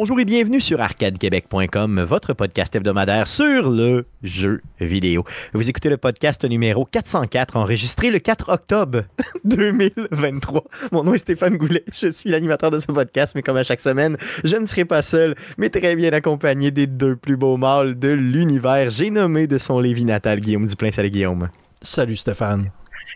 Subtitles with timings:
[0.00, 5.24] Bonjour et bienvenue sur arcadequebec.com, votre podcast hebdomadaire sur le jeu vidéo.
[5.52, 9.02] Vous écoutez le podcast numéro 404, enregistré le 4 octobre
[9.44, 10.64] 2023.
[10.92, 13.82] Mon nom est Stéphane Goulet, je suis l'animateur de ce podcast, mais comme à chaque
[13.82, 17.98] semaine, je ne serai pas seul, mais très bien accompagné des deux plus beaux mâles
[17.98, 18.88] de l'univers.
[18.88, 20.92] J'ai nommé de son Lévis natal Guillaume Duplain.
[20.92, 21.50] Salut Guillaume.
[21.82, 22.70] Salut Stéphane.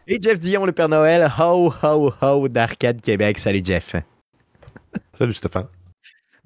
[0.06, 3.38] Et Jeff Dion, le Père Noël, ho ho ho d'Arcade Québec.
[3.38, 3.96] Salut Jeff.
[5.19, 5.69] Salut Stéphane.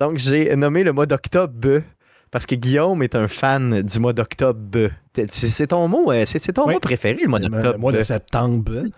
[0.01, 1.83] Donc, j'ai nommé le mois d'octobre
[2.31, 4.91] parce que Guillaume est un fan du mois d'octobre.
[5.31, 6.75] C'est ton mot, euh, c'est ton Oui.
[6.75, 7.73] mot préféré, le mois d'octobre.
[7.73, 8.73] le mois de septembre.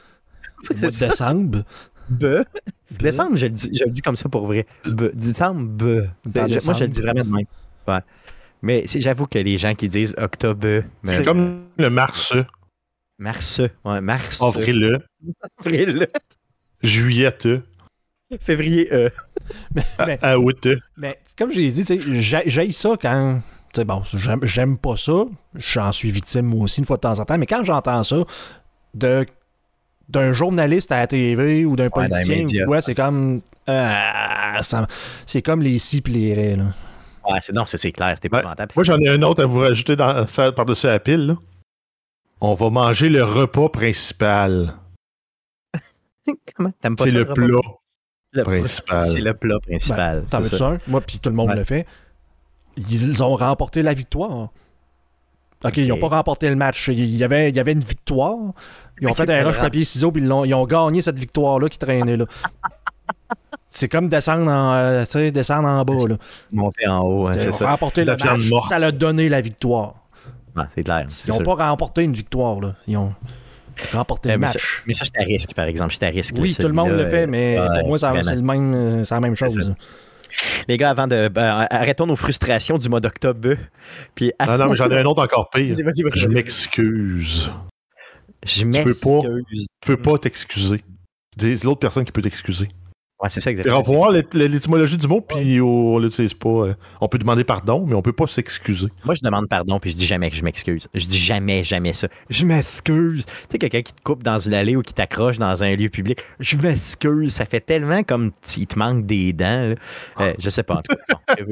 [0.68, 1.08] Le mois de ça.
[1.08, 1.64] décembre.
[2.10, 2.44] Be.
[2.90, 4.66] Décembre, je le, dis, je le dis comme ça pour vrai.
[4.84, 5.04] Be.
[5.14, 6.06] Décembre, be.
[6.26, 7.46] Dans Je- moi, je le dis vraiment de même.
[7.88, 8.00] Ouais.
[8.60, 10.66] Mais j'avoue que les gens qui disent octobre,
[11.02, 12.34] mais C'est comme le mars,
[13.18, 14.98] mars, ouais, mars, avril,
[15.58, 16.08] avril,
[16.82, 17.32] juillet,
[18.38, 19.08] février, euh.
[19.74, 20.68] Mais, à août.
[20.96, 21.84] mais comme j'ai dit,
[22.20, 23.40] j'ai- ça quand.
[23.72, 25.24] tu sais, bon, j'aime j'aime pas ça.
[25.54, 27.38] J'en suis victime moi aussi une fois de temps en temps.
[27.38, 28.16] Mais quand j'entends ça
[28.94, 29.26] de
[30.08, 33.42] d'un journaliste à la TV ou d'un Ouais, politicien, ouais, c'est comme.
[33.68, 33.90] euh,
[34.62, 34.88] ça-
[35.24, 36.02] c'est comme les six
[36.34, 36.64] raies, là.
[37.28, 38.72] Ouais, c'est, non, c'est, c'est clair, c'est épouvantable.
[38.74, 41.26] Moi, j'en ai un autre à vous rajouter par-dessus la pile.
[41.28, 41.36] là.
[42.40, 44.74] On va manger le repas principal.
[46.56, 46.72] Comment?
[46.80, 47.34] T'aimes pas C'est le repas?
[47.34, 47.60] plat
[48.32, 49.06] Le- principal.
[49.10, 50.20] C'est le plat principal.
[50.20, 50.66] Ben, T'en c'est veux-tu ça.
[50.68, 50.78] un?
[50.86, 51.56] Moi, puis tout le monde Ouais.
[51.56, 51.86] le fait.
[52.76, 54.50] Ils ont remporté la victoire.
[55.64, 56.88] OK, ils n'ont pas remporté le match.
[56.88, 58.36] Il y avait, il y avait une victoire.
[59.00, 61.68] Ils ont fait un rush papier ciseaux puis ils, l'ont- ils ont gagné cette victoire-là
[61.68, 62.24] qui traînait là.
[63.72, 65.94] C'est comme descendre en, euh, tu sais, descendre en bas.
[66.08, 66.16] Là.
[66.50, 67.70] Monter en haut, hein, Ils c'est ont ça.
[67.70, 68.68] remporté La le match.
[68.68, 69.94] Ça l'a donné la victoire.
[70.70, 71.06] C'est clair.
[71.26, 72.60] Ils n'ont pas remporté une victoire.
[72.60, 72.74] Là.
[72.88, 73.14] Ils ont
[73.92, 74.82] remporté Euh, le mais match.
[74.86, 75.94] Mais ça, je à risque, par exemple.
[75.98, 76.34] Je à risque.
[76.38, 79.14] Oui, tout le monde le fait, mais ouais, pour moi, c'est le même, euh, c'est
[79.14, 79.74] la même C'est chose.
[80.68, 81.28] Les gars, avant de.
[81.28, 83.56] ben, arrêtons nos frustrations du mois d'octobre.
[84.14, 85.74] Puis, Non, non, mais j'en ai un autre encore pire.
[85.74, 86.20] Vas-y, vas-y, vas-y.
[86.20, 87.50] Je m'excuse.
[88.46, 89.28] Je peux pas.
[89.28, 89.66] m'excuse.
[89.80, 90.84] Tu peux pas t'excuser.
[91.38, 92.68] C'est l'autre personne qui peut t'excuser.
[93.22, 93.78] Ouais, c'est ça exactement.
[93.78, 96.48] on va voir l'ét- l'étymologie du mot, puis on l'utilise pas.
[96.68, 98.86] euh, On peut demander pardon, mais on peut pas s'excuser.
[99.04, 100.88] Moi, je demande pardon, puis je dis jamais que je m'excuse.
[100.94, 102.08] Je dis jamais, jamais ça.
[102.30, 103.26] Je m'excuse.
[103.26, 105.90] Tu sais, quelqu'un qui te coupe dans une allée ou qui t'accroche dans un lieu
[105.90, 106.20] public.
[106.38, 107.34] Je m'excuse.
[107.34, 109.68] Ça fait tellement comme il te manque des dents.
[109.68, 109.74] là.
[110.20, 110.76] Euh, je sais pas.
[110.76, 111.34] En tout cas.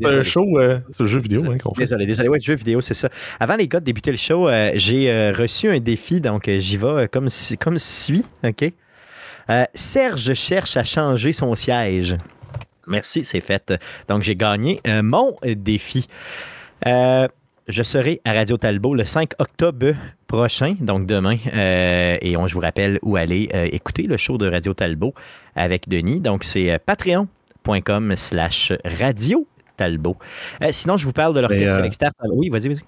[0.00, 1.82] C'est un show, euh, c'est un jeu vidéo hein, qu'on fait.
[1.82, 2.28] Désolé, désolé.
[2.28, 3.08] Ouais, jeu vidéo, c'est ça.
[3.40, 7.08] Avant les gars de débuter le show, euh, j'ai reçu un défi, donc j'y vais
[7.10, 8.72] comme, si- comme suit, OK?
[9.50, 12.16] Euh, Serge cherche à changer son siège.
[12.86, 13.74] Merci, c'est fait.
[14.08, 16.08] Donc, j'ai gagné euh, mon défi.
[16.86, 17.26] Euh,
[17.66, 19.94] je serai à Radio Talbot le 5 octobre
[20.26, 21.36] prochain, donc demain.
[21.54, 25.14] Euh, et on, je vous rappelle où aller écouter le show de Radio Talbot
[25.56, 26.20] avec Denis.
[26.20, 30.16] Donc, c'est patreon.com slash radio Talbot.
[30.70, 32.14] Sinon, je vous parle de l'orchestre Select Start.
[32.30, 32.82] Oui, vas-y, vas-y.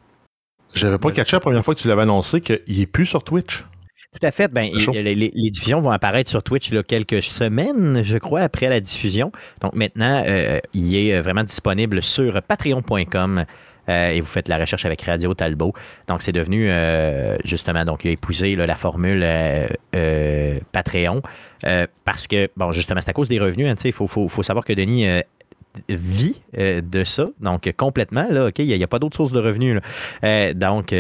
[0.74, 3.64] J'avais pas catché la première fois que tu l'avais annoncé qu'il est plus sur Twitch.
[4.20, 4.48] Tout à fait.
[4.52, 9.30] Ben, les, diffusions vont apparaître sur Twitch là, quelques semaines, je crois, après la diffusion.
[9.60, 13.44] Donc maintenant, euh, il est euh, vraiment disponible sur patreon.com.
[13.88, 15.72] euh, et vous faites la recherche avec Radio Talbot.
[16.08, 21.22] Donc, c'est devenu, euh, justement, donc, il a épousé là, la formule euh, Patreon
[22.04, 23.68] parce que, bon, justement, c'est à cause des revenus.
[23.68, 25.06] hein, Il faut, faut- faut savoir que Denis
[25.88, 29.80] vit de ça, donc complètement, là, OK, il n'y a, pas d'autre source de revenus.
[30.22, 30.54] là.
[30.54, 30.92] Donc,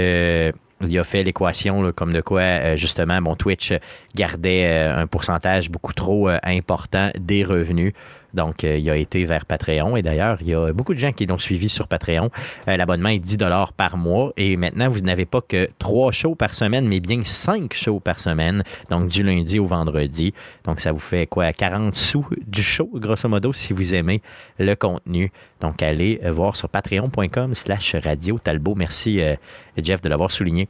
[0.82, 3.72] il a fait l'équation comme de quoi, euh, justement, mon Twitch
[4.14, 7.92] gardait euh, un pourcentage beaucoup trop euh, important des revenus.
[8.36, 9.96] Donc, euh, il a été vers Patreon.
[9.96, 12.30] Et d'ailleurs, il y a beaucoup de gens qui l'ont suivi sur Patreon.
[12.68, 13.38] Euh, L'abonnement est 10
[13.76, 14.32] par mois.
[14.36, 18.20] Et maintenant, vous n'avez pas que trois shows par semaine, mais bien cinq shows par
[18.20, 18.62] semaine.
[18.90, 20.34] Donc, du lundi au vendredi.
[20.64, 21.52] Donc, ça vous fait quoi?
[21.52, 24.22] 40 sous du show, grosso modo, si vous aimez
[24.58, 25.32] le contenu.
[25.60, 28.74] Donc, allez voir sur patreon.com slash radio Talbot.
[28.74, 29.34] Merci, euh,
[29.78, 30.68] Jeff, de l'avoir souligné.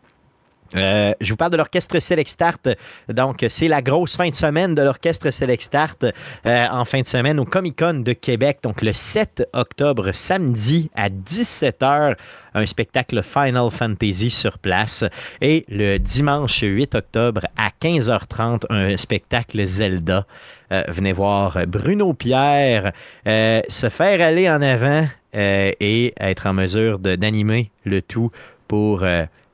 [0.75, 2.69] Euh, je vous parle de l'orchestre Select Start.
[3.09, 6.05] Donc, c'est la grosse fin de semaine de l'orchestre Select Start
[6.47, 8.59] euh, en fin de semaine au Comic Con de Québec.
[8.63, 12.17] Donc, le 7 octobre, samedi à 17h,
[12.55, 15.05] un spectacle Final Fantasy sur place.
[15.41, 20.27] Et le dimanche 8 octobre à 15h30, un spectacle Zelda.
[20.73, 22.93] Euh, venez voir Bruno Pierre
[23.29, 25.07] euh, se faire aller en avant
[25.39, 28.31] et être en mesure d'animer le tout
[28.69, 29.05] pour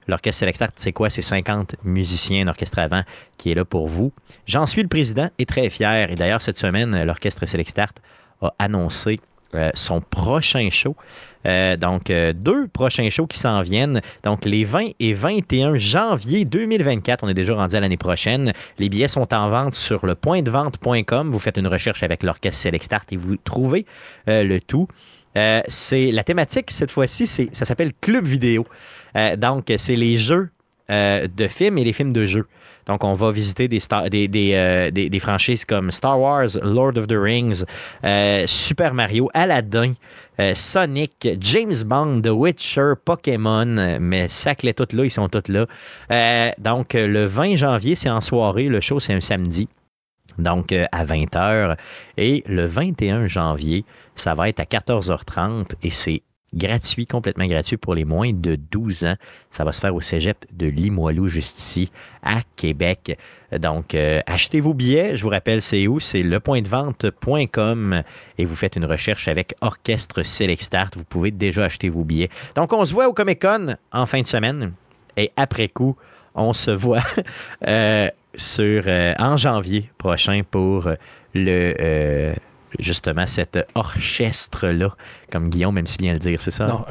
[0.09, 0.73] l'orchestre Select.
[0.77, 1.11] C'est quoi?
[1.11, 3.03] C'est 50 musiciens, un orchestre avant
[3.37, 4.13] qui est là pour vous.
[4.47, 6.11] J'en suis le président et très fier.
[6.11, 9.21] Et d'ailleurs, cette semaine, l'orchestre Select a annoncé
[9.75, 10.97] son prochain show.
[11.45, 14.01] donc, deux prochains shows qui s'en viennent.
[14.25, 17.23] Donc, les 20 et 21 janvier 2024.
[17.25, 18.53] On est déjà rendu à l'année prochaine.
[18.79, 21.31] Les billets sont en vente sur le pointdevente.com.
[21.31, 23.85] Vous faites une recherche avec l'orchestre Select Start et vous trouvez
[24.27, 24.89] le tout.
[25.35, 28.67] C'est la thématique cette fois-ci, ça s'appelle Club Vidéo.
[29.37, 30.51] donc, c'est les jeux
[30.89, 32.47] de films et les films de jeux.
[32.87, 33.81] Donc, on va visiter des,
[34.55, 37.65] euh, franchises comme Star Wars, Lord of the Rings,
[38.05, 39.93] euh, Super Mario, Aladdin,
[40.41, 45.67] euh, Sonic, James Bond, The Witcher, Pokémon, mais saclés toutes là, ils sont tous là.
[46.59, 49.69] donc, le 20 janvier, c'est en soirée, le show, c'est un samedi.
[50.39, 51.77] Donc, à 20h.
[52.17, 53.85] Et le 21 janvier,
[54.15, 56.23] ça va être à 14h30 et c'est
[56.55, 59.17] gratuit, complètement gratuit pour les moins de 12 ans.
[59.51, 61.91] Ça va se faire au cégep de Limoilou, juste ici,
[62.23, 63.19] à Québec.
[63.59, 65.17] Donc, euh, achetez vos billets.
[65.17, 66.01] Je vous rappelle, c'est où?
[66.01, 68.03] C'est lepointdevente.com
[68.39, 70.97] et vous faites une recherche avec Orchestre Select Start.
[70.97, 72.31] Vous pouvez déjà acheter vos billets.
[72.57, 74.73] Donc, on se voit au Comic Con en fin de semaine
[75.17, 75.97] et après coup,
[76.35, 77.03] on se voit
[77.67, 80.89] euh, sur, euh, en janvier prochain pour
[81.35, 82.35] le
[82.79, 84.95] justement cet orchestre-là,
[85.31, 86.67] comme Guillaume aime si bien le dire, c'est ça?
[86.67, 86.85] Non,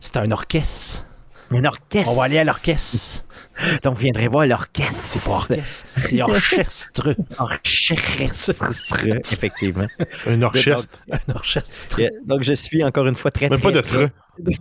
[0.00, 1.06] c'est un orchestre.
[1.50, 2.12] Un orchestre?
[2.12, 3.24] On va aller à l'orchestre.
[3.84, 4.92] Donc, vous viendrez voir l'orchestre.
[4.92, 5.86] C'est pas orchestre.
[6.02, 7.14] C'est orchestre.
[7.38, 8.54] orchestre.
[9.32, 9.86] Effectivement.
[10.26, 10.98] Un orchestre.
[11.10, 12.02] un orchestre.
[12.26, 13.58] Donc, je suis encore une fois très, très...
[13.58, 14.08] pas de très.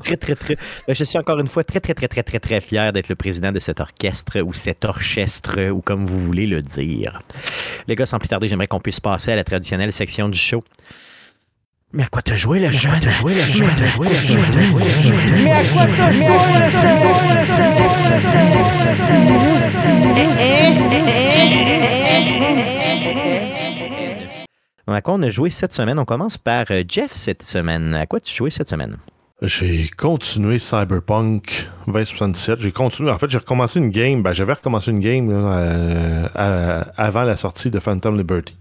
[0.03, 0.57] Très, très, très.
[0.87, 3.51] Je suis encore une fois très, très, très, très, très, très fier d'être le président
[3.51, 7.21] de cet orchestre ou cet orchestre ou comme vous voulez le dire.
[7.87, 10.63] Les gars, sans plus tarder, j'aimerais qu'on puisse passer à la traditionnelle section du show.
[11.93, 14.39] Mais à quoi te jouer le jeu te jouer le jeu te jouer le jeu
[14.39, 15.13] te jouer le jeu
[15.43, 16.27] Mais à quoi te jouer
[24.87, 25.99] le À quoi on a joué cette semaine?
[25.99, 27.93] On commence par Jeff cette semaine.
[27.95, 28.97] À quoi tu joué cette semaine?
[29.41, 32.59] J'ai continué Cyberpunk 2077.
[32.59, 33.11] J'ai continué.
[33.11, 34.23] En fait, j'ai recommencé une game.
[34.23, 35.29] Ben, j'avais recommencé une game
[36.35, 38.55] avant la sortie de Phantom Liberty.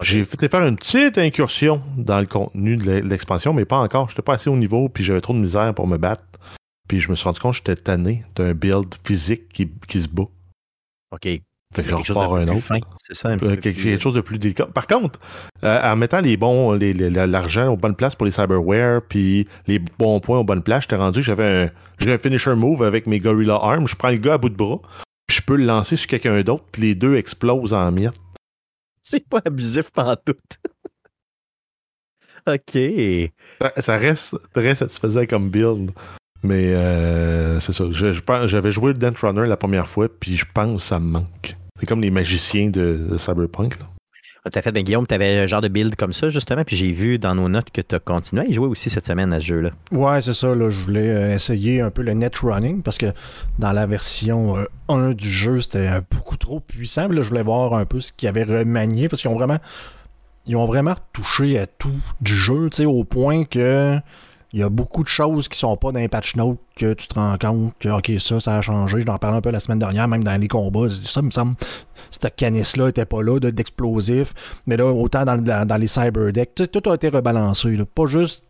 [0.00, 4.08] J'ai fait faire une petite incursion dans le contenu de l'expansion, mais pas encore.
[4.08, 6.24] J'étais pas assez au niveau, puis j'avais trop de misère pour me battre.
[6.88, 10.08] Puis je me suis rendu compte que j'étais tanné d'un build physique qui, qui se
[10.08, 10.24] bat.
[11.12, 11.28] OK.
[11.74, 12.68] Fait que j'en repars un autre.
[13.06, 14.66] C'est ça, un euh, quelque, chose de plus délicat.
[14.66, 15.18] Par contre,
[15.64, 20.20] euh, en mettant les bons, l'argent aux bonnes places pour les cyberware, puis les bons
[20.20, 21.72] points aux bonnes places, j'étais rendu que j'avais
[22.04, 23.88] un, un, finisher move avec mes Gorilla Arms.
[23.88, 24.80] Je prends le gars à bout de bras,
[25.26, 28.20] puis je peux le lancer sur quelqu'un d'autre, puis les deux explosent en miettes.
[29.02, 29.90] C'est pas abusif
[30.24, 30.34] tout.
[32.46, 32.78] OK.
[33.80, 35.90] Ça, reste très satisfaisant comme build.
[36.42, 37.84] Mais euh, c'est ça.
[37.90, 41.56] J'avais joué le Dent Runner la première fois, puis je pense que ça me manque.
[41.80, 43.80] C'est comme les magiciens de, Cyberpunk.
[43.80, 43.86] Là.
[44.44, 44.70] Ah, tout à fait.
[44.70, 46.62] Ben, Guillaume, tu avais un genre de build comme ça, justement.
[46.64, 49.06] Puis j'ai vu dans nos notes que tu as continué à y jouer aussi cette
[49.06, 49.70] semaine à ce jeu-là.
[49.90, 50.54] Ouais, c'est ça.
[50.54, 53.06] Là, je voulais euh, essayer un peu le net running parce que
[53.58, 54.56] dans la version
[54.88, 57.08] 1 euh, du jeu, c'était beaucoup trop puissant.
[57.08, 59.58] là, je voulais voir un peu ce qu'ils avaient remanié parce qu'ils ont vraiment.
[60.46, 63.98] Ils ont vraiment touché à tout du jeu, tu sais, au point que
[64.54, 67.08] il y a beaucoup de choses qui sont pas dans les patch notes que tu
[67.08, 69.00] te rends compte que, OK, ça, ça a changé.
[69.00, 70.88] Je parlais un peu la semaine dernière, même dans les combats.
[70.88, 71.56] Ça, me semble,
[72.12, 74.32] cette canisse-là était pas là, d'explosif.
[74.68, 77.76] Mais là, autant dans, dans, les cyberdecks, tout a été rebalancé.
[77.96, 78.44] Pas juste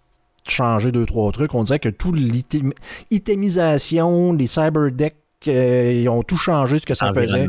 [0.47, 1.55] changer deux, trois trucs.
[1.55, 7.47] On dirait que tout l'itemisation, les cyberdecks ils ont tout changé ce que ça faisait.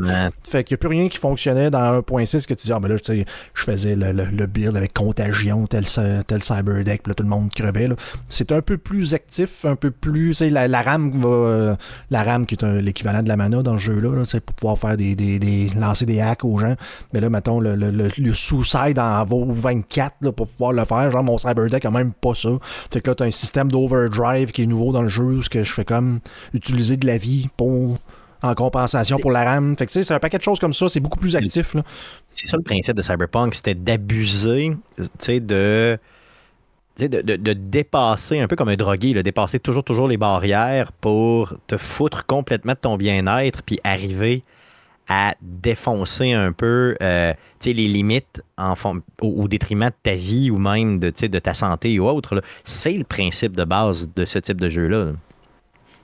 [0.48, 2.88] Fait qu'il n'y a plus rien qui fonctionnait dans 1.6 que tu dis, ah, ben
[2.88, 5.84] là, je faisais le, build avec contagion, tel,
[6.26, 7.88] tel cyberdeck, puis là, tout le monde crevait.
[8.28, 10.40] C'est un peu plus actif, un peu plus.
[10.40, 11.76] La, la RAM va,
[12.10, 15.14] la RAM qui est l'équivalent de la mana dans ce jeu-là, pour pouvoir faire des,
[15.14, 16.76] des, lancer des hacks aux gens.
[17.12, 21.10] Mais là, mettons, le, le, le, sous-side en vaut 24 pour pouvoir le faire.
[21.10, 22.50] Genre, mon cyberdeck a même pas ça.
[22.92, 25.42] Fait que là, tu as un système d'overdrive qui est nouveau dans le jeu, où
[25.42, 26.20] je fais comme
[26.54, 27.85] utiliser de la vie pour
[28.42, 29.76] en compensation pour la RAM.
[29.76, 31.76] Fait que c'est un paquet de choses comme ça, c'est beaucoup plus actif.
[32.32, 35.98] C'est ça le principe de Cyberpunk, c'était d'abuser de,
[36.98, 40.92] de, de, de, dépasser, un peu comme un drogué, de dépasser toujours, toujours les barrières
[40.92, 44.42] pour te foutre complètement de ton bien-être, puis arriver
[45.08, 47.32] à défoncer un peu euh,
[47.64, 48.74] les limites en
[49.22, 52.42] au, détriment de ta vie ou même de, de ta santé ou autre.
[52.64, 55.04] C'est le principe de base de ce type de jeu-là.
[55.04, 55.12] là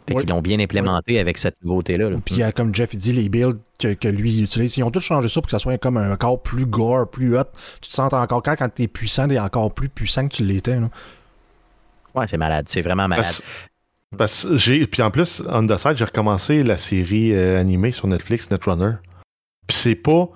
[0.06, 2.11] fait qu'ils l'ont bien implémenté avec cette nouveauté-là.
[2.25, 5.40] Puis, euh, comme Jeff dit, les builds que, lui utilise, ils ont tous changé ça
[5.40, 7.44] pour que ça soit comme un corps plus gore, plus hot.
[7.80, 10.35] Tu te sens encore quand, quand tu es puissant, tu es encore plus puissant que
[10.35, 10.78] tu l'étais.
[12.14, 12.66] Ouais, c'est malade.
[12.68, 13.26] C'est vraiment malade.
[14.16, 18.06] Parce, j'ai, puis en plus, on the side, j'ai recommencé la série euh, animée sur
[18.06, 18.92] Netflix, Netrunner.
[19.66, 20.28] Puis c'est pas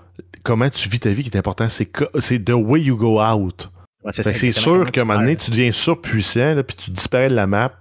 [0.42, 3.68] comment tu vis ta vie qui est important, c'est, c'est the way you go out.
[4.02, 6.90] Ouais, que c'est exactement sûr qu'à un moment donné, tu deviens surpuissant, là, puis tu
[6.90, 7.72] disparais de la map.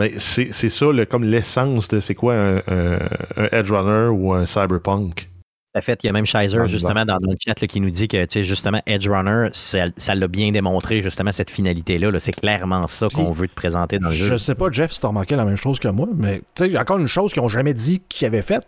[0.00, 4.08] Ben, c'est c'est ça, le- comme l'essence de c'est quoi un, un- un Edge Runner
[4.08, 5.28] ou un Cyberpunk?
[5.76, 7.80] En fait, il y a même Shizer, le justement, dans, dans le chat, là, qui
[7.80, 12.10] nous dit que, tu sais, justement, Edge Runner, ça l'a bien démontré, justement, cette finalité-là.
[12.10, 12.18] là.
[12.18, 14.38] c'est clairement ça qu'on veut te présenter dans le Je jeu.
[14.38, 16.98] sais pas, Jeff, si t'as remarqué la même chose que moi, mais tu sais, encore
[16.98, 18.64] une chose qu'ils ont jamais dit qu'ils avaient faite.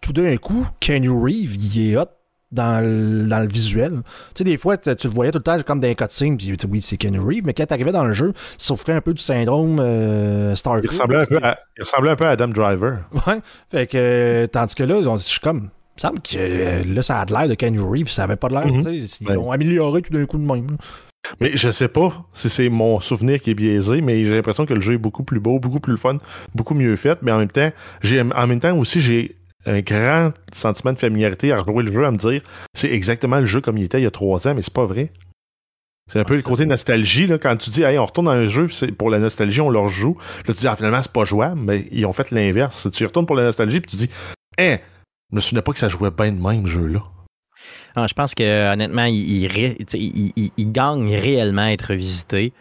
[0.00, 2.04] Tout d'un coup, Kenny Reeve, il est hot
[2.52, 4.02] dans le, dans le visuel.
[4.34, 6.54] Tu sais, des fois, tu le voyais tout le temps comme dans les cutscenes, puis
[6.70, 9.22] oui, c'est Kenny Reeve, mais quand t'arrivais dans le jeu, il souffrait un peu du
[9.22, 10.86] syndrome euh, Il Starfield.
[10.90, 12.98] ressemblait, un peu à, il ressemblait un peu à Adam Driver.
[13.26, 13.40] Ouais.
[13.70, 17.02] Fait que, euh, tandis que là, je suis comme, il me semble que euh, là,
[17.02, 18.84] ça a de l'air de Kenny Reeve, ça avait pas de l'air, Mhm.
[18.84, 19.34] tu sais, ils Ouais.
[19.34, 20.66] l'ont amélioré tout d'un coup de même.
[21.40, 24.74] Mais je sais pas si c'est mon souvenir qui est biaisé, mais j'ai l'impression que
[24.74, 26.18] le jeu est beaucoup plus beau, beaucoup plus fun,
[26.54, 27.16] beaucoup mieux fait.
[27.22, 27.70] Mais en même temps,
[28.34, 32.10] en même temps aussi j'ai un grand sentiment de familiarité à rejouer le jeu, à
[32.10, 32.42] me dire
[32.74, 34.86] c'est exactement le jeu comme il était il y a trois ans, mais c'est pas
[34.86, 35.10] vrai.
[36.12, 38.32] C'est un peu Ouais, le côté nostalgie, là, quand tu dis hey, on retourne dans
[38.32, 38.66] un jeu,
[38.98, 40.18] pour la nostalgie, on leur joue.
[40.46, 42.88] Là, tu dis ah, finalement, c'est pas jouable, mais ils ont fait l'inverse.
[42.92, 44.10] Tu y retournes pour la nostalgie, puis tu dis
[44.58, 44.78] Hein,
[45.30, 47.02] je me souvenais pas que ça jouait bien de même, jeu-là.
[47.94, 52.52] Ah, je pense que honnêtement, il- il- il gagne réellement à être visité.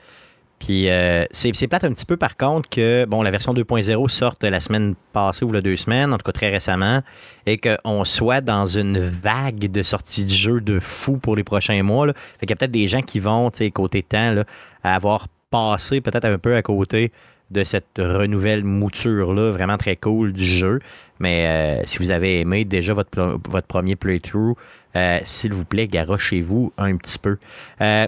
[0.64, 4.44] Puis euh, c'est plate un petit peu par contre que bon, la version 2.0 sorte
[4.44, 7.02] la semaine passée ou la deux semaines, en tout cas très récemment,
[7.48, 11.82] et qu'on soit dans une vague de sorties de jeux de fou pour les prochains
[11.82, 12.06] mois.
[12.14, 14.44] Fait qu'il y a peut-être des gens qui vont, tu sais, côté temps, là,
[14.84, 17.12] avoir passé peut-être un peu à côté
[17.50, 20.80] de cette renouvelle mouture-là, vraiment très cool du jeu.
[21.18, 24.56] Mais euh, si vous avez aimé déjà votre, votre premier playthrough,
[24.96, 27.38] euh, s'il vous plaît, garochez-vous un petit peu.
[27.82, 28.08] Euh,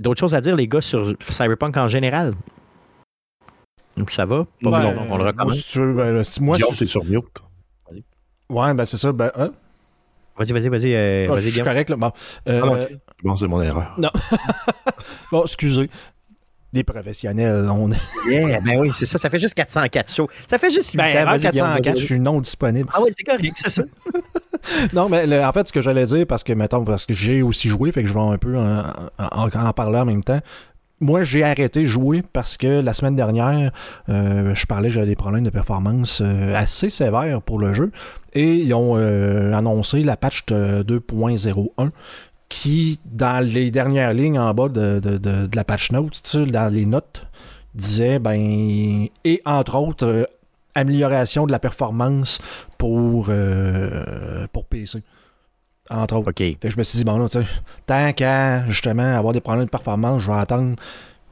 [0.00, 2.32] D'autres choses à dire, les gars, sur Cyberpunk en général?
[4.10, 4.46] Ça va?
[4.62, 7.04] Pas Ben, long, on le si tu veux, ben, si- moi, Guillaume, si- t'es sur
[7.04, 7.22] mute.
[8.48, 9.50] ouais, ben c'est ça, ben, hein?
[10.38, 10.94] Vas-y, vas-y, vas-y.
[10.94, 11.96] euh, Ah, vas-y, je suis correct, là.
[11.96, 12.12] Bon,
[12.48, 12.78] Euh, Ah, non.
[13.22, 13.94] Bon, c'est mon erreur.
[15.30, 15.90] bon, excusez.
[16.72, 17.90] Des professionnels, on
[18.30, 19.18] Yeah, ben oui, c'est ça.
[19.18, 20.28] Ça fait juste 404 shows.
[20.48, 21.20] Ça fait juste 8 Ben, ans.
[21.22, 22.00] avant Vas-y, Guillaume, 404, vas-y.
[22.00, 22.88] je suis non disponible.
[22.94, 23.82] Ah oui, c'est correct, c'est ça.
[24.92, 27.40] Non, mais le- en fait, ce que j'allais dire, parce que, mettons, parce que j'ai
[27.42, 28.82] aussi joué, fait que je vais un peu en,
[29.18, 30.40] en- en parler en même temps.
[31.00, 33.72] Moi, j'ai arrêté de jouer parce que la semaine dernière,
[34.10, 37.90] euh, je parlais, j'avais des problèmes de performance euh, assez sévères pour le jeu.
[38.34, 41.88] Et ils ont euh, annoncé la patch de 2.01
[42.50, 46.30] qui, dans les dernières lignes en bas de, de- de- de la patch note, tu
[46.30, 47.26] sais, dans les notes,
[47.74, 50.24] disait, ben, et entre autres, euh,
[50.74, 52.40] amélioration de la performance
[52.76, 55.02] pour, euh, pour PC.
[55.90, 56.30] Entre autres.
[56.30, 56.38] OK.
[56.38, 57.46] Fait que je me suis dit, bon là, tu sais,
[57.86, 60.74] tant qu'à justement avoir des problèmes de performance, je vais attendre,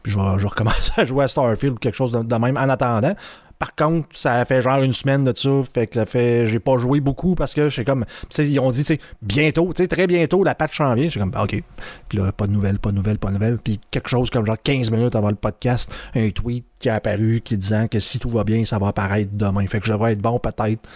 [0.02, 2.34] puis je vais, je vais recommencer à jouer à Starfield ou quelque chose de, de
[2.36, 3.14] même en attendant.
[3.58, 6.78] Par contre, ça fait genre une semaine de ça, fait que ça fait, j'ai pas
[6.78, 8.04] joué beaucoup parce que j'ai comme,
[8.38, 11.08] ils ont dit, tu sais, bientôt, tu sais, très bientôt, la patch s'en vient.
[11.08, 11.62] J'ai comme, ok.
[12.08, 13.58] Puis là, pas de nouvelles, pas de nouvelles, pas de nouvelles.
[13.58, 17.40] Puis quelque chose comme genre 15 minutes avant le podcast, un tweet qui a apparu
[17.44, 19.66] qui disant que si tout va bien, ça va apparaître demain.
[19.66, 20.88] Fait que je devrais être bon peut-être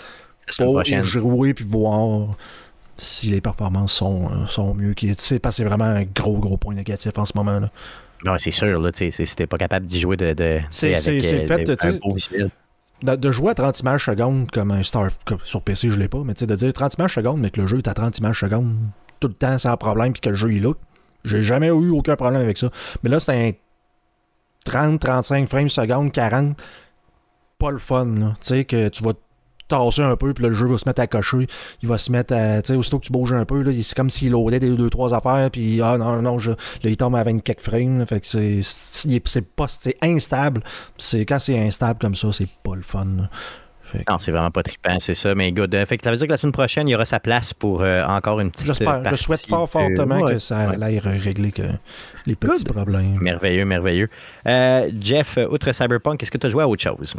[0.58, 2.36] pour jouer puis voir
[2.96, 4.94] si les performances sont, euh, sont mieux.
[5.18, 7.58] Sais, parce que c'est vraiment un gros, gros point négatif en ce moment.
[7.58, 7.70] là.
[8.24, 10.96] Non, c'est sûr, là, tu sais, si t'es pas capable d'y jouer de, de, C'est-
[10.96, 12.48] c'est euh, le fait, de- tu un.
[13.02, 16.06] De, de jouer à 30 images secondes comme un Star comme sur PC, je l'ai
[16.08, 17.94] pas, mais tu sais, de dire 30 images secondes, mais que le jeu est à
[17.94, 18.76] 30 images secondes
[19.18, 20.78] tout le temps sans problème, puis que le jeu il look.
[21.24, 22.70] J'ai jamais eu aucun problème avec ça.
[23.02, 23.52] Mais là, c'est un
[24.64, 26.60] 30, 35 frames secondes, 40.
[27.58, 28.36] Pas le fun, là.
[28.40, 29.12] Tu sais, que tu vas
[29.76, 31.46] tasser un peu, puis le jeu va se mettre à cocher.
[31.82, 32.62] Il va se mettre à.
[32.62, 34.90] Tu sais, aussitôt que tu bouges un peu, là, c'est comme s'il loadait des deux,
[34.90, 37.98] trois affaires, puis ah non, non, je, là, il tombe à 24 frames.
[37.98, 38.60] là, fait que c'est.
[38.62, 39.66] C'est c'est pas.
[39.68, 40.62] C'est instable.
[40.98, 43.06] C'est quand c'est instable comme ça, c'est pas le fun.
[43.16, 43.28] là.
[44.08, 45.34] Non, c'est vraiment pas trippant, c'est ça.
[45.34, 45.74] Mais good.
[45.74, 47.52] Euh, Fait que ça veut dire que la semaine prochaine, il y aura sa place
[47.52, 48.66] pour euh, encore une petite.
[48.66, 48.98] J'espère.
[48.98, 50.82] Je partie, souhaite fort euh, fortement ouais, que ça ouais.
[50.82, 51.62] aille régler que
[52.26, 52.72] les petits Good.
[52.72, 53.18] problèmes.
[53.20, 54.08] Merveilleux, merveilleux.
[54.46, 57.14] Euh, Jeff, euh, outre Cyberpunk, est-ce que tu as joué à autre chose?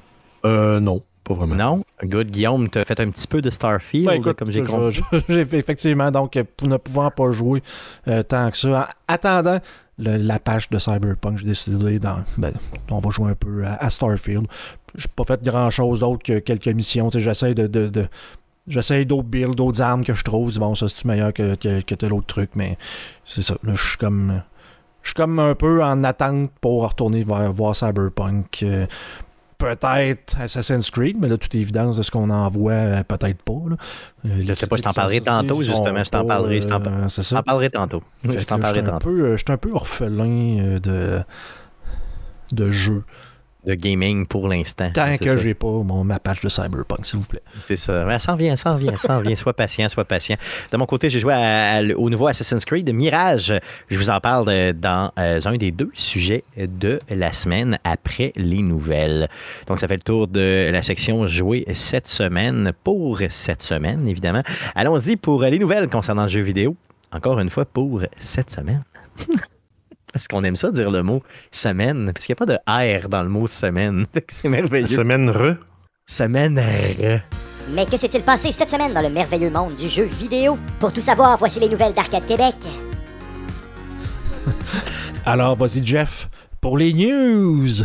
[0.45, 1.56] Euh, non, pas vraiment.
[1.56, 1.84] Non?
[2.03, 2.32] Good.
[2.32, 4.92] Guillaume, tu as fait un petit peu de Starfield, Ben, écoute, comme j'ai je- compris.
[5.12, 7.63] je- j'ai fait effectivement, donc, pour ne pouvant pas jouer
[8.08, 9.60] euh, tant que ça, en attendant
[9.98, 12.51] le- la page de Cyberpunk, j'ai décidé, dans, ben,
[12.89, 14.48] on va jouer un peu à, à Starfield.
[14.96, 17.10] J'ai pas fait grand chose d'autre que quelques missions.
[17.13, 17.68] J'essaie de.
[17.68, 18.08] de, de-
[18.65, 20.50] J'essaie d'autres builds, d'autres armes que je trouve.
[20.50, 22.77] Je Bon, ça c'est meilleur que, que, que tel autre truc, mais
[23.25, 23.56] c'est ça.
[23.63, 24.42] Là, je suis comme.
[25.01, 28.63] Je suis comme un peu en attente pour retourner vers voir Cyberpunk.
[28.63, 28.86] euh,
[29.63, 33.70] peut-être Assassin's Creed, mais là, toute évidence de ce qu'on en voit, euh, peut-être pas.
[33.70, 33.75] Là.
[34.25, 37.08] Euh, Je sais pas, je t'en parlerai tantôt, justement, je t'en parlerai, je t'en euh,
[37.08, 38.03] Je parlerai tantôt.
[38.24, 39.00] Je t'en parlerai tantôt.
[39.00, 41.22] peu, euh, j'étais un peu orphelin de,
[42.51, 43.03] de jeux.
[43.65, 44.89] De gaming pour l'instant.
[44.93, 47.41] Tant que j'ai pas mon, ma patch de Cyberpunk, s'il vous plaît.
[47.65, 48.05] C'est ça.
[48.05, 49.36] Ouais, ça en vient, ça en vient, ça en vient.
[49.36, 50.36] Sois patient, sois patient.
[50.72, 53.53] De mon côté, j'ai joué à- à- au nouveau Assassin's Creed Mirage.
[53.89, 58.34] Je vous en parle euh, dans euh, un des deux sujets de la semaine après
[58.36, 59.29] les nouvelles.
[59.67, 64.43] Donc, ça fait le tour de la section jouer cette semaine pour cette semaine, évidemment.
[64.75, 66.75] Allons-y pour les nouvelles concernant le jeu vidéo.
[67.12, 68.84] Encore une fois, pour cette semaine.
[70.13, 73.10] Parce qu'on aime ça dire le mot semaine, parce qu'il n'y a pas de R
[73.10, 74.05] dans le mot semaine.
[74.27, 74.88] C'est merveilleux.
[74.88, 75.55] Semaine re.
[76.05, 76.60] Semaine.
[76.60, 77.20] R.
[77.72, 80.58] Mais que s'est-il passé cette semaine dans le merveilleux monde du jeu vidéo?
[80.79, 82.55] Pour tout savoir, voici les nouvelles d'Arcade Québec.
[85.25, 86.29] Alors, vas-y, Jeff,
[86.62, 87.84] pour les news.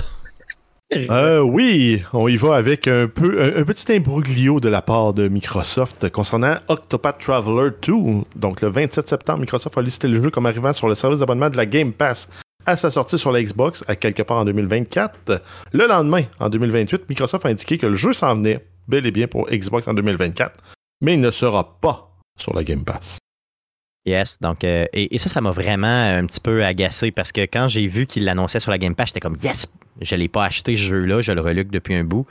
[0.95, 5.13] Euh, oui, on y va avec un, peu, un, un petit imbroglio de la part
[5.13, 7.93] de Microsoft concernant Octopath Traveler 2.
[8.37, 11.51] Donc, le 27 septembre, Microsoft a listé le jeu comme arrivant sur le service d'abonnement
[11.51, 12.31] de la Game Pass
[12.65, 15.43] à sa sortie sur la Xbox à quelque part en 2024.
[15.73, 19.27] Le lendemain, en 2028, Microsoft a indiqué que le jeu s'en venait bel et bien
[19.27, 20.55] pour Xbox en 2024,
[21.03, 23.19] mais il ne sera pas sur la Game Pass.
[24.07, 27.69] Yes, donc, euh, et, ça, ça m'a vraiment un petit peu agacé parce que quand
[27.69, 29.67] j'ai vu qu'il l'annonçait sur la Game Pass, j'étais comme yes,
[30.01, 32.27] je ne pas acheté ce jeu-là, je le reluque depuis un bout.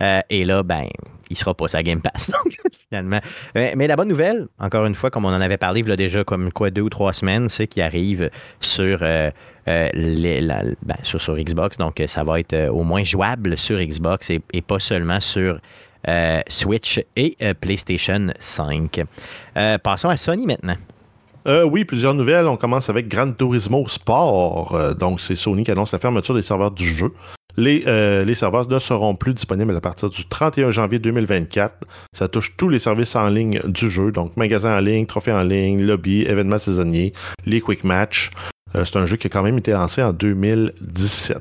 [0.00, 0.86] Euh, et là, ben,
[1.28, 2.56] il sera pas sur la Game Pass, donc,
[2.88, 3.20] finalement.
[3.54, 5.92] Mais, mais la bonne nouvelle, encore une fois, comme on en avait parlé il y
[5.92, 9.30] a déjà comme quoi deux ou trois semaines, c'est qu'il arrive sur, euh,
[9.68, 10.40] euh, les-
[10.82, 11.76] ben, sur, Xbox.
[11.76, 15.60] Donc, euh, ça va être euh, au moins jouable sur Xbox et, pas seulement sur
[16.08, 19.02] euh, Switch et euh, PlayStation 5.
[19.56, 20.76] Euh, passons à Sony maintenant.
[21.46, 22.46] Euh, oui, plusieurs nouvelles.
[22.46, 24.74] On commence avec Gran Turismo Sport.
[24.74, 27.12] Euh, donc, c'est Sony qui annonce la fermeture des serveurs du jeu.
[27.56, 31.76] Les, euh, les serveurs ne seront plus disponibles à partir du 31 janvier 2024.
[32.12, 35.42] Ça touche tous les services en ligne du jeu, donc magasins en ligne, trophées en
[35.42, 37.12] ligne, lobby, événements saisonniers,
[37.46, 38.30] les quick match.
[38.72, 41.38] C'est un jeu qui a quand même été lancé en 2017.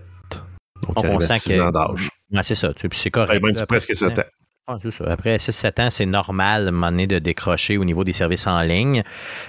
[0.87, 2.09] Donc, on à sent 6 que- ans d'âge.
[2.31, 2.71] Ouais, c'est ça.
[2.93, 3.33] C'est correct.
[3.35, 4.23] Eh ben, c'est presque après- 7 ans.
[4.71, 5.03] Ah, ça.
[5.07, 9.01] Après 6-7 ans, c'est normal à de décrocher au niveau des services en ligne.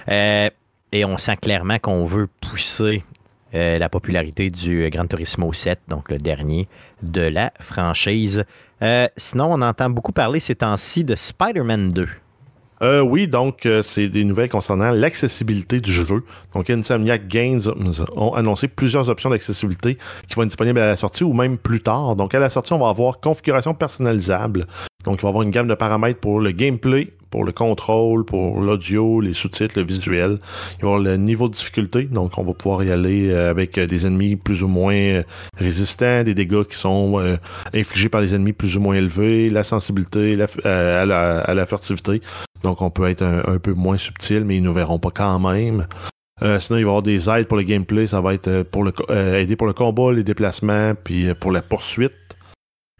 [0.09, 0.49] Euh,
[0.91, 3.03] et on sent clairement qu'on veut pousser
[3.53, 6.67] euh, la popularité du Gran Turismo 7, donc le dernier
[7.03, 8.45] de la franchise.
[8.81, 12.09] Euh, sinon, on entend beaucoup parler ces temps-ci de Spider-Man 2.
[12.81, 16.23] Euh, oui, donc euh, c'est des nouvelles concernant l'accessibilité du jeu.
[16.55, 17.61] Donc Insomniac Games
[18.15, 21.81] ont annoncé plusieurs options d'accessibilité qui vont être disponibles à la sortie ou même plus
[21.81, 22.15] tard.
[22.15, 24.65] Donc à la sortie, on va avoir configuration personnalisable.
[25.03, 28.59] Donc il va avoir une gamme de paramètres pour le gameplay, pour le contrôle, pour
[28.59, 30.37] l'audio, les sous-titres, le visuel.
[30.77, 32.03] Il va y avoir le niveau de difficulté.
[32.03, 35.23] Donc on va pouvoir y aller euh, avec euh, des ennemis plus ou moins euh,
[35.57, 37.19] résistants, des dégâts qui sont
[37.73, 41.53] infligés par les ennemis plus ou moins élevés, la sensibilité la, euh, à, la, à
[41.53, 42.21] la furtivité.
[42.63, 45.87] Donc, on peut être un, peu moins subtil, mais ils nous verront pas quand même.
[46.43, 48.07] Euh, sinon, il va y avoir des aides pour le gameplay.
[48.07, 48.93] Ça va être pour le,
[49.35, 52.13] aider pour le combat, les déplacements, puis pour la poursuite.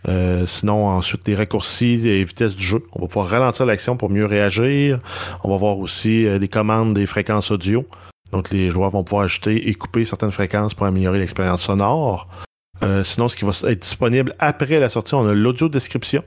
[0.07, 2.83] Euh, sinon, ensuite, des raccourcis, des vitesses du jeu.
[2.93, 4.99] On va pouvoir ralentir l'action pour mieux réagir.
[5.43, 7.85] On va voir aussi euh, des commandes des fréquences audio.
[8.31, 12.27] Donc, les joueurs vont pouvoir ajouter et couper certaines fréquences pour améliorer l'expérience sonore.
[12.81, 16.23] Euh, sinon, ce qui va être disponible après la sortie, on a l'audio description.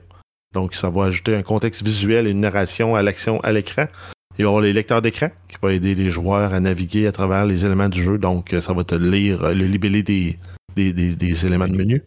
[0.53, 3.87] Donc, ça va ajouter un contexte visuel et une narration à l'action à l'écran.
[4.37, 7.11] Il va y avoir les lecteurs d'écran qui vont aider les joueurs à naviguer à
[7.11, 8.17] travers les éléments du jeu.
[8.17, 10.37] Donc, ça va te lire le libellé des-
[10.75, 12.03] des éléments de menu.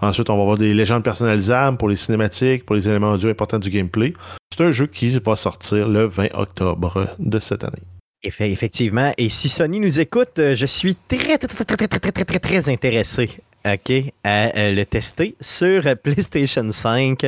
[0.00, 3.58] Ensuite, on va avoir des légendes personnalisables pour les cinématiques, pour les éléments audio importants
[3.58, 4.14] du gameplay.
[4.56, 7.82] C'est un jeu qui va sortir le 20 octobre de cette année.
[8.22, 9.12] Effectivement.
[9.16, 12.68] Et si Sony nous écoute, euh, je suis très, très, très, très, très, très, très
[12.68, 13.30] intéressé
[13.64, 13.72] à
[14.56, 17.26] euh, le tester sur PlayStation 5.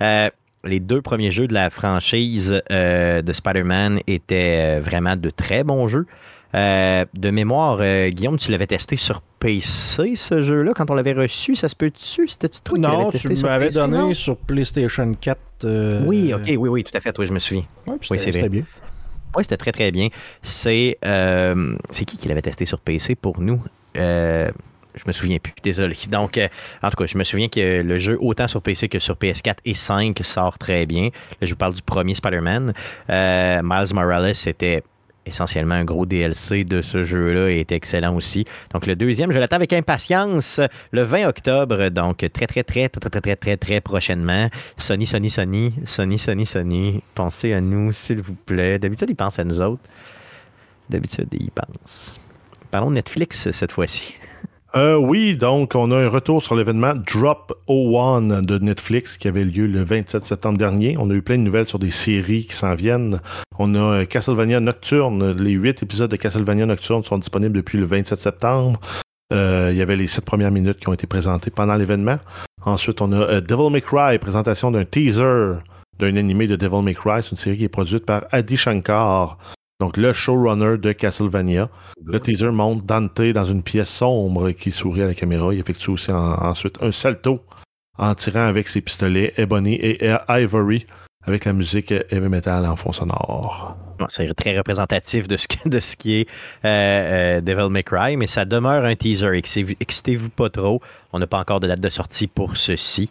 [0.00, 0.30] Euh,
[0.64, 6.06] les deux premiers jeux de la franchise de Spider-Man étaient vraiment de très bons jeux.
[6.52, 7.78] De mémoire,
[8.10, 11.56] Guillaume, tu l'avais testé sur PC, ce jeu-là, quand on l'avait reçu.
[11.56, 12.28] Ça se peut-tu?
[12.28, 14.14] C'était-tu toi qui non, tu m'avais donné non?
[14.14, 15.38] sur PlayStation 4.
[15.64, 17.18] euh, Oui, OK, oui, oui, tout à fait.
[17.18, 17.64] Oui, je me souviens.
[17.86, 18.48] ouais, Oui, c'était- c'est vrai.
[18.48, 18.62] bien.
[19.36, 20.08] Oui, c'était très, très bien.
[20.42, 23.62] C'est euh, c'est qui qui l'avait testé sur PC pour nous?
[23.96, 24.50] Euh,
[24.94, 25.96] je me souviens plus, désolé.
[26.10, 26.48] Donc, euh,
[26.82, 29.58] en tout cas, je me souviens que le jeu, autant sur PC que sur PS4
[29.64, 31.04] et 5, sort très bien.
[31.04, 31.10] Là,
[31.42, 32.72] je vous parle du premier Spider-Man.
[33.08, 34.82] Miles Morales, c'était
[35.26, 38.44] essentiellement un gros DLC de ce jeu-là est excellent aussi.
[38.72, 41.88] Donc, le deuxième, je l'attends avec impatience le 20 octobre.
[41.88, 44.48] Donc, très, très, très, très, très, très, très, très, très prochainement.
[44.76, 48.78] Sony, Sony, Sony, Sony, Sony, Sony, pensez à nous, s'il vous plaît.
[48.78, 49.82] D'habitude, ils pensent à nous autres.
[50.88, 52.18] D'habitude, ils pensent.
[52.70, 54.16] Parlons de Netflix cette fois-ci.
[54.76, 59.44] Euh, oui, donc on a un retour sur l'événement Drop 01 de Netflix qui avait
[59.44, 60.96] lieu le 27 septembre dernier.
[60.98, 63.20] On a eu plein de nouvelles sur des séries qui s'en viennent.
[63.58, 65.32] On a euh, Castlevania Nocturne.
[65.32, 68.78] Les huit épisodes de Castlevania Nocturne sont disponibles depuis le 27 septembre.
[69.32, 72.18] Euh, il y avait les sept premières minutes qui ont été présentées pendant l'événement.
[72.64, 75.54] Ensuite, on a Devil May Cry, présentation d'un teaser
[75.98, 77.22] d'un animé de Devil May Cry.
[77.22, 79.38] C'est une série qui est produite par Adi Shankar,
[79.80, 81.68] donc le showrunner de Castlevania.
[82.04, 85.52] Le teaser montre Dante dans une pièce sombre qui sourit à la caméra.
[85.52, 87.40] Il effectue aussi ensuite un salto
[87.98, 90.86] en tirant avec ses pistolets Ebony et Ivory
[91.26, 93.76] avec la musique heavy metal en fond sonore.
[94.08, 96.28] c'est très représentatif de ce, de ce qui est
[96.64, 99.30] euh, euh, Devil May Cry, mais ça demeure un teaser.
[99.80, 100.80] Excitez-vous pas trop.
[101.12, 103.10] On n'a pas encore de date de sortie pour ceci.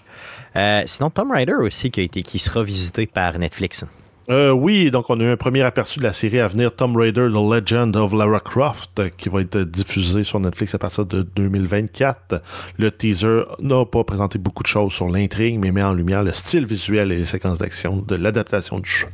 [0.55, 3.85] Euh, sinon, Tomb Raider aussi qui, a été, qui sera visité par Netflix.
[4.29, 6.95] Euh, oui, donc on a eu un premier aperçu de la série à venir, Tomb
[6.95, 11.23] Raider, The Legend of Lara Croft, qui va être diffusé sur Netflix à partir de
[11.23, 12.39] 2024.
[12.77, 16.31] Le teaser n'a pas présenté beaucoup de choses sur l'intrigue, mais met en lumière le
[16.31, 19.07] style visuel et les séquences d'action de l'adaptation du jeu.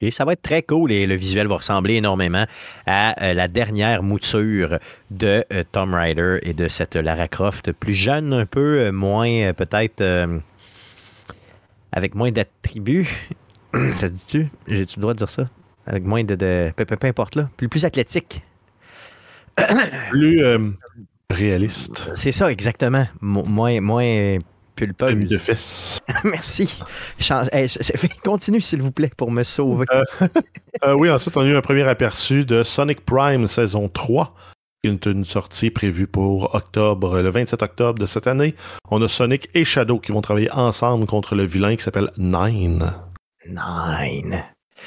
[0.00, 2.44] Et ça va être très cool et le visuel va ressembler énormément
[2.84, 4.78] à euh, la dernière mouture
[5.12, 10.02] de euh, Tomb Raider et de cette Lara Croft plus jeune, un peu moins peut-être
[11.92, 13.28] avec moins d'attributs
[13.92, 14.48] ça se dit-tu?
[14.66, 15.46] J'ai-tu le droit de dire ça?
[15.86, 16.34] Avec moins de.
[16.34, 17.48] de peu, importe là.
[17.56, 18.42] Plus, plus athlétique.
[20.10, 20.70] plus euh,
[21.30, 22.08] réaliste.
[22.14, 23.06] C'est ça, exactement.
[23.20, 24.38] moins, moins
[24.76, 25.14] pulpeux.
[25.14, 26.00] de fesses.
[26.24, 26.80] Merci.
[28.24, 29.86] continue, s'il vous plaît, pour me sauver.
[29.92, 30.28] Euh,
[30.84, 34.34] euh, oui, ensuite, on a eu un premier aperçu de Sonic Prime saison 3
[34.84, 38.54] une, une sortie prévue pour octobre, le 27 octobre de cette année.
[38.90, 42.92] On a Sonic et Shadow qui vont travailler ensemble contre le vilain qui s'appelle Nine.
[43.46, 44.44] Nine.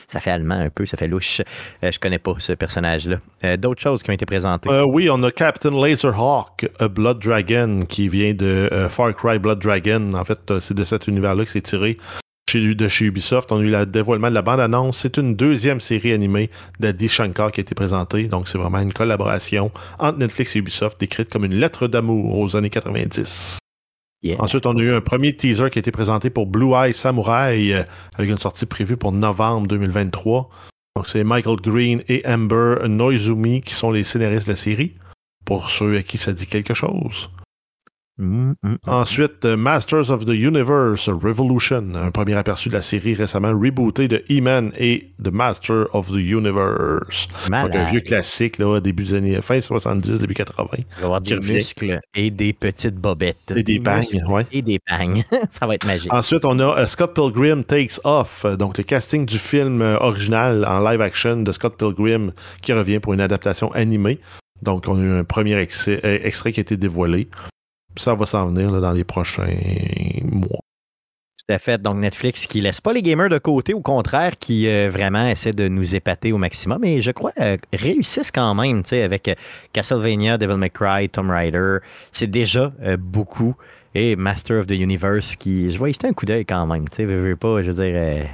[0.07, 1.41] Ça fait allemand un peu, ça fait louche.
[1.83, 3.17] Euh, je connais pas ce personnage-là.
[3.43, 4.69] Euh, d'autres choses qui ont été présentées?
[4.69, 9.59] Euh, oui, on a Captain Laserhawk, a Blood Dragon, qui vient de Far Cry Blood
[9.59, 10.13] Dragon.
[10.13, 11.97] En fait, c'est de cet univers-là que c'est tiré
[12.53, 13.51] de chez Ubisoft.
[13.51, 14.97] On a eu le dévoilement de la bande-annonce.
[14.97, 18.27] C'est une deuxième série animée d'Adi Shankar qui a été présentée.
[18.27, 22.55] Donc, c'est vraiment une collaboration entre Netflix et Ubisoft, décrite comme une lettre d'amour aux
[22.57, 23.57] années 90.
[24.39, 27.73] Ensuite, on a eu un premier teaser qui a été présenté pour Blue Eye Samurai
[27.73, 27.83] euh,
[28.15, 30.49] avec une sortie prévue pour novembre 2023.
[30.95, 34.93] Donc, c'est Michael Green et Amber Noizumi qui sont les scénaristes de la série.
[35.43, 37.31] Pour ceux à qui ça dit quelque chose.
[38.21, 38.75] Mm, mm.
[38.85, 44.07] Ensuite, euh, Masters of the Universe Revolution, un premier aperçu de la série récemment rebootée
[44.07, 47.27] de He-Man et The Master of the Universe.
[47.49, 50.67] Donc un vieux classique, là, début des années fin 70, début 80.
[50.71, 53.53] Il va y avoir des muscles et des petites bobettes.
[53.55, 54.45] Et des, pangs, ouais.
[54.51, 55.23] Et des pangs.
[55.49, 56.13] Ça va être magique.
[56.13, 60.63] Ensuite, on a euh, Scott Pilgrim Takes Off, donc le casting du film euh, original
[60.65, 64.19] en live action de Scott Pilgrim qui revient pour une adaptation animée.
[64.61, 67.27] Donc, on a eu un premier extrait qui a été dévoilé
[67.95, 69.55] ça va s'en venir dans les prochains
[70.23, 70.61] mois.
[71.47, 71.81] Tout à fait.
[71.81, 75.53] Donc, Netflix qui laisse pas les gamers de côté, au contraire, qui euh, vraiment essaie
[75.53, 76.83] de nous épater au maximum.
[76.83, 79.33] Et je crois euh, réussissent quand même, avec euh,
[79.73, 81.77] Castlevania, Devil May Cry, Tomb Raider.
[82.11, 83.55] C'est déjà beaucoup.
[83.95, 85.71] Et Master of the Universe qui.
[85.71, 88.29] Je vois jeter un coup d'œil quand même, tu sais, veux, pas, je veux dire.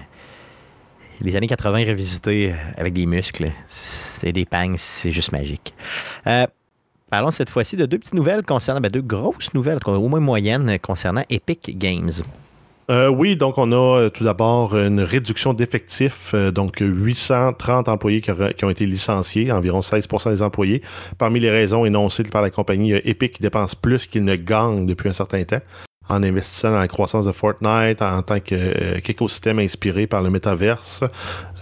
[1.21, 5.73] les années 80 revisitées avec des muscles, c'est des pangs, c'est juste magique.
[7.09, 10.77] Parlons cette fois-ci de deux petites nouvelles concernant, ben, deux grosses nouvelles, au moins moyennes,
[10.79, 12.11] concernant Epic Games.
[12.89, 18.21] Euh, oui, donc on a euh, tout d'abord une réduction d'effectifs, euh, donc 830 employés
[18.21, 20.81] qui, ont été licenciés, environ 16% des employés.
[21.17, 25.09] Parmi les raisons énoncées par la compagnie, Epic qui dépense plus qu'il ne gagne depuis
[25.09, 25.61] un certain temps
[26.09, 31.03] en investissant dans la croissance de Fortnite en tant euh, qu'écosystème inspiré par le métaverse.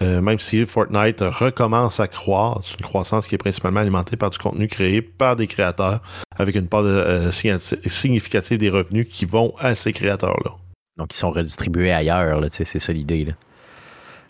[0.02, 4.30] Euh, même si Fortnite recommence à croître, c'est une croissance qui est principalement alimentée par
[4.30, 6.02] du contenu créé par des créateurs,
[6.38, 10.52] avec une part euh, significative des revenus qui vont à ces créateurs-là.
[10.98, 13.28] Donc, ils sont redistribués ailleurs, c'est ça l'idée.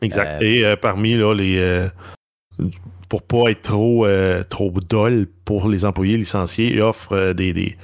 [0.02, 0.42] Exact.
[0.42, 1.88] Et parmi là, les
[3.08, 4.08] pour pas être trop,
[4.50, 7.78] trop dol pour les employés licenciés, ils offrent des, des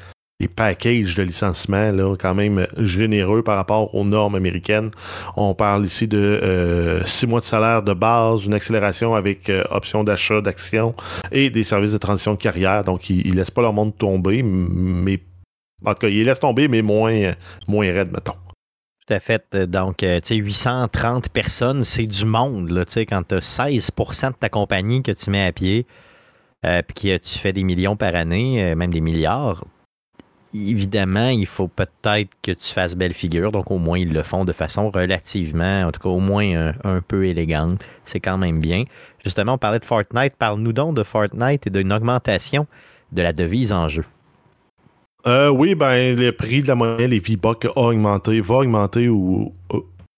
[0.47, 4.91] packages de licenciement là, quand même généreux par rapport aux normes américaines.
[5.35, 9.63] On parle ici de euh, six mois de salaire de base, une accélération avec euh,
[9.69, 10.95] option d'achat d'actions
[11.31, 12.83] et des services de transition de carrière.
[12.83, 15.19] Donc, ils, ne laissent pas leur monde tomber, mais
[15.85, 17.33] en tout cas, ils laissent tomber, mais moins,
[17.67, 18.35] moins raide, mettons.
[19.07, 19.55] Tout à fait.
[19.55, 22.69] Donc, tu sais, 830 personnes, c'est du monde.
[22.69, 25.87] Là, quand tu as 16% de ta compagnie que tu mets à pied,
[26.65, 29.65] euh, puis que tu fais des millions par année, même des milliards,
[30.53, 33.51] évidemment, il faut peut-être que tu fasses belle figure.
[33.51, 37.01] Donc, au moins, ils le font de façon relativement, en tout cas, au moins un,
[37.01, 37.83] peu élégante.
[38.05, 38.83] C'est quand même bien.
[39.23, 40.35] Justement, on parlait de Fortnite.
[40.37, 42.67] Parle-nous donc de Fortnite et d'une augmentation
[43.11, 44.05] de la devise en jeu.
[45.27, 49.53] Euh, oui, ben, le prix de la monnaie, les V-Bucks, a augmenté, va augmenter ou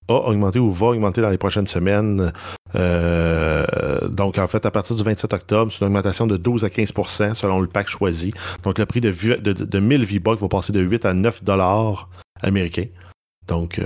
[0.07, 2.31] a augmenté ou va augmenter dans les prochaines semaines.
[2.75, 6.69] Euh, donc, en fait, à partir du 27 octobre, c'est une augmentation de 12 à
[6.69, 8.33] 15% selon le pack choisi.
[8.63, 11.43] Donc, le prix de, vi- de, de 1000 V-Bucks va passer de 8 à 9
[11.43, 12.09] dollars
[12.41, 12.87] américains.
[13.47, 13.85] Donc, euh,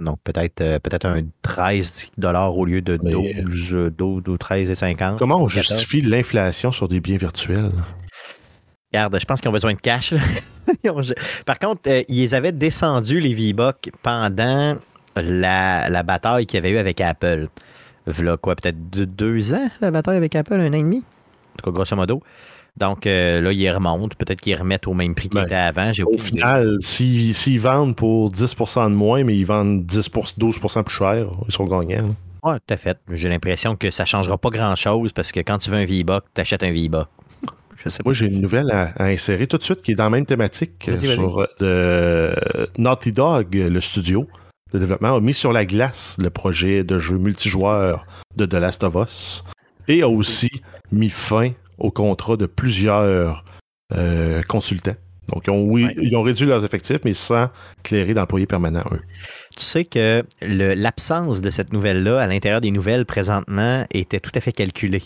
[0.00, 2.10] Donc, peut-être euh, peut-être un 13
[2.54, 5.18] au lieu de Mais- 12, euh, 12 ou 13 et 50.
[5.18, 5.52] comment on 14.
[5.68, 7.70] justifie l'inflation sur des biens virtuels?
[8.92, 10.14] Regarde, je pense qu'ils ont besoin de cash.
[11.46, 14.76] Par contre, euh, ils avaient descendu les V-Bucks pendant
[15.16, 17.48] la, la bataille qu'il y avait eu avec Apple.
[18.06, 20.98] V'là quoi, peut-être deux, deux ans, la bataille avec Apple, un an et demi?
[20.98, 22.22] En tout cas, grosso modo.
[22.76, 24.16] Donc euh, là, ils remontent.
[24.18, 25.92] Peut-être qu'ils remettent au même prix qu'ils Ben, étaient avant.
[26.06, 30.68] Au final, s'ils s'ils vendent pour 10 de moins, mais ils vendent 10 12 plus
[30.88, 32.14] cher, ils sont gagnants.
[32.42, 32.98] Ouais, tout à fait.
[33.10, 36.40] J'ai l'impression que ça changera pas grand-chose parce que quand tu veux un V-Buck, tu
[36.40, 37.06] achètes un V-Buck.
[38.04, 40.26] Moi, j'ai une nouvelle à, à insérer tout de suite qui est dans la même
[40.26, 44.26] thématique euh, sur euh, de Naughty Dog, le studio
[44.74, 48.06] de développement, a mis sur la glace le projet de jeu multijoueur
[48.36, 49.44] de The Last of Us
[49.88, 50.50] et a aussi
[50.92, 53.44] mis fin au contrat de plusieurs
[53.94, 54.96] euh, consultants.
[55.32, 55.94] Donc, ils ont, oui, Ouais.
[56.02, 57.48] ils ont réduit leurs effectifs, mais sans
[57.82, 59.00] clairer d'employés permanents, eux.
[59.56, 64.40] Tu sais que l'absence de cette nouvelle-là à l'intérieur des nouvelles présentement était tout à
[64.40, 65.02] fait calculée.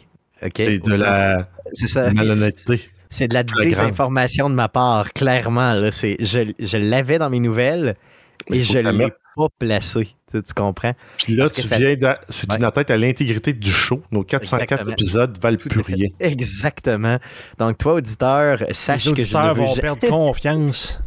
[0.57, 2.13] C'est de la ça.
[2.13, 2.81] malhonnêteté.
[3.11, 5.73] C'est de la désinformation de ma part, clairement.
[5.73, 5.91] Là.
[5.91, 7.95] Je je l'avais dans mes nouvelles
[8.53, 10.09] et je ne l'ai pas placé.
[10.31, 10.93] Tu, tu comprends?
[11.25, 12.57] Puis là, tu ça- viens d'a- c'est Ouais.
[12.59, 14.03] une atteinte à l'intégrité du show.
[14.13, 14.93] Nos 404 Exactement.
[14.93, 16.09] épisodes valent plus rien.
[16.21, 17.19] Exactement.
[17.59, 21.01] Donc, toi, auditeur, sache Les que je ne, vont perdre confiance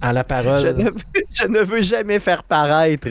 [0.00, 0.62] à la je, parole.
[0.76, 0.94] ne veux,
[1.30, 3.08] je ne veux jamais faire paraître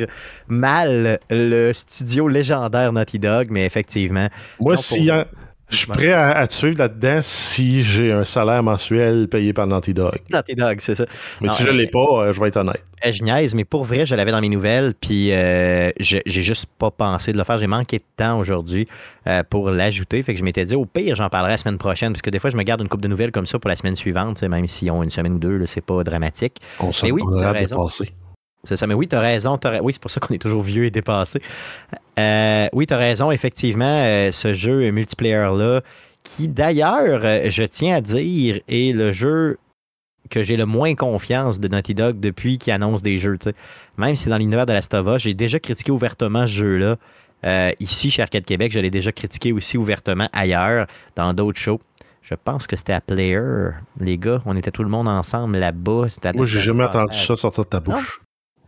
[0.47, 4.27] mal le studio légendaire Naughty Dog, mais effectivement,
[4.59, 5.27] Moi, Non, si pour- y a-
[5.69, 9.65] je suis prêt à, à te suivre là-dedans si j'ai un salaire mensuel payé par
[9.65, 10.19] Naughty Dog.
[10.31, 11.05] Naughty Dog, c'est ça.
[11.41, 12.83] Mais Non, si je euh, l'ai pas, euh, je vais être honnête.
[13.05, 16.43] Euh, Je niaise, mais pour vrai, je l'avais dans mes nouvelles, puis euh, je- j'ai
[16.43, 17.57] juste pas pensé de le faire.
[17.57, 18.87] J'ai manqué de temps aujourd'hui
[19.27, 20.21] euh, pour l'ajouter.
[20.21, 22.39] Fait que je m'étais dit, au pire, j'en parlerai la semaine prochaine, parce que des
[22.39, 24.67] fois, je me garde une coupe de nouvelles comme ça pour la semaine suivante, même
[24.67, 26.57] s'ils ont une semaine ou deux, c'est pas dramatique.
[26.79, 28.11] On se mais oui, on a de passer.
[28.65, 29.59] C'est ça, mais oui, tu as raison.
[29.81, 31.41] Oui, c'est pour ça qu'on est toujours vieux et dépassé.
[32.17, 35.81] Euh, oui, tu as raison, effectivement, euh, ce jeu multiplayer-là,
[36.23, 39.57] qui d'ailleurs, euh, je tiens à dire, est le jeu
[40.29, 43.37] que j'ai le moins confiance de Naughty Dog depuis qu'il annonce des jeux.
[43.37, 43.55] tu sais.
[43.97, 46.95] Même si dans l'univers de la Stova, j'ai déjà critiqué ouvertement ce jeu-là.
[47.45, 51.81] Euh, ici, chez Arcade Québec, je l'ai déjà critiqué aussi ouvertement ailleurs, dans d'autres shows.
[52.21, 54.41] Je pense que c'était à Player, les gars.
[54.45, 56.05] On était tout le monde ensemble là-bas.
[56.33, 58.21] Moi, j'ai jamais entendu ça sortir de ta bouche.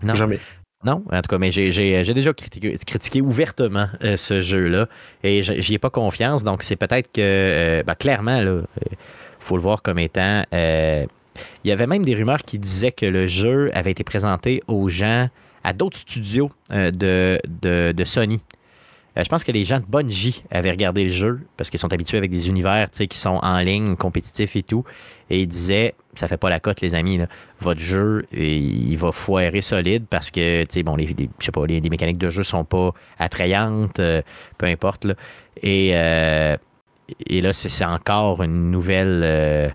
[0.03, 0.13] Non.
[0.13, 0.39] Jamais.
[0.83, 1.71] Non, en tout cas, mais j'ai,
[2.13, 4.87] déjà critiqué, critiqué ouvertement euh, ce jeu-là
[5.23, 6.43] et je- j'y ai pas confiance.
[6.43, 8.63] Donc, c'est peut-être que, euh, ben, clairement, il
[9.39, 10.43] faut le voir comme étant.
[10.53, 11.05] euh,
[11.63, 14.87] il y avait même des rumeurs qui disaient que le jeu avait été présenté aux
[14.87, 15.27] gens,
[15.63, 18.41] à d'autres studios euh, de, de, de Sony.
[19.17, 21.93] Euh, je pense que les gens de Bungie avaient regardé le jeu parce qu'ils sont
[21.93, 24.83] habitués avec des univers qui sont en ligne, compétitifs et tout.
[25.29, 27.19] Et ils disaient ça fait pas la cote, les amis.
[27.59, 32.91] Votre jeu, il va foirer solide parce que bon, les, mécaniques de jeu sont pas
[33.19, 34.21] attrayantes, euh,
[34.57, 35.05] peu importe.
[35.05, 35.15] là.
[35.61, 36.57] Et, euh,
[37.29, 39.73] là, c'est encore une nouvelle.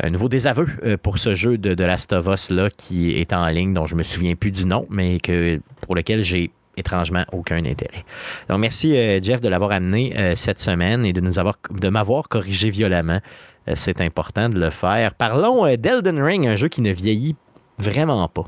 [0.00, 0.66] un nouveau désaveu
[1.02, 3.96] pour ce jeu de, de Last of Us là, qui est en ligne, dont je
[3.96, 8.04] me souviens plus du nom, mais que, pour lequel j'ai étrangement aucun intérêt.
[8.48, 11.88] Donc merci euh, Jeff de l'avoir amené euh, cette semaine et de nous avoir de
[11.88, 13.20] m'avoir corrigé violemment.
[13.68, 15.14] Euh, C'est important de le faire.
[15.14, 17.36] Parlons d'Elden Ring, un jeu qui ne vieillit
[17.78, 18.44] vraiment pas.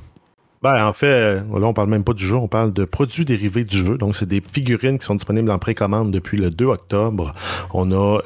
[0.62, 3.64] Ben, en fait, là, on parle même pas du jeu, on parle de produits dérivés
[3.64, 3.96] du jeu.
[3.96, 7.32] Donc, c'est des figurines qui sont disponibles en précommande depuis le 2 octobre.
[7.72, 8.20] On a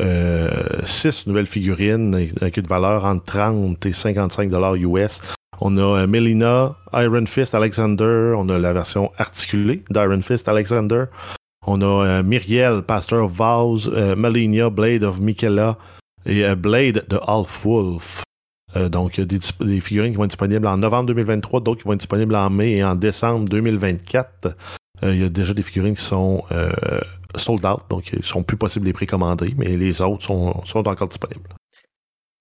[0.82, 5.20] six nouvelles figurines avec une valeur entre 30 et 55 dollars US.
[5.60, 11.04] On a euh, Melina, Iron Fist Alexander, on a la version articulée d'Iron Fist Alexander.
[11.66, 15.78] On a euh, Myriel, Pastor of Vows, euh, Melinia, Blade of Michaela
[16.26, 18.22] et Blade de Half Wolf.
[18.90, 22.00] Donc, des, des figurines qui vont être disponibles en novembre 2023, d'autres qui vont être
[22.00, 24.56] disponibles en mai et en décembre 2024.
[25.04, 26.42] Euh, il y a déjà des figurines qui sont
[27.36, 31.06] sold out, donc ils sont plus possibles de les précommander, mais les autres sont encore
[31.06, 31.50] disponibles.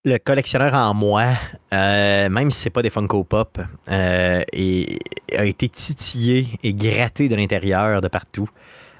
[0.05, 1.27] Le collectionneur en moi,
[1.73, 7.37] euh, même si c'est pas des Funko Pop, euh, a été titillé et gratté de
[7.37, 8.49] l'intérieur de partout,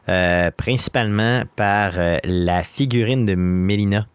[0.07, 1.91] euh, principalement par
[2.23, 4.07] la figurine de Melina,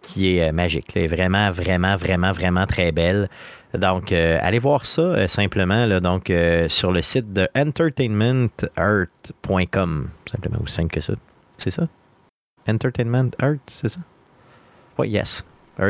[0.00, 0.94] qui est magique.
[0.94, 3.28] là, est vraiment, vraiment, vraiment, vraiment très belle.
[3.74, 6.32] Donc, allez voir ça simplement là, donc,
[6.68, 10.08] sur le site de entertainmentart.com.
[10.30, 11.12] Simplement aussi simple que ça.
[11.58, 11.86] C'est ça?
[12.66, 14.00] Entertainment Art, c'est ça?
[14.98, 15.44] Oui, yes.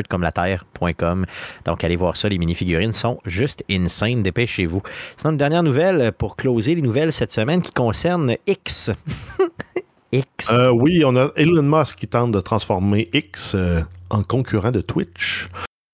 [0.09, 1.27] Comme la terre.com.
[1.65, 2.29] Donc, allez voir ça.
[2.29, 4.23] Les mini-figurines sont juste insane.
[4.23, 4.83] Dépêchez-vous.
[5.17, 8.91] Sinon, une dernière nouvelle pour closer les nouvelles cette semaine qui concerne X.
[10.13, 10.51] X.
[10.51, 14.83] Euh, oui, on a Elon Musk qui tente de transformer X euh, en concurrent de
[14.83, 15.49] Twitch.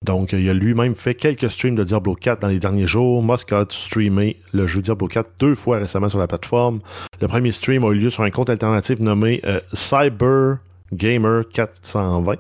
[0.05, 3.23] Donc, il a lui-même fait quelques streams de Diablo 4 dans les derniers jours.
[3.23, 6.81] Musk a streamé le jeu Diablo 4 deux fois récemment sur la plateforme.
[7.21, 10.59] Le premier stream a eu lieu sur un compte alternatif nommé euh, Cyber
[10.93, 12.37] Gamer 420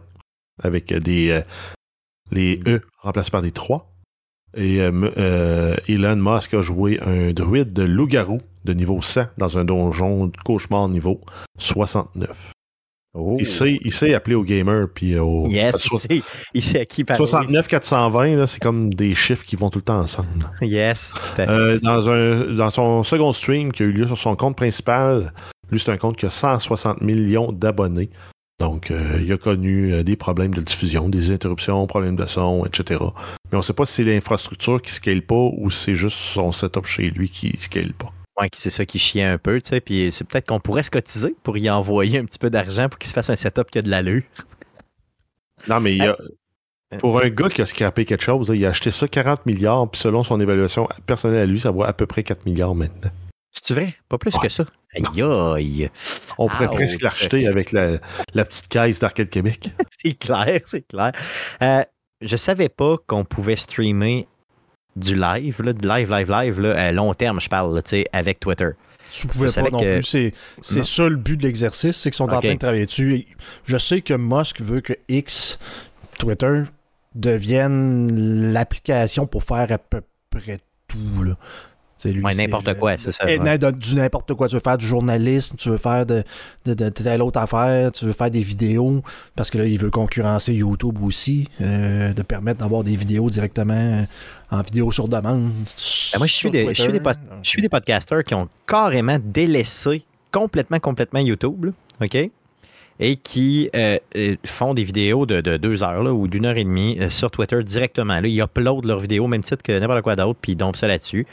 [0.62, 1.40] avec des euh,
[2.30, 3.90] les E remplacés par des 3.
[4.56, 9.58] Et euh, euh, Elon Musk a joué un druide de loup-garou de niveau 100 dans
[9.58, 11.20] un donjon de cauchemar niveau
[11.58, 12.52] 69.
[13.14, 13.36] Oh.
[13.40, 16.22] Il, sait, il sait appeler aux gamers puis aux Yes, so- il sait,
[16.54, 17.18] il sait à qui parler.
[17.18, 20.28] 69 420 là, c'est comme des chiffres qui vont tout le temps ensemble.
[20.60, 21.50] Yes, tout à fait.
[21.50, 25.32] Euh, dans, un, dans son second stream qui a eu lieu sur son compte principal,
[25.70, 28.10] lui, c'est un compte qui a 160 millions d'abonnés.
[28.60, 32.64] Donc, euh, il a connu euh, des problèmes de diffusion, des interruptions, problèmes de son,
[32.66, 33.00] etc.
[33.50, 35.94] Mais on ne sait pas si c'est l'infrastructure qui ne scale pas ou si c'est
[35.94, 38.12] juste son setup chez lui qui ne scale pas.
[38.40, 39.80] Ouais, c'est ça qui chiait un peu, tu sais.
[39.80, 42.98] Puis c'est peut-être qu'on pourrait se cotiser pour y envoyer un petit peu d'argent pour
[42.98, 44.22] qu'il se fasse un setup qui a de l'allure.
[45.68, 46.16] Non, mais il y a-
[46.98, 49.90] pour un gars qui a scrappé quelque chose, là, il a acheté ça 40 milliards,
[49.90, 53.10] puis selon son évaluation personnelle à lui, ça vaut à peu près 4 milliards maintenant.
[53.50, 53.94] C'est vrai?
[54.08, 54.40] Pas plus Ouais.
[54.42, 54.64] que ça.
[54.94, 55.90] Aïe aïe.
[56.38, 57.98] On pourrait Ah, presque oh, l'acheter avec la,
[58.34, 59.70] la petite caisse d'Arcade Québec.
[60.02, 61.12] C'est clair, c'est clair.
[61.62, 61.82] Euh,
[62.20, 64.26] je savais pas qu'on pouvait streamer
[64.96, 68.06] du live, là, du live, live, live, là, à long terme, je parle, tu sais,
[68.12, 68.70] avec Twitter.
[69.12, 70.04] Tu pouvais Je pas non que- plus.
[70.04, 73.26] C'est, c'est ça le but de l'exercice, c'est qu'ils sont en train de travailler dessus.
[73.64, 75.58] Je sais que Musk veut que X,
[76.18, 76.62] Twitter,
[77.14, 81.22] devienne l'application pour faire à peu près tout.
[81.22, 81.36] Là.
[82.04, 83.24] Lui, Ouais, n'importe quoi, c'est ça.
[83.24, 83.58] Ouais.
[83.58, 84.48] de- du n'importe quoi.
[84.48, 86.22] Tu veux faire du journalisme, tu veux faire de,
[86.64, 89.02] de, de telle autre affaire, tu veux faire des vidéos,
[89.34, 93.74] parce que là, il veut concurrencer YouTube aussi, euh, de permettre d'avoir des vidéos directement
[93.74, 94.02] euh,
[94.50, 95.50] en vidéo sur demande.
[96.12, 97.00] Ben, moi, je suis des, je suis des,
[97.42, 101.70] je suis des podcasters qui ont carrément délaissé complètement, complètement YouTube, là,
[102.04, 102.30] OK?
[103.00, 103.96] Et qui euh,
[104.44, 107.30] font des vidéos de, de deux heures là, ou d'une heure et demie euh, sur
[107.30, 108.18] Twitter directement.
[108.20, 110.74] Là, ils uploadent leurs vidéos au même titre que n'importe quoi d'autre, puis ils dompent
[110.76, 111.24] ça là-dessus.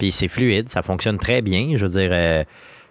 [0.00, 1.76] Puis c'est fluide, ça fonctionne très bien.
[1.76, 2.42] Je veux dire, euh,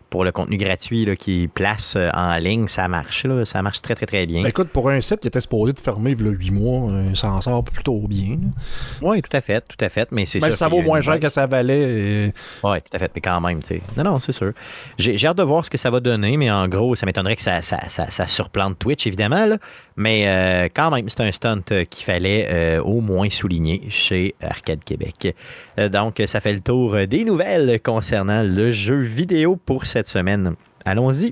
[0.09, 3.25] pour le contenu gratuit qu'ils placent euh, en ligne, ça marche.
[3.25, 4.41] Là, ça marche très, très, très bien.
[4.43, 6.91] Ben, écoute, pour un site qui était supposé de fermer il y a 8 mois,
[6.91, 8.37] euh, ça en sort plutôt bien.
[9.01, 10.09] Oui, tout à fait, tout à fait.
[10.11, 11.85] Mais c'est Même sûr si ça vaut moins cher que ça valait.
[12.27, 12.31] euh,
[12.63, 13.81] Oui, tout à fait, mais quand même, tu sais.
[13.97, 14.51] Non, non, c'est sûr.
[14.97, 17.41] J'ai hâte de voir ce que ça va donner, mais en gros, ça m'étonnerait que
[17.41, 19.57] ça, ça, ça, ça surplante Twitch, évidemment, là.
[19.95, 24.33] Mais euh, quand même, c'est un stunt euh, qu'il fallait euh, au moins souligner chez
[24.41, 25.35] Arcade Québec.
[25.77, 29.98] Euh, donc, ça fait le tour euh, des nouvelles concernant le jeu vidéo pour cette
[30.07, 30.55] semaine.
[30.85, 31.31] Allons-y.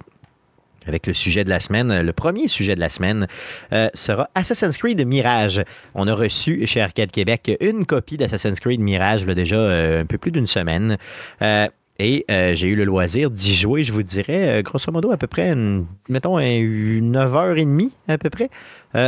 [0.87, 3.27] Avec le sujet de la semaine, le premier sujet de la semaine
[3.73, 5.61] euh, sera Assassin's Creed Mirage.
[5.95, 10.05] On a reçu chez Arcade Québec une copie d'Assassin's Creed Mirage, là, déjà euh, un
[10.05, 10.97] peu plus d'une semaine.
[11.41, 11.67] Euh,
[11.99, 15.49] et j'ai eu le loisir d'y jouer, je vous dirais, grosso modo, à peu près,
[15.51, 18.49] une- mettons, un- une 9h30 à peu près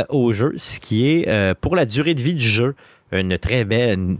[0.08, 2.74] au jeu, ce qui est, pour la durée de vie du jeu,
[3.12, 4.16] une très belle,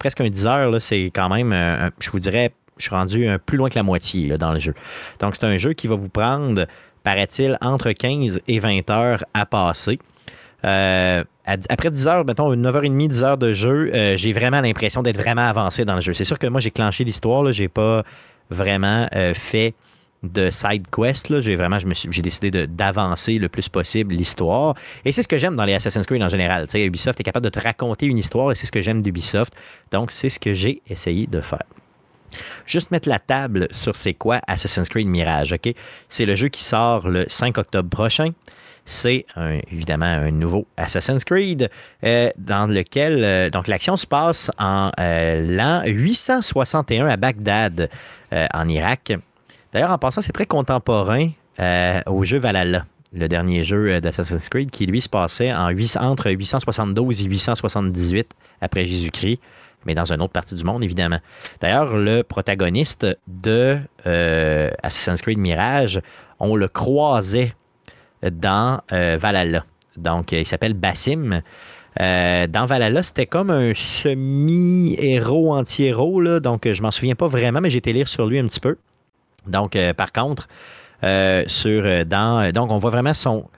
[0.00, 1.52] presque un 10 heures, c'est quand même,
[2.00, 4.74] je vous dirais, je suis rendu plus loin que la moitié dans le jeu.
[5.20, 6.66] Donc, c'est un jeu qui va vous prendre,
[7.04, 9.98] paraît-il, entre 15 et 20 heures à passer.
[10.64, 15.02] Euh, après 10 heures, mettons, une 9h30, 10 heures de jeu, euh, j'ai vraiment l'impression
[15.02, 16.12] d'être vraiment avancé dans le jeu.
[16.12, 18.02] C'est sûr que moi, j'ai clenché l'histoire, j'ai pas
[18.50, 19.74] vraiment euh, fait
[20.22, 21.40] de side quest.
[21.40, 21.78] J'ai vraiment,
[22.18, 24.74] décidé d'avancer le plus possible l'histoire.
[25.04, 26.66] Et c'est ce que j'aime dans les Assassin's Creed en général.
[26.74, 29.54] Ubisoft est capable de te raconter une histoire et c'est ce que j'aime d'Ubisoft.
[29.92, 31.62] Donc, c'est ce que j'ai essayé de faire.
[32.66, 35.72] Juste mettre la table sur c'est quoi Assassin's Creed Mirage, OK?
[36.08, 38.30] C'est le jeu qui sort le 5 octobre prochain.
[38.88, 39.26] C'est
[39.72, 41.68] évidemment un nouveau Assassin's Creed
[42.04, 47.90] euh, dans lequel euh, l'action se passe en euh, l'an 861 à Bagdad,
[48.32, 49.12] en Irak.
[49.72, 51.30] D'ailleurs, en passant, c'est très contemporain
[52.06, 55.70] au jeu Valhalla, le dernier jeu d'Assassin's Creed, qui lui se passait en
[56.00, 59.40] entre 872 et 878 après Jésus-Christ,
[59.86, 61.20] mais dans une autre partie du monde, évidemment.
[61.60, 66.02] D'ailleurs, le protagoniste de euh, Assassin's Creed Mirage,
[66.40, 67.54] on le croisait
[68.22, 69.64] dans euh, Valhalla.
[69.96, 71.40] Donc, il s'appelle Bassim.
[72.00, 76.40] Euh, dans Valhalla, c'était comme un semi-héros, anti-héros.
[76.40, 78.76] Donc, je m'en souviens pas vraiment, mais j'ai été lire sur lui un petit peu.
[79.46, 80.48] Donc, par contre,
[81.46, 83.48] sur, dans, donc, on voit vraiment son,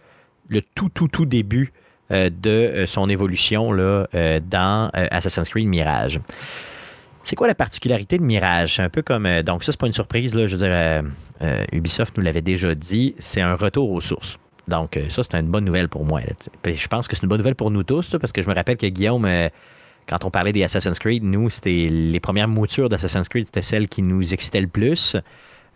[0.48, 1.72] le tout, tout, tout début
[2.10, 6.20] de euh, son évolution euh, dans euh, Assassin's Creed Mirage.
[7.22, 8.76] C'est quoi la particularité de Mirage?
[8.76, 9.26] C'est un peu comme.
[9.26, 10.32] euh, donc, ça, c'est pas une surprise.
[10.32, 11.02] Je veux dire, euh,
[11.42, 14.38] euh, Ubisoft nous l'avait déjà dit, c'est un retour aux sources.
[14.66, 16.22] Donc, euh, ça, c'est une bonne nouvelle pour moi.
[16.64, 18.78] je pense que c'est une bonne nouvelle pour nous tous, parce que je me rappelle
[18.78, 19.48] que Guillaume, euh,
[20.06, 23.88] quand on parlait des Assassin's Creed, nous, c'était les premières moutures d'Assassin's Creed, c'était celles
[23.88, 25.14] qui nous excitaient le plus.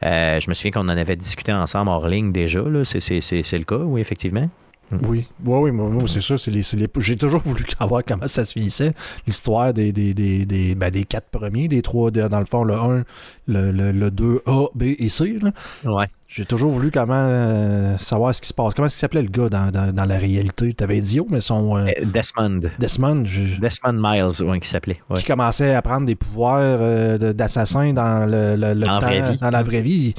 [0.03, 2.63] Euh, je me souviens qu'on en avait discuté ensemble hors ligne déjà.
[2.85, 4.49] c'est le cas, oui, effectivement.
[4.91, 6.39] Oui, oui, oui, moi, moi, c'est sûr.
[6.39, 8.93] c'est les- les- J'ai toujours voulu savoir comment ça se finissait.
[9.27, 12.75] L'histoire des, des, des, des, ben, des quatre premiers, des trois, dans le fond, le
[12.75, 13.05] 1,
[13.47, 15.39] le, le, le 2, A, B et C.
[15.41, 15.53] là.
[15.91, 16.05] Ouais.
[16.29, 18.75] J'ai toujours voulu comment euh, savoir ce qui se passe.
[18.75, 20.73] Comment est-ce qu'il s'appelait le gars dans, dans, dans la réalité?
[20.75, 22.61] T'avais Dio, mais son euh, Euh, Desmond.
[22.79, 25.01] Desmond, je- Desmond Miles, ouais, qui s'appelait.
[25.09, 25.21] ouais.
[25.21, 29.07] qui commençait à prendre des pouvoirs euh, d'assassin dans le, le, le Dans la temps,
[29.07, 29.39] vraie vie.
[29.39, 30.15] dans la vraie vie.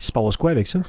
[0.00, 0.80] Il se passe quoi avec ça?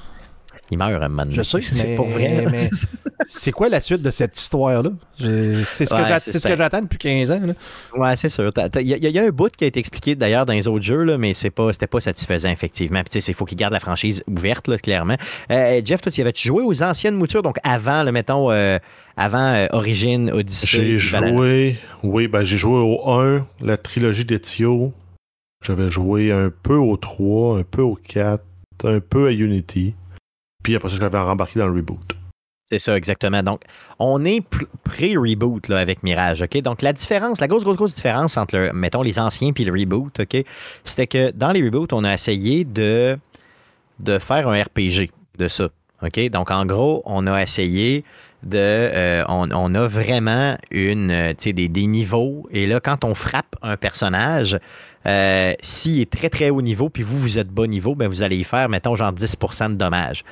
[0.72, 1.36] Il meurt un moment donné.
[1.36, 2.46] Je sais, mais- C'est pour vrai.
[2.50, 2.70] mais-
[3.28, 4.90] C'est quoi la suite de cette histoire-là?
[5.20, 6.50] Je- C'est ce que Ouais, j'a- c'est c'est ce ça.
[6.50, 7.40] que j'attends depuis 15 ans.
[7.44, 7.54] là.
[7.96, 8.52] Ouais, c'est sûr.
[8.80, 10.84] Il y, a- y a un bout qui a été expliqué d'ailleurs dans les autres
[10.84, 13.02] jeux, là, mais c'est pas, c'était pas satisfaisant, effectivement.
[13.02, 15.18] Puis, tu sais, il faut qu'il garde la franchise ouverte, là, clairement.
[15.52, 18.80] Euh, Jeff, toi, tu avais joué aux anciennes moutures, donc avant, le mettons, euh,
[19.18, 20.98] avant euh, Origin, Odyssey.
[20.98, 24.94] J'ai joué, oui, ben j'ai joué au 1, la trilogie d'Ezio.
[25.64, 28.44] J'avais joué un peu au 3, un peu au 4,
[28.84, 29.94] un peu à Unity.
[30.64, 32.16] Puis après ça, j'avais rembarqué dans le reboot.
[32.72, 33.44] C'est ça, exactement.
[33.44, 33.64] Donc,
[34.00, 36.58] on est pr- pré-reboot avec Mirage, OK?
[36.62, 40.22] Donc, la différence, la grosse, grosse, grosse différence entre, mettons, les anciens puis le reboot,
[40.22, 40.46] OK?
[40.86, 43.18] C'était que dans les reboots, on a essayé de,
[44.00, 45.68] de faire un RPG de ça,
[46.02, 46.30] OK?
[46.30, 48.06] Donc, en gros, on a essayé
[48.54, 52.48] euh, on, a vraiment une, euh, des, des niveaux.
[52.52, 54.58] Et là, quand on frappe un personnage,
[55.06, 58.24] euh, s'il est très, très haut niveau, puis vous, vous êtes bas niveau, ben, vous
[58.24, 60.24] allez y faire, mettons, genre 10% de dommages.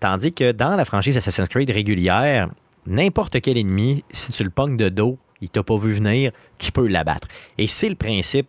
[0.00, 2.50] Tandis que dans la franchise Assassin's Creed régulière,
[2.86, 6.72] n'importe quel ennemi, si tu le pognes de dos, il t'a pas vu venir, tu
[6.72, 7.28] peux l'abattre.
[7.56, 8.48] Et c'est le principe.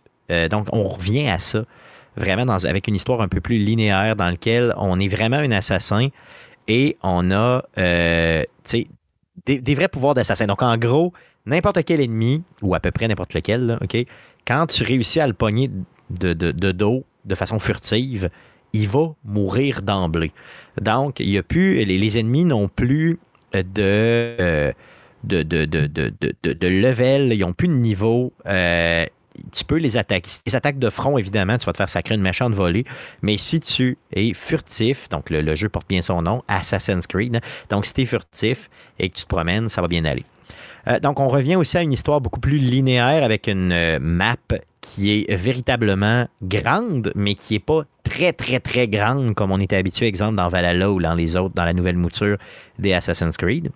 [0.50, 1.64] donc, on revient à ça,
[2.16, 6.08] vraiment avec une histoire un peu plus linéaire dans laquelle on est vraiment un assassin
[6.66, 7.62] et on a
[9.46, 10.46] des, vrais pouvoirs d'assassin.
[10.46, 11.12] Donc, en gros,
[11.46, 13.96] n'importe quel ennemi, ou à peu près n'importe lequel, OK,
[14.46, 15.70] quand tu réussis à le pogner
[16.10, 18.30] de, de- dos de façon furtive,
[18.72, 20.32] il va mourir d'emblée.
[20.80, 23.18] Donc, il a plus, les, les ennemis n'ont plus
[23.52, 24.72] de, euh,
[25.24, 28.32] de- de- de level, ils n'ont plus de niveau.
[28.46, 29.04] Euh,
[29.52, 30.30] tu peux les attaquer.
[30.30, 32.84] Si tu les attaques de front, évidemment, tu vas te faire sacrer une méchante volée.
[33.22, 37.86] Mais si tu es furtif, donc le, jeu porte bien son nom, Assassin's Creed, donc
[37.86, 40.24] si tu es furtif et que tu te promènes, ça va bien aller.
[40.86, 44.36] Euh, donc, on revient aussi à une histoire beaucoup plus linéaire avec une euh, map
[44.80, 49.76] qui est véritablement grande, mais qui n'est pas très, très, très grande comme on était
[49.76, 52.38] habitué, exemple, dans Valhalla ou dans les autres, dans la nouvelle mouture
[52.78, 53.70] des Assassin's Creed.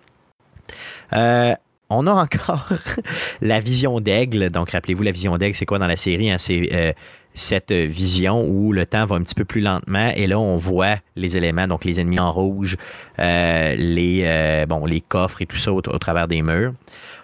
[1.13, 1.53] Euh,
[1.93, 2.67] on a encore
[3.41, 4.49] la vision d'aigle.
[4.49, 6.31] Donc, rappelez-vous, la vision d'aigle, c'est quoi dans la série?
[6.31, 6.37] hein?
[6.37, 6.93] C'est euh,
[7.33, 10.97] cette vision où le temps va un petit peu plus lentement et là, on voit
[11.15, 12.77] les éléments, donc les ennemis en rouge,
[13.19, 16.73] euh, les, euh, les coffres et tout ça au, travers des murs.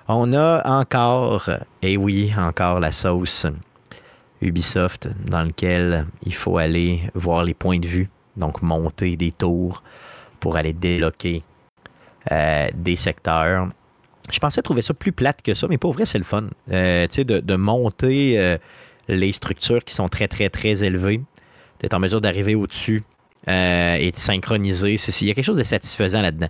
[0.08, 1.50] On a encore,
[1.84, 3.46] et oui, encore la sauce
[4.42, 9.84] Ubisoft dans lequel il faut aller voir les points de vue, donc monter des tours
[10.40, 11.44] pour aller débloquer
[12.32, 13.70] des secteurs.
[14.32, 16.46] Je pensais trouver ça plus plate que ça, mais pour vrai, c'est le fun.
[16.72, 18.58] Euh, tu sais, de, monter euh,
[19.08, 21.22] les structures qui sont très, très, très élevées,
[21.80, 23.04] d'être en mesure d'arriver au-dessus
[23.48, 24.96] euh, et de synchroniser.
[25.22, 26.50] Il y a quelque chose de satisfaisant là-dedans.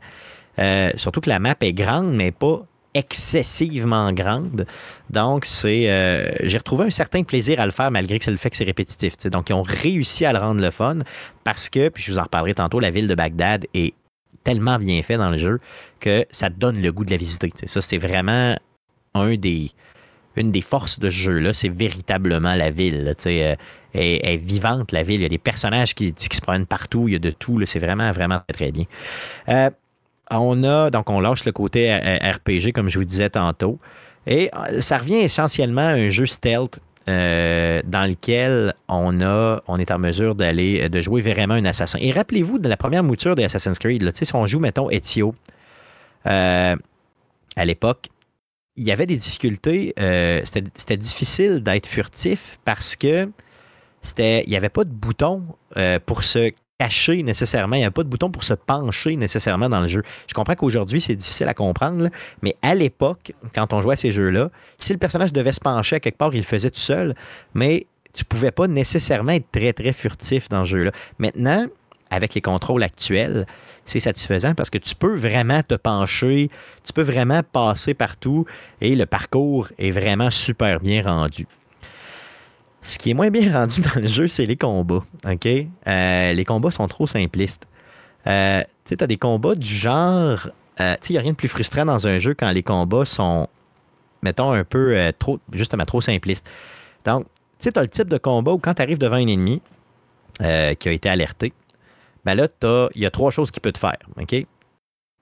[0.98, 4.66] Surtout que la map est grande, mais pas excessivement grande.
[5.10, 8.50] Donc, c'est, j'ai retrouvé un certain plaisir à le faire malgré que c'est le fait
[8.50, 9.16] que c'est répétitif.
[9.28, 10.98] Donc, ils ont réussi à le rendre le fun
[11.46, 13.94] parce que, puis je vous en reparlerai tantôt, la ville de Bagdad est
[14.44, 15.60] tellement bien fait dans le jeu
[16.00, 17.52] que ça donne le goût de la visiter.
[17.66, 18.56] Ça, c'est vraiment
[19.16, 21.54] une des forces de ce jeu-là.
[21.54, 23.14] C'est véritablement la ville.
[23.26, 23.56] Euh,
[23.94, 25.22] Elle, elle est vivante, la ville.
[25.22, 27.08] Il y a des personnages qui, se promènent partout.
[27.08, 27.64] Il y a de tout.
[27.66, 28.86] C'est vraiment, vraiment très, bien.
[29.50, 29.70] Euh,
[30.32, 33.80] on a, donc on lâche le côté euh, RPG, comme je vous disais tantôt.
[34.28, 36.80] Et euh, ça revient essentiellement à un jeu stealth
[37.10, 42.00] euh, dans lequel on, a, on est en mesure d'aller de jouer vraiment un assassin.
[42.02, 45.34] Et rappelez-vous de la première mouture des Assassin's Creed, là, si on joue, mettons, Ezio,
[46.28, 46.76] euh,
[47.56, 48.10] à l'époque,
[48.76, 49.94] il y avait des difficultés.
[50.00, 53.30] euh, c'était difficile d'être furtif parce que
[54.02, 55.44] c'était il n'y avait pas de bouton
[55.76, 57.76] euh, pour se cacher nécessairement.
[57.76, 60.02] Il n'y avait pas de bouton pour se pencher nécessairement dans le jeu.
[60.28, 62.10] Je comprends qu'aujourd'hui, c'est difficile à comprendre,
[62.42, 65.98] mais à l'époque, quand on jouait à ces jeux-là, si le personnage devait se pencher
[65.98, 67.16] à quelque part, il le faisait tout seul,
[67.54, 70.92] mais tu pouvais pas nécessairement être très, très furtif dans ce jeu-là.
[71.20, 71.68] Maintenant,
[72.10, 73.46] avec les contrôles actuels,
[73.86, 76.50] c'est satisfaisant parce que tu peux vraiment te pencher,
[76.84, 78.46] tu peux vraiment passer partout
[78.82, 81.46] et le parcours est vraiment super bien rendu.
[82.82, 85.04] Ce qui est moins bien rendu dans le jeu, c'est les combats.
[85.28, 85.46] OK?
[85.46, 87.68] Euh, les combats sont trop simplistes.
[88.28, 90.50] Euh, tu sais, tu as des combats du genre.
[90.80, 92.64] euh, tu sais, il n'y a rien de plus frustrant dans un jeu quand les
[92.64, 93.48] combats sont,
[94.22, 96.50] mettons, un peu trop, justement, trop simplistes.
[97.06, 99.28] Donc, tu sais, tu as le type de combat où quand tu arrives devant un
[99.28, 99.62] ennemi,
[100.40, 100.44] qui
[100.90, 101.54] a été alerté,
[102.26, 102.48] ben là,
[102.96, 103.98] il y a trois choses qu'il peut te faire.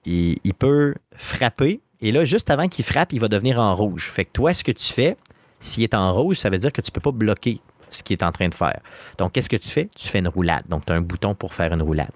[0.05, 4.09] Il, il peut frapper, et là, juste avant qu'il frappe, il va devenir en rouge.
[4.11, 5.17] Fait que toi, ce que tu fais,
[5.59, 8.17] s'il est en rouge, ça veut dire que tu ne peux pas bloquer ce qu'il
[8.17, 8.79] est en train de faire.
[9.17, 9.89] Donc, qu'est-ce que tu fais?
[9.95, 10.63] Tu fais une roulade.
[10.69, 12.11] Donc, tu as un bouton pour faire une roulade.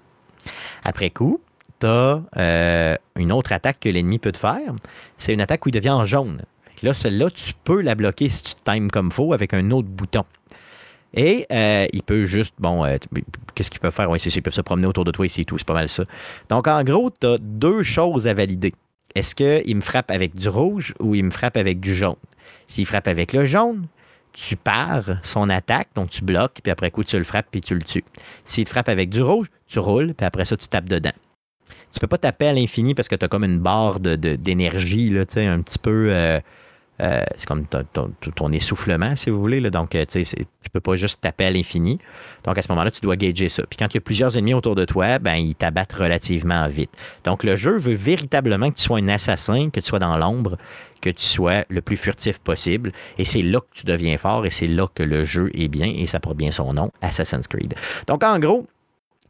[0.84, 1.40] Après coup,
[1.80, 4.74] tu as euh, une autre attaque que l'ennemi peut te faire.
[5.18, 6.42] C'est une attaque où il devient en jaune.
[6.82, 10.24] Là, celle-là, tu peux la bloquer si tu times comme faut avec un autre bouton.
[11.14, 12.96] Et euh, il peut juste, bon, euh,
[13.54, 14.10] qu'est-ce qu'il peut faire?
[14.10, 15.88] Oui, c'est, il peut se promener autour de toi et c'est tout, c'est pas mal
[15.88, 16.04] ça.
[16.48, 18.72] Donc, en gros, tu as deux choses à valider.
[19.14, 22.16] Est-ce qu'il me frappe avec du rouge ou il me frappe avec du jaune?
[22.66, 23.86] S'il frappe avec le jaune,
[24.32, 27.74] tu pars son attaque, donc tu bloques, puis après coup, tu le frappes, puis tu
[27.74, 28.04] le tues.
[28.44, 31.12] S'il te frappe avec du rouge, tu roules, puis après ça, tu tapes dedans.
[31.92, 35.24] Tu peux pas taper à l'infini parce que tu as comme une barre d'énergie, de,
[35.24, 36.08] de, un petit peu.
[36.10, 36.40] Euh,
[37.00, 39.60] euh, c'est comme ton, essoufflement, si vous voulez.
[39.70, 41.98] Donc, euh, tu ne peux pas juste taper à l'infini.
[42.44, 43.64] Donc, à ce moment-là, tu dois gager ça.
[43.68, 46.90] Puis quand il y a plusieurs ennemis autour de toi, ben, ils t'abattent relativement vite.
[47.24, 50.58] Donc, le jeu veut véritablement que tu sois un assassin, que tu sois dans l'ombre,
[51.00, 52.92] que tu sois le plus furtif possible.
[53.18, 55.86] Et c'est là que tu deviens fort et c'est là que le jeu est bien
[55.86, 57.74] et ça porte bien son nom, Assassin's Creed.
[58.06, 58.66] Donc, en gros,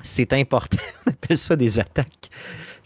[0.03, 0.79] c'est important.
[1.07, 2.29] On appelle ça des attaques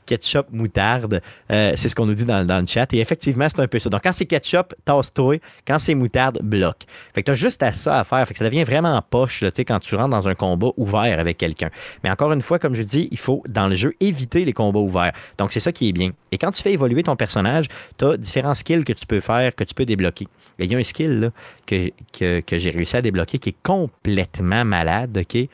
[0.06, 1.20] ketchup, moutarde.
[1.50, 2.92] Euh, c'est ce qu'on nous dit dans, le chat.
[2.94, 3.90] Et effectivement, c'est un peu ça.
[3.90, 5.40] Donc, quand c'est ketchup, tasse-toi.
[5.66, 6.84] Quand c'est moutarde, bloque.
[7.14, 8.26] Fait que tu as juste à ça à faire.
[8.26, 11.36] Fait que ça devient vraiment poche là, quand tu rentres dans un combat ouvert avec
[11.38, 11.70] quelqu'un.
[12.04, 14.80] Mais encore une fois, comme je dis, il faut, dans le jeu, éviter les combats
[14.80, 15.12] ouverts.
[15.38, 16.10] Donc, c'est ça qui est bien.
[16.32, 17.66] Et quand tu fais évoluer ton personnage,
[17.98, 20.28] tu as différents skills que tu peux faire, que tu peux débloquer.
[20.58, 21.32] il y a un skill
[21.66, 25.48] que, que, j'ai réussi à débloquer qui est complètement malade, OK?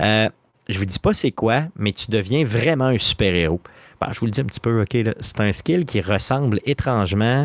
[0.00, 0.28] Euh,
[0.68, 3.60] je vous dis pas c'est quoi, mais tu deviens vraiment un super-héros.
[4.12, 7.44] Je vous le dis un petit peu, OK, c'est un skill qui ressemble étrangement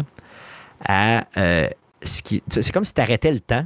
[0.87, 1.67] à euh,
[2.01, 2.41] ce qui.
[2.47, 3.65] C'est comme si tu arrêtais le temps.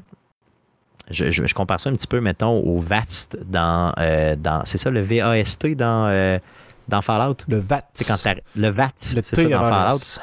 [1.12, 3.94] Je, compare ça un petit peu, mettons, au VAST dans.
[4.00, 6.38] Euh, dans c'est ça, le VAST dans, euh,
[6.88, 7.38] dans Fallout?
[7.48, 7.82] Le VAT.
[7.94, 10.22] C'est quand le VAT, c'est ça dans Fallout?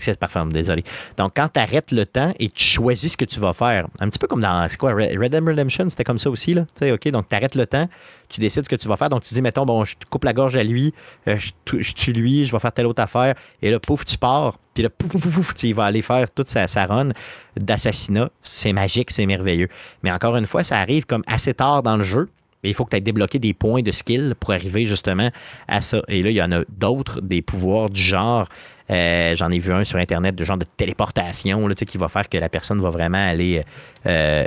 [0.00, 0.84] C'est parfait, désolé.
[1.16, 4.08] Donc, quand tu arrêtes le temps et tu choisis ce que tu vas faire, un
[4.08, 6.62] petit peu comme dans, quoi, Red Dead Redemption, c'était comme ça aussi, là.
[6.74, 7.88] Tu sais, OK, donc tu arrêtes le temps,
[8.28, 9.08] tu décides ce que tu vas faire.
[9.08, 10.92] Donc, tu dis, mettons, bon, je coupe la gorge à lui,
[11.26, 13.34] euh, je, tue lui, je vais faire telle autre affaire.
[13.62, 14.58] Et là, pouf, tu pars.
[14.74, 17.10] Puis là, pouf, pouf, pouf, tu vas aller faire toute sa, sa run
[17.56, 18.30] d'assassinat.
[18.42, 19.68] C'est magique, c'est merveilleux.
[20.02, 22.28] Mais encore une fois, ça arrive comme assez tard dans le jeu.
[22.64, 25.30] Il faut que tu aies débloqué des points de skill pour arriver justement
[25.68, 26.02] à ça.
[26.08, 28.48] Et là, il y en a d'autres, des pouvoirs du genre.
[28.90, 32.28] Euh, j'en ai vu un sur Internet de genre de téléportation là, qui va faire
[32.28, 33.62] que la personne va vraiment aller
[34.06, 34.44] euh,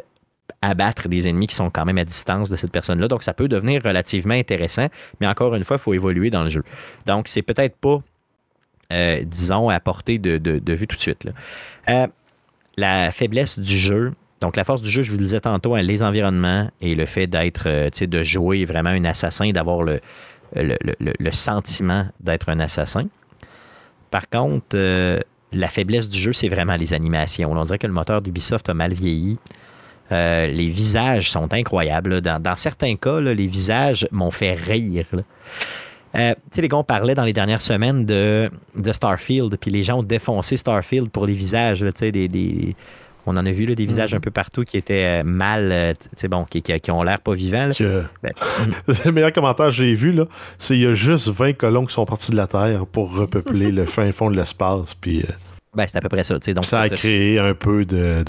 [0.62, 3.08] abattre des ennemis qui sont quand même à distance de cette personne-là.
[3.08, 4.88] Donc, ça peut devenir relativement intéressant,
[5.20, 6.64] mais encore une fois, il faut évoluer dans le jeu.
[7.06, 8.02] Donc, c'est peut-être pas,
[8.92, 11.30] euh, disons, à portée de, vue tout de suite.
[12.78, 15.84] la faiblesse du jeu, donc, la force du jeu, je vous le disais tantôt, hein,
[15.84, 20.02] les environnements et le fait d'être, euh, sais, de jouer vraiment un assassin, d'avoir le,
[21.32, 23.06] sentiment d'être un assassin.
[24.10, 25.20] Par contre, euh,
[25.54, 27.52] la faiblesse du jeu, c'est vraiment les animations.
[27.52, 29.38] on dirait que le moteur d'Ubisoft a mal vieilli.
[30.12, 32.20] Euh, les visages sont incroyables.
[32.20, 35.06] Dans, certains cas, les visages m'ont fait rire.
[35.12, 35.20] tu
[36.14, 40.00] sais, les gars, on parlait dans les dernières semaines de, de Starfield, puis les gens
[40.00, 42.76] ont défoncé Starfield pour les visages, tu sais, des,
[43.26, 44.18] on en a vu des visages mhm.
[44.18, 45.94] un peu partout qui étaient euh, mal, euh,
[46.30, 47.70] bon, qui, qui, ont l'air pas vivants.
[48.24, 48.32] Ben,
[49.06, 50.16] le meilleur commentaire que j'ai vu,
[50.58, 53.72] c'est qu'il y a juste 20 colons qui sont partis de la Terre pour repeupler
[53.72, 54.96] le fin fond de l'espace.
[54.96, 55.22] Puis.
[55.22, 55.34] Euh,
[55.74, 56.38] ben, c'est à peu près ça.
[56.38, 58.26] Donc, ça a créé un peu de,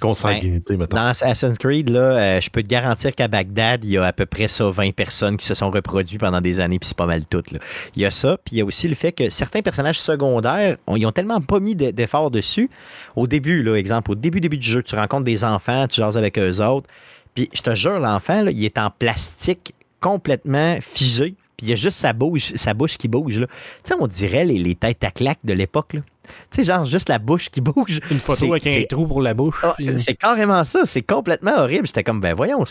[0.00, 3.98] consanguinité, ben, Dans Assassin's Creed, là, euh, je peux te garantir qu'à Bagdad, il y
[3.98, 6.88] a à peu près ça, 20 personnes qui se sont reproduites pendant des années, puis
[6.88, 7.52] c'est pas mal toutes.
[7.96, 10.78] Il y a ça, puis il y a aussi le fait que certains personnages secondaires,
[10.96, 12.70] ils ont tellement pas mis d'efforts dessus.
[13.14, 16.16] Au début, là, exemple, au début, début du jeu, tu rencontres des enfants, tu jases
[16.16, 16.88] avec eux autres,
[17.34, 21.76] puis je te jure, l'enfant, il est en plastique complètement figé, puis il y a
[21.76, 23.34] juste sa bouche, sa bouche qui bouge.
[23.34, 23.46] Tu
[23.84, 25.96] sais, on dirait les, les têtes à claque de l'époque.
[26.50, 28.00] Tu sais, genre juste la bouche qui bouge.
[28.10, 29.60] Une photo avec un trou pour la bouche.
[29.62, 30.80] Ah, c'est carrément ça.
[30.84, 31.86] C'est complètement horrible.
[31.86, 32.64] J'étais comme, ben voyons,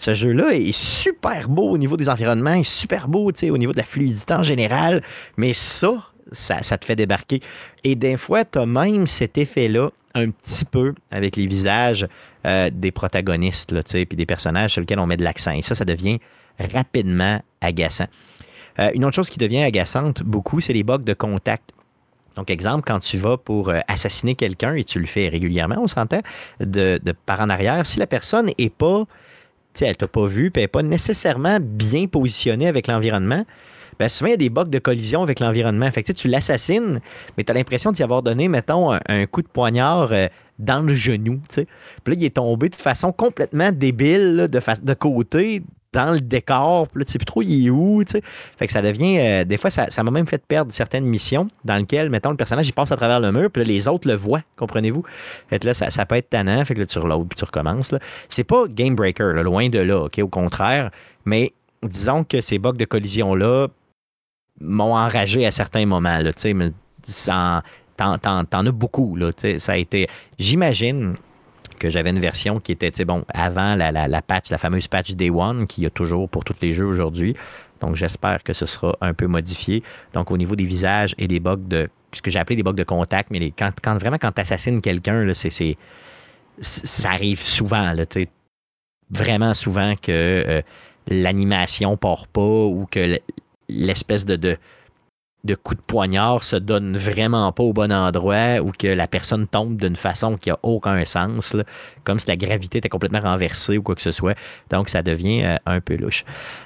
[0.00, 3.76] ce jeu-là est super beau au niveau des environnements, est super beau au niveau de
[3.76, 5.02] la fluidité en général,
[5.36, 5.92] mais ça,
[6.32, 7.40] ça, te fait débarquer.
[7.84, 12.08] Et des fois, tu as même cet effet-là un petit peu avec les visages
[12.46, 15.52] euh, des protagonistes, puis des personnages sur lesquels on met de l'accent.
[15.52, 16.18] Et ça, ça devient
[16.72, 18.06] rapidement agaçant.
[18.78, 21.72] Euh, une autre chose qui devient agaçante beaucoup, c'est les bugs de contact.
[22.40, 25.86] Donc, exemple, quand tu vas pour euh, assassiner quelqu'un, et tu le fais régulièrement, on
[25.86, 26.22] s'entend,
[26.58, 29.04] de, par en arrière, si la personne n'est pas,
[29.74, 33.44] tu sais, elle t'a pas vu, puis elle n'est pas nécessairement bien positionnée avec l'environnement,
[33.98, 35.90] ben souvent, il y a des bugs de collision avec l'environnement.
[35.90, 37.00] Fait que tu l'assassines,
[37.36, 40.28] mais tu as l'impression d'y avoir donné, mettons, un, coup de poignard euh,
[40.58, 41.42] dans le genou.
[41.50, 41.66] Puis
[42.06, 45.62] là, il est tombé de façon complètement débile, de, de côté,
[45.92, 48.22] dans le décor, puis là, tu sais plus trop il est où, tu sais.
[48.56, 51.76] Fait que ça devient, euh, des fois, ça m'a même fait perdre certaines missions dans
[51.76, 54.14] lesquelles, mettons, le personnage, il passe à travers le mur, puis là, les autres le
[54.14, 55.02] voient, comprenez-vous?
[55.48, 57.94] Fait que là, ça, peut être tannant, fait que là, tu reloads, puis tu recommences.
[58.28, 60.90] C'est pas game breaker, loin de là, OK, au contraire,
[61.24, 63.68] mais disons que ces bugs de collision-là
[64.60, 66.70] m'ont enragé à certains moments, tu sais, mais
[67.96, 70.06] t'en as beaucoup, là, tu sais, ça a été,
[70.38, 71.16] j'imagine
[71.80, 75.66] que j'avais une version qui était, bon, avant la, patch, la fameuse patch Day One,
[75.66, 77.34] qu'il y a toujours pour tous les jeux aujourd'hui.
[77.80, 79.82] Donc, j'espère que ce sera un peu modifié.
[80.12, 82.74] Donc, au niveau des visages et des bugs de, ce que j'ai appelé des bugs
[82.74, 85.76] de contact, mais quand, vraiment, quand tu assassines quelqu'un, c'est,
[86.60, 88.04] ça arrive souvent, là,
[89.10, 90.62] vraiment souvent que euh,
[91.08, 93.18] l'animation part pas ou que
[93.68, 94.56] l'espèce de, de,
[95.44, 99.46] de coup de poignard se donne vraiment pas au bon endroit ou que la personne
[99.46, 101.56] tombe d'une façon qui a aucun sens,
[102.04, 104.36] comme si la gravité était complètement renversée ou quoi que ce soit.
[104.70, 106.24] Donc, ça devient euh, un peu louche.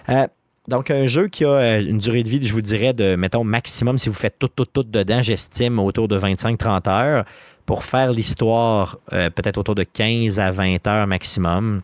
[0.09, 0.27] Euh,
[0.66, 3.45] donc, un jeu qui a euh, une durée de vie, je vous dirais, de, mettons,
[3.45, 7.25] maximum, si vous faites tout, tout, tout dedans, j'estime autour de 25-30 heures.
[7.66, 11.81] Pour faire l'histoire, peut-être autour de 15 à 20 heures maximum.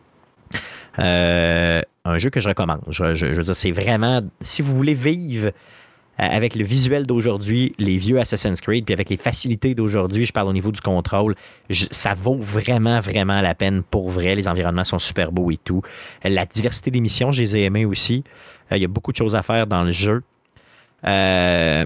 [0.97, 2.81] Un jeu que je recommande.
[2.89, 5.51] Je, je- je veux dire, c'est vraiment, si vous voulez vivre
[6.21, 10.47] avec le visuel d'aujourd'hui, les vieux Assassin's Creed, puis avec les facilités d'aujourd'hui, je parle
[10.47, 11.35] au niveau du contrôle,
[11.89, 14.35] ça vaut vraiment, vraiment la peine pour vrai.
[14.35, 15.81] Les environnements sont super beaux et tout.
[16.25, 18.23] Euh, La diversité des missions, je les ai aimées aussi.
[18.71, 20.21] Euh, Il y a beaucoup de choses à faire dans le jeu.
[21.07, 21.85] Euh,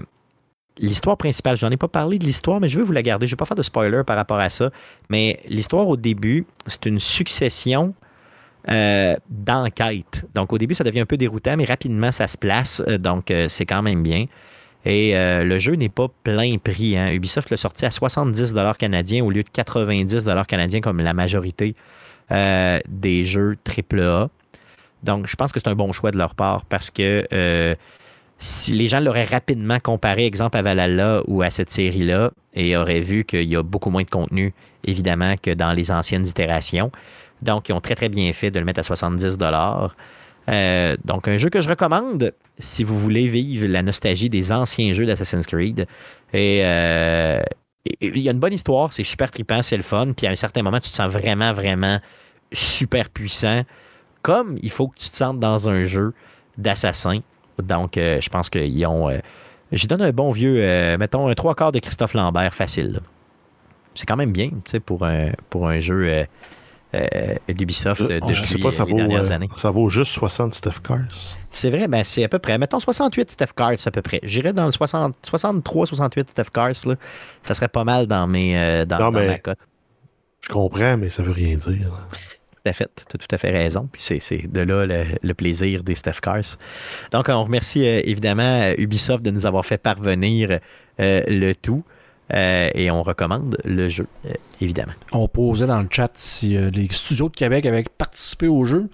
[0.78, 3.26] L'histoire principale, j'en ai pas parlé de l'histoire, mais je vais vous la garder.
[3.26, 4.70] Je vais pas faire de spoiler par rapport à ça.
[5.08, 7.94] Mais l'histoire au début, c'est une succession
[8.68, 10.26] euh, d'enquêtes.
[10.34, 12.82] Donc au début, ça devient un peu déroutant, mais rapidement, ça se place.
[12.88, 14.26] Euh, Donc euh, c'est quand même bien.
[14.84, 16.96] Et le jeu n'est pas plein prix.
[16.96, 17.10] hein.
[17.10, 21.74] Ubisoft l'a sorti à 70 canadiens au lieu de 90 canadiens comme la majorité
[22.30, 24.30] des jeux AAA.
[25.02, 27.26] Donc je pense que c'est un bon choix de leur part parce que
[28.38, 33.00] si les gens l'auraient rapidement comparé, exemple, à Valhalla ou à cette série-là, et auraient
[33.00, 34.54] vu qu'il y a beaucoup moins de contenu,
[34.84, 36.90] évidemment, que dans les anciennes itérations.
[37.42, 39.38] Donc, ils ont très, très bien fait de le mettre à 70
[40.48, 44.94] euh, Donc, un jeu que je recommande si vous voulez vivre la nostalgie des anciens
[44.94, 45.86] jeux d'Assassin's Creed.
[46.32, 47.42] Et euh,
[47.84, 50.12] et- il y a une bonne histoire, c'est super trippant, c'est le fun.
[50.16, 52.00] Puis à un certain moment, tu te sens vraiment, vraiment
[52.52, 53.62] super puissant.
[54.22, 56.12] Comme il faut que tu te sentes dans un jeu
[56.58, 57.20] d'assassin.
[57.62, 59.08] Donc, euh, je pense qu'ils ont.
[59.10, 59.18] euh,
[59.72, 63.00] je donne un bon vieux, mettons, un trois quarts de Christophe Lambert facile.
[63.94, 66.24] C'est quand même bien, tu sais, pour un, pour un jeu
[67.48, 69.48] d'Ubisoft euh, depuis je sais pas, ça euh, les vaut, dernières euh, années.
[69.54, 70.98] ça vaut juste 60 Steph Cars.
[71.50, 72.58] C'est vrai, ben c'est à peu près.
[72.58, 74.20] Mettons 68 Steph Cars à peu près.
[74.22, 76.72] J'irais dans le 60, 63, 68 Steph Cars.
[76.86, 76.94] Là.
[77.42, 79.58] Ça serait pas mal dans, mes, euh, dans, Non, dans mais- ma cote.
[80.42, 81.88] Je comprends, mais ça veut rien dire.
[82.66, 82.90] Tout à fait.
[83.08, 83.88] Tu as tout à fait raison.
[83.90, 86.56] Puis c'est, de là le, le plaisir des Steph Cars.
[87.10, 90.58] Donc, on remercie euh, évidemment euh, Ubisoft de nous avoir fait parvenir
[91.00, 91.82] euh, le tout.
[92.34, 94.92] Euh, et on recommande le jeu, euh, évidemment.
[95.12, 98.88] On posait dans le chat si euh, les studios de Québec avaient participé au jeu.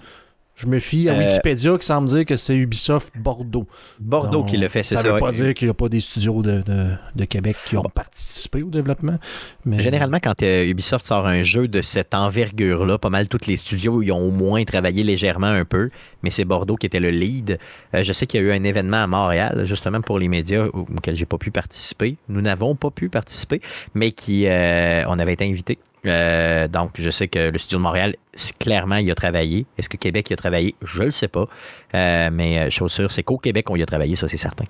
[0.62, 3.66] Je me fie à Euh, Wikipédia qui semble dire que c'est Ubisoft Bordeaux.
[3.98, 5.02] Bordeaux Donc, qui le fait, c'est ça.
[5.02, 7.76] Ça veut pas dire qu'il n'y a pas des studios de, de- de Québec qui
[7.76, 9.18] ont participé au développement.
[9.64, 13.56] Mais Généralement, quand euh, Ubisoft sort un jeu de cette envergure-là, pas mal tous les
[13.56, 15.90] studios ils ont au moins travaillé légèrement un peu,
[16.22, 17.58] mais c'est Bordeaux qui était le lead.
[17.94, 20.66] Euh, je sais qu'il y a eu un événement à Montréal, justement pour les médias,
[20.72, 22.16] au- auquel j'ai pas pu participer.
[22.28, 23.60] Nous n'avons pas pu participer,
[23.94, 25.78] mais qui euh, on avait été invités.
[26.06, 28.14] Euh, donc, je sais que le studio de Montréal,
[28.58, 29.66] clairement, il a travaillé.
[29.78, 30.74] Est-ce que Québec y a travaillé?
[30.82, 31.46] Je ne le sais pas.
[31.94, 34.64] Euh, mais euh, chose sûre, c'est qu'au Québec, on y a travaillé, ça, c'est certain.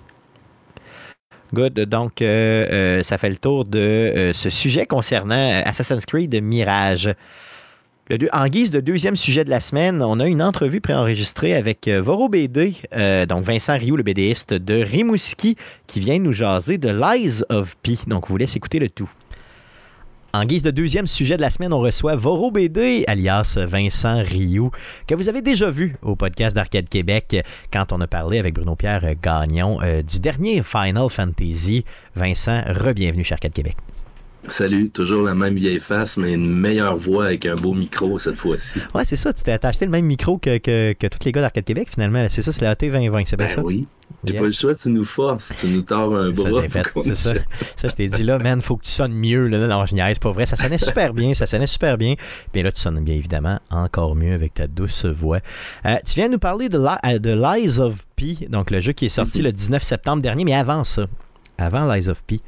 [1.53, 1.73] Good.
[1.81, 7.13] Donc, euh, ça fait le tour de ce sujet concernant Assassin's Creed Mirage.
[8.09, 11.87] Le en guise de deuxième sujet de la semaine, on a une entrevue préenregistrée avec
[11.87, 12.73] Voro BD,
[13.29, 15.55] donc Vincent Rioux, le BDiste de Rimouski,
[15.87, 17.97] qui vient nous jaser de Lies of P.
[18.07, 19.09] Donc, vous laisse écouter le tout.
[20.35, 24.71] En guise de deuxième sujet de la semaine, on reçoit Voro BD, alias Vincent Rioux,
[25.05, 29.05] que vous avez déjà vu au podcast d'Arcade Québec quand on a parlé avec Bruno-Pierre
[29.05, 31.85] euh, Gagnon euh, du dernier Final Fantasy.
[32.15, 33.77] Vincent, re-bienvenue chez Arcade Québec.
[34.47, 38.35] Salut, toujours la même vieille face, mais une meilleure voix avec un beau micro cette
[38.35, 38.79] fois-ci.
[38.95, 41.41] Ouais, c'est ça, tu t'as acheté le même micro que, que, que tous les gars
[41.41, 42.25] d'Arcade Québec finalement.
[42.27, 43.61] C'est ça, c'est la AT2020, c'est bien Ben ça?
[43.63, 43.85] oui.
[44.25, 44.41] J'ai Yes.
[44.41, 46.61] pas le choix, tu nous forces, tu nous tords un bras.
[47.03, 47.33] c'est ça.
[47.75, 49.47] Ça, je t'ai dit là, man, faut que tu sonnes mieux.
[49.47, 50.45] Là, non, je niaise, c'est pas vrai.
[50.45, 52.15] Ça sonnait super bien, ça sonnait super bien.
[52.51, 55.39] Puis là, tu sonnes bien évidemment encore mieux avec ta douce voix.
[55.85, 59.05] Euh, tu viens nous parler de, euh, de Lies of P, donc le jeu qui
[59.07, 59.45] est sorti Mhm.
[59.45, 61.05] le 19 septembre dernier, mais avant ça,
[61.57, 62.39] avant Lies of P.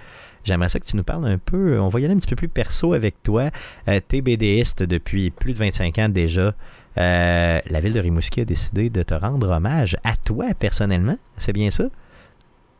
[0.43, 2.35] J'aimerais ça que tu nous parles un peu, on va y aller un petit peu
[2.35, 3.49] plus perso avec toi.
[3.87, 6.53] Euh, T'es BDiste depuis plus de 25 ans déjà.
[6.97, 11.17] Euh, la ville de Rimouski a décidé de te rendre hommage à toi personnellement.
[11.37, 11.85] C'est bien ça?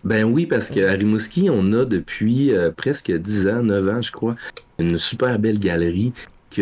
[0.04, 4.12] Ben oui, parce qu'à Rimouski, on a depuis euh, presque 10 ans, 9 ans, je
[4.12, 4.36] crois,
[4.78, 6.14] une super belle galerie
[6.50, 6.62] qui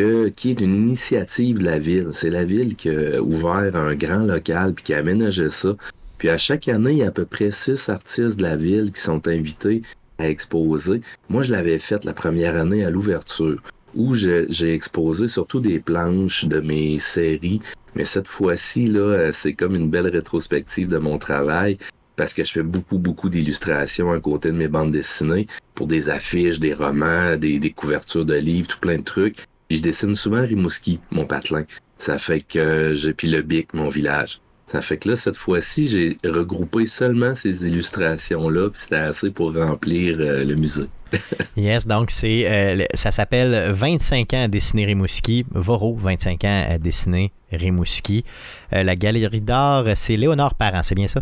[0.49, 2.09] est une initiative de la ville.
[2.13, 5.75] C'est la ville qui a ouvert un grand local puis qui a aménagé ça.
[6.17, 8.91] Puis à chaque année, il y a à peu près six artistes de la ville
[8.91, 9.83] qui sont invités
[10.17, 11.01] à exposer.
[11.29, 13.61] Moi, je l'avais fait la première année à l'ouverture,
[13.95, 17.61] où j'ai exposé surtout des planches de mes séries.
[17.95, 21.77] Mais cette fois-ci, là, euh, c'est comme une belle rétrospective de mon travail
[22.15, 26.09] parce que je fais beaucoup, beaucoup d'illustrations à côté de mes bandes dessinées pour des
[26.09, 29.45] affiches, des romans, des, des couvertures de livres, tout plein de trucs.
[29.67, 31.65] Puis je dessine souvent Rimouski, mon patelin.
[31.97, 34.41] Ça fait que j'ai puis le bic, mon village.
[34.67, 39.53] Ça fait que là, cette fois-ci, j'ai regroupé seulement ces illustrations-là, puis c'était assez pour
[39.55, 40.87] remplir euh, le musée.
[41.57, 45.45] Yes, donc c'est euh, ça s'appelle 25 ans à dessiner Rimouski.
[45.51, 48.25] Voro, 25 ans à dessiner Rimouski.
[48.73, 51.21] Euh, la galerie d'art, c'est Léonard Parent, c'est bien ça?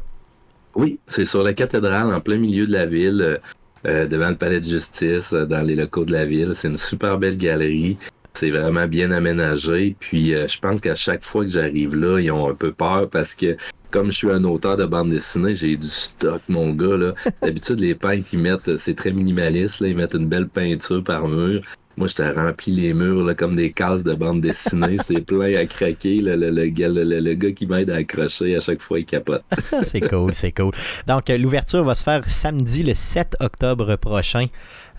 [0.76, 3.40] Oui, c'est sur la cathédrale, en plein milieu de la ville,
[3.86, 6.54] euh, devant le palais de justice, dans les locaux de la ville.
[6.56, 7.98] C'est une super belle galerie.
[8.34, 9.98] C'est vraiment bien aménagé.
[10.00, 13.36] Puis je pense qu'à chaque fois que j'arrive là, ils ont un peu peur parce
[13.36, 13.58] que
[13.92, 16.98] comme je suis un auteur de bande dessinée, j'ai du stock, mon gars.
[16.98, 17.14] là.
[17.42, 21.28] D'habitude, les peintres, ils mettent, c'est très minimaliste, là, ils mettent une belle peinture par
[21.28, 21.62] mur.
[21.98, 24.96] Moi, je t'ai rempli les murs là, comme des cases de bande dessinée.
[25.04, 26.22] c'est plein à craquer.
[26.22, 29.00] là, le, le gars, le- le- le gars qui m'aide à accrocher, à chaque fois,
[29.00, 29.44] il capote.
[29.84, 30.72] c'est cool, c'est cool.
[31.08, 34.48] Donc, euh, l'ouverture va se faire samedi le 7 octobre prochain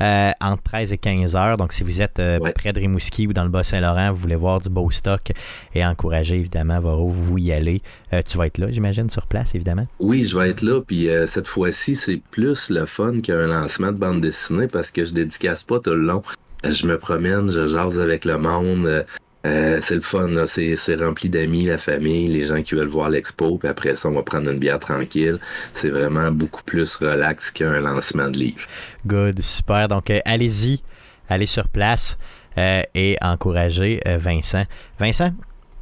[0.00, 1.56] euh, entre 13 et 15 heures.
[1.56, 2.52] Donc, si vous êtes euh, Ouais.
[2.52, 5.32] près de Rimouski ou dans le Bas-Saint-Laurent, vous voulez voir du beau stock
[5.74, 7.82] et encourager évidemment Voro, vous y allez.
[8.12, 9.86] Euh, tu vas être là, j'imagine, sur place, évidemment?
[9.98, 13.98] Oui, je vais être là, puis cette fois-ci, c'est plus le fun qu'un lancement de
[13.98, 16.22] bande dessinée parce que je dédicace pas tout le long.
[16.64, 18.86] Je me promène, je jase avec le monde.
[18.86, 19.02] euh,
[19.44, 20.46] euh, c'est le fun, là.
[20.46, 24.08] c'est c'est rempli d'amis, la famille, les gens qui veulent voir l'expo, puis après ça,
[24.08, 25.38] on va prendre une bière tranquille.
[25.72, 28.60] C'est vraiment beaucoup plus relax qu'un lancement de livre.
[29.04, 29.88] Good, super.
[29.88, 30.80] Donc, euh, allez-y,
[31.28, 32.18] allez sur place
[32.56, 34.64] euh, et encouragez Vincent.
[35.00, 35.32] Vincent,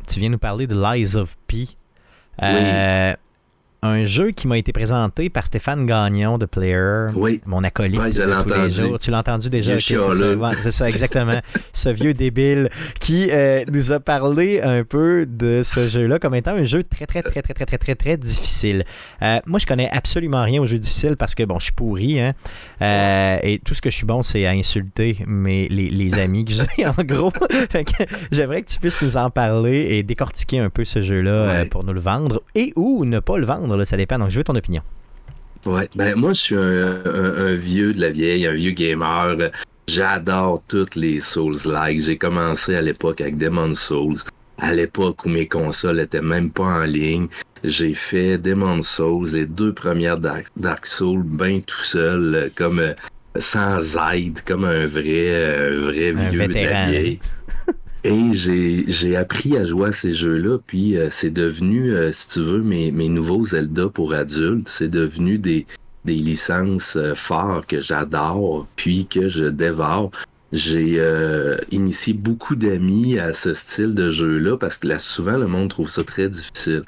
[0.08, 1.68] tu viens nous parler de Lies of P.
[2.42, 3.14] Euh,
[3.82, 8.10] Un jeu qui m'a été présenté par Stéphane Gagnon de Player, Oui, mon acolyte Ouais,
[8.10, 8.98] je de tous les jours.
[8.98, 9.78] Tu l'as entendu déjà?
[9.78, 11.40] C'est ça, Ouais, c'est ça, exactement.
[11.72, 12.68] ce vieux débile
[13.00, 17.06] qui euh, nous a parlé un peu de ce jeu-là comme étant un jeu très,
[17.06, 18.84] très, très, très, très, très, très, très difficile.
[19.22, 22.20] Euh, moi, je connais absolument rien aux jeux difficiles parce que, bon, je suis pourri,
[22.20, 22.34] hein.
[22.82, 26.44] Euh, et tout ce que je suis bon, c'est à insulter mes, les, les amis
[26.44, 27.32] que j'ai, en gros.
[28.30, 31.64] J'aimerais que tu puisses nous en parler et décortiquer un peu ce jeu-là Ouais.
[31.64, 34.18] pour nous le vendre et ou ne pas le vendre, ça dépend.
[34.18, 34.82] Donc, je veux ton opinion.
[35.66, 39.36] Ouais, ben moi je suis un, un- un vieux de la vieille, un vieux gamer.
[39.88, 42.00] J'adore toutes les Souls-like.
[42.00, 44.16] J'ai commencé à l'époque avec Demon's Souls.
[44.58, 47.26] À l'époque où mes consoles étaient même pas en ligne,
[47.64, 52.94] j'ai fait Demon's Souls, les deux premières Dark, Souls, ben tout seul, comme
[53.36, 57.18] sans aide, comme un vrai, vrai Un vieux de la vieille.
[58.02, 62.42] Et j'ai, appris à jouer à ces jeux-là, puis euh, c'est devenu, euh, si tu
[62.42, 65.66] veux, mes, mes nouveaux Zelda pour adultes, c'est devenu des,
[66.04, 70.10] des licences euh, fortes que j'adore, puis que je dévore.
[70.52, 75.46] J'ai euh, initié beaucoup d'amis à ce style de jeu-là, parce que là, souvent, le
[75.46, 76.82] monde trouve ça très difficile.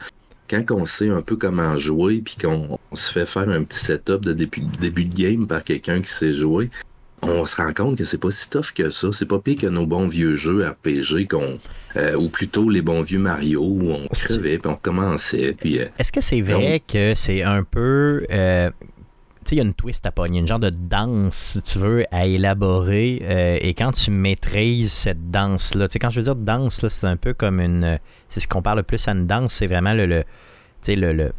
[0.50, 3.78] Quand on sait un peu comment jouer, puis qu'on on se fait faire un petit
[3.78, 6.70] setup de début, début de game par quelqu'un qui sait jouer,
[7.22, 9.08] on se rend compte que c'est pas si tough que ça.
[9.12, 11.60] C'est pas pire que nos bons vieux jeux RPG qu'on
[11.96, 15.86] euh, ou plutôt les bons vieux Mario où on crevait puis on recommençait puis euh,
[15.98, 18.24] Est-ce que c'est vrai que c'est un peu.
[18.30, 18.70] euh,
[19.44, 21.78] tu sais, il y a une twist à pogner, une genre de danse, si tu
[21.78, 23.20] veux, à élaborer.
[23.24, 26.88] euh, et quand tu maîtrises cette danse-là, tu sais, quand je veux dire danse, là,
[26.88, 27.98] c'est un peu comme une.
[28.28, 30.06] C'est ce qu'on parle le plus à une danse, c'est vraiment le.
[30.06, 30.26] le tu
[30.82, 31.32] sais, le, le-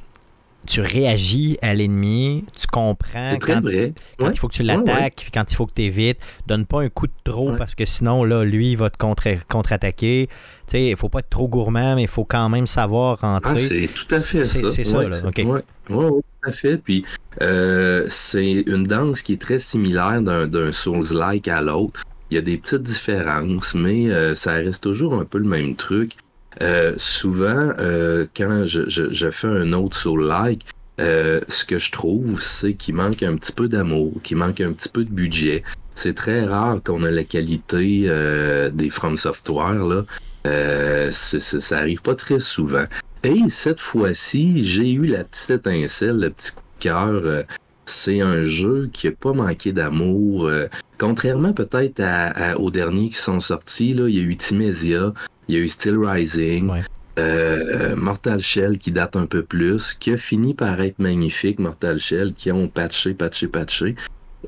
[0.66, 3.93] Tu réagis à l'ennemi, tu comprends quand, vrai.
[4.18, 4.32] quand Ouais.
[4.34, 6.20] il faut que tu l'attaques, puis quand il faut que tu évites.
[6.47, 7.57] Donne pas un coup de trop Ouais.
[7.57, 10.28] parce que sinon, là, lui, il va te contre- contre-attaquer.
[10.30, 10.34] tu
[10.68, 13.51] sais, il faut pas être trop gourmand, mais il faut quand même savoir rentrer.
[13.53, 14.70] Ah, c'est tout à fait ça.
[14.72, 16.78] c'est ça, Ouais, là, tout à fait.
[16.78, 17.03] Puis
[17.41, 22.03] euh, c'est une danse qui est très similaire d'un d'un Souls-like à l'autre.
[22.32, 25.76] Il y a des petites différences, mais euh, ça reste toujours un peu le même
[25.76, 26.14] truc.
[26.62, 30.62] Euh, souvent, euh, quand je, je, je fais un autre Soul-like,
[30.99, 34.72] euh, ce que je trouve, c'est qu'il manque un petit peu d'amour, qu'il manque un
[34.74, 35.64] petit peu de budget.
[35.95, 40.06] C'est très rare qu'on a la qualité euh, des From Software, là.
[40.45, 42.86] Euh, ça arrive pas très souvent.
[43.24, 47.45] Et cette fois-ci, j'ai eu la petite étincelle, le petit coup de cœur.
[47.86, 50.48] C'est un jeu qui a pas manqué d'amour.
[50.48, 50.68] euh,
[50.98, 55.14] contrairement peut-être à- à- aux derniers qui sont sortis, là, il y a eu Timesia,
[55.48, 56.70] il y a eu Still Rising.
[56.70, 56.82] Ouais.
[57.20, 62.00] euh, Mortal Shell qui date un peu plus, qui a fini par être magnifique, Mortal
[62.00, 63.94] Shell, qui ont patché, patché, patché,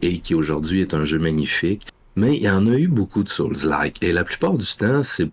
[0.02, 1.86] et qui aujourd'hui est un jeu magnifique.
[2.16, 3.98] Mais il y en a eu beaucoup de Souls-like.
[4.02, 5.30] Et la plupart du temps, c'est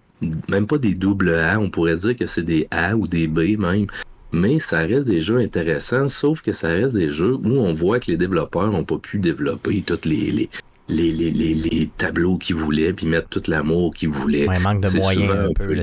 [0.51, 3.57] même pas des doubles A, on pourrait dire que c'est des A ou des B
[3.59, 3.87] même.
[4.33, 8.01] Mais ça reste des jeux intéressants, sauf que ça reste des jeux où on voit
[8.01, 10.49] que les développeurs n'ont pas pu développer toutes les, les,
[10.89, 14.49] les, les, les, les tableaux qu'ils voulaient, puis mettre tout l'amour qu'ils voulaient.
[14.49, 15.77] Ouais, manque de moyens un peu.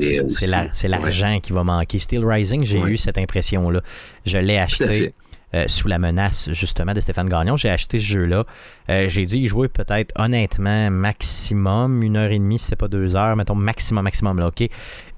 [0.73, 1.99] C'est- l'argent qui va manquer.
[1.99, 2.91] Steel Rising, j'ai Ouais.
[2.91, 3.81] eu cette impression-là.
[4.25, 5.13] Je l'ai acheté
[5.55, 7.57] euh, sous la menace justement de Stéphane Gagnon.
[7.57, 8.45] J'ai acheté ce jeu-là.
[8.89, 12.87] Euh, j'ai dû y jouer peut-être honnêtement maximum une heure et demie, si c'est pas
[12.87, 14.67] deux heures, mettons maximum, maximum là, ok?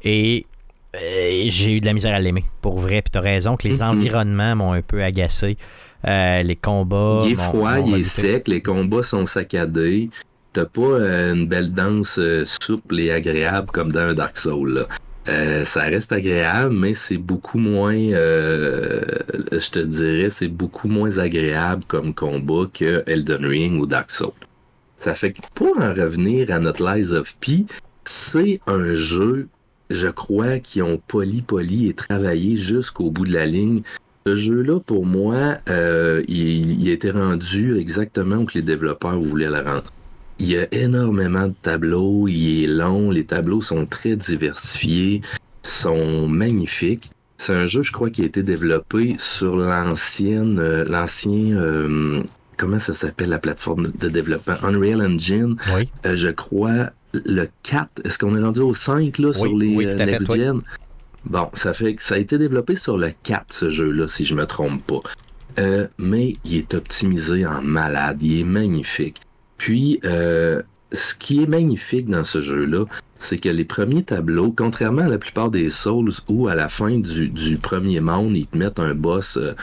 [0.03, 0.45] Et
[0.95, 3.01] euh, j'ai eu de la misère à l'aimer, pour vrai.
[3.01, 3.89] Puis t'as raison que les Mhm.
[3.89, 5.57] environnements m'ont un peu agacé.
[6.07, 7.23] Euh, les combats.
[7.25, 10.09] il est froid, il est sec, les combats sont saccadés.
[10.53, 14.73] T'as pas euh, une belle danse souple et agréable comme dans un Dark Souls.
[14.73, 14.87] là.
[15.29, 19.01] Euh, ça reste agréable, mais c'est beaucoup moins, euh,
[19.51, 24.31] je te dirais, c'est beaucoup moins agréable comme combat que Elden Ring ou Dark Souls.
[24.97, 27.65] Ça fait que pour en revenir à notre Lies of P,
[28.03, 29.47] c'est un jeu,
[29.93, 33.81] je crois, qui ont poli, poli et travaillé jusqu'au bout de la ligne.
[34.27, 39.19] Ce jeu-là, pour moi, euh, il, il a été rendu exactement où que les développeurs
[39.19, 39.91] voulaient le rendre.
[40.39, 45.21] Il y a énormément de tableaux, il est long, les tableaux sont très diversifiés,
[45.63, 47.11] sont magnifiques.
[47.37, 52.21] C'est un jeu, je crois, qui a été développé sur l'ancienne, euh, l'ancien, euh,
[52.57, 55.55] comment ça s'appelle la plateforme de développement, Unreal Engine.
[55.75, 55.89] Oui.
[56.05, 58.05] Euh, je crois le 4.
[58.05, 60.39] Est-ce qu'on est rendu au 5 là, sur les oui, euh, fait, Next oui.
[60.39, 60.61] Gen?
[61.25, 64.35] Bon, ça fait que ça a été développé sur le 4, ce jeu-là, si je
[64.35, 65.01] me trompe pas.
[65.59, 69.17] Euh, mais il est optimisé en malade, il est magnifique.
[69.57, 72.85] Puis, euh, ce qui est magnifique dans ce jeu-là,
[73.17, 76.97] c'est que les premiers tableaux, contrairement à la plupart des Souls, où à la fin
[76.97, 79.53] du, du premier monde, ils te mettent un boss euh,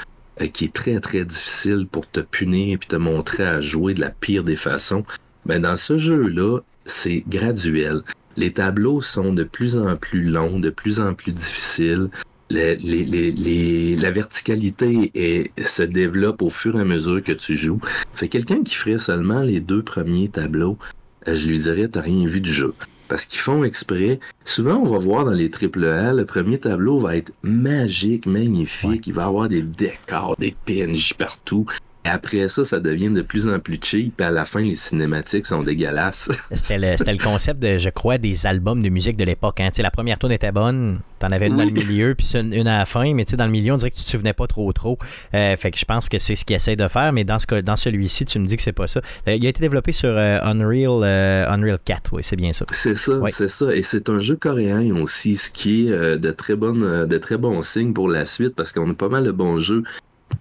[0.46, 4.10] qui est très très difficile pour te punir et te montrer à jouer de la
[4.10, 5.04] pire des façons,
[5.46, 8.02] ben dans ce jeu-là, c'est graduel.
[8.36, 12.08] Les tableaux sont de plus en plus longs, de plus en plus difficiles.
[12.50, 17.32] Les- les- les- les- la verticalité est- se développe au fur et à mesure que
[17.32, 17.80] tu joues.
[18.14, 20.78] Fait quelqu'un qui ferait seulement les deux premiers tableaux,
[21.26, 22.74] euh, je lui dirais, t'as rien vu du jeu.
[23.08, 24.20] Parce qu'ils font exprès.
[24.44, 29.06] Souvent, on va voir dans les AAA, le premier tableau va être magique, magnifique.
[29.06, 31.66] Il va avoir des décors, des PNJ partout.
[32.04, 34.20] Après ça, ça devient de plus en plus cheap.
[34.20, 36.30] À la fin, les cinématiques sont dégueulasses.
[36.52, 39.60] C'était le, concept, de, je crois, des albums de musique de l'époque.
[39.60, 39.70] Hein.
[39.78, 42.78] La première tourne était bonne, t'en avais une dans le milieu, puis une, une à
[42.78, 44.98] la fin, mais dans le milieu, on dirait que tu te souvenais pas trop trop.
[45.34, 47.60] Euh, fait que je pense que c'est ce qu'ils essaient de faire, mais dans, ce
[47.60, 49.00] dans celui-ci, tu me dis que c'est pas ça.
[49.26, 52.64] Euh, il a été développé sur euh, Unreal, euh, Unreal 4, oui, c'est bien ça.
[52.72, 53.74] C'est ça, c'est ça.
[53.74, 57.62] Et c'est un jeu coréen aussi, ce qui est de très bonnes, de très bons
[57.62, 59.82] signes pour la suite, parce qu'on a pas mal de bons jeux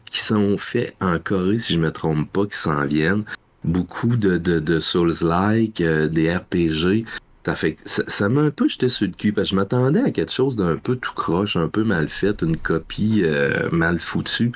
[0.10, 3.24] qui sont faits en Corée, si je me trompe pas, qui s'en viennent.
[3.64, 7.06] Beaucoup de, de, de Souls-like, euh, des RPG.
[7.46, 10.12] Ça fait ça, m'a un peu jeté sur le cul, parce que je m'attendais à
[10.12, 14.52] quelque chose d'un peu tout croche, un peu mal fait, une copie euh, mal foutue.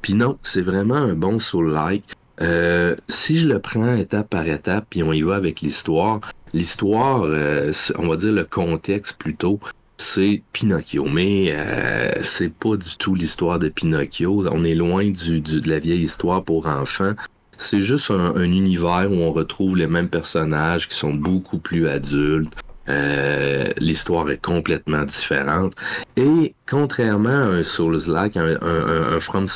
[0.00, 2.04] Puis non, c'est vraiment un bon Soul-like.
[2.40, 6.20] Euh, si je le prends étape par étape, puis on y va avec l'histoire,
[6.52, 9.58] l'histoire, euh, on va dire le contexte plutôt,
[9.96, 11.04] c'est Pinocchio.
[11.06, 14.46] Mais euh, c'est pas du tout l'histoire de Pinocchio.
[14.50, 17.14] On est loin du, du- de la vieille histoire pour enfants.
[17.56, 21.88] C'est juste un, un univers où on retrouve les mêmes personnages qui sont beaucoup plus
[21.88, 22.52] adultes.
[22.88, 25.72] Euh, l'histoire est complètement différente.
[26.16, 29.46] Et contrairement à un Souls-like, un, un, un- From,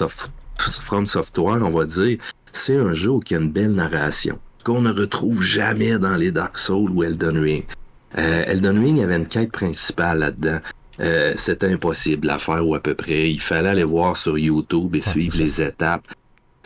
[0.58, 2.18] From Software, on va dire,
[2.52, 4.38] c'est un jeu qui a une belle narration.
[4.64, 7.64] Qu'on ne retrouve jamais dans les Dark Souls ou Elden Ring.
[8.18, 10.60] Euh, Elden Ring avait une quête principale là-dedans.
[11.00, 13.30] Euh, C'était impossible à faire ou à peu près.
[13.30, 16.06] Il fallait aller voir sur YouTube et suivre les étapes.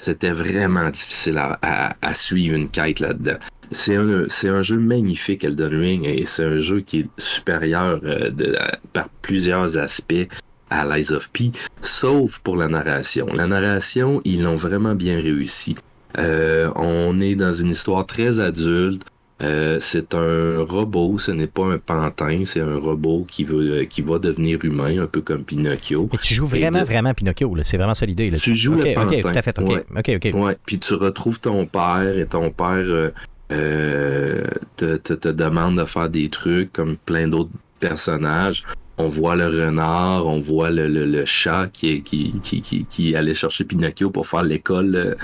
[0.00, 3.36] C'était vraiment difficile à, à- à suivre une quête là-dedans.
[3.70, 8.00] C'est un, c'est un jeu magnifique, Elden Ring, et c'est un jeu qui est supérieur
[8.04, 8.56] euh, de-
[8.92, 10.28] par plusieurs aspects
[10.70, 13.26] à Lies of P, sauf pour la narration.
[13.32, 15.76] La narration, ils l'ont vraiment bien réussi.
[16.18, 19.02] Euh, on est dans une histoire très adulte.
[19.42, 23.84] Euh, c'est un robot, ce n'est pas un pantin, c'est un robot qui veut, euh,
[23.84, 26.08] qui va devenir humain, un peu comme Pinocchio.
[26.12, 28.30] Et tu joues vraiment, de- vraiment Pinocchio, c'est vraiment ça l'idée.
[28.40, 29.20] Tu joues Ok, le ok, pantin.
[29.22, 29.84] tout à fait, ok, Ouais.
[29.98, 30.40] ok, ok.
[30.40, 33.10] Ouais, puis tu retrouves ton père et ton père euh,
[33.52, 34.44] euh,
[34.76, 38.62] te, te, te demande de faire des trucs comme plein d'autres personnages.
[38.98, 42.84] On voit le renard, on voit le, le, le chat qui, est- qui, qui, qui,
[42.84, 45.16] qui allait chercher Pinocchio pour faire l'école,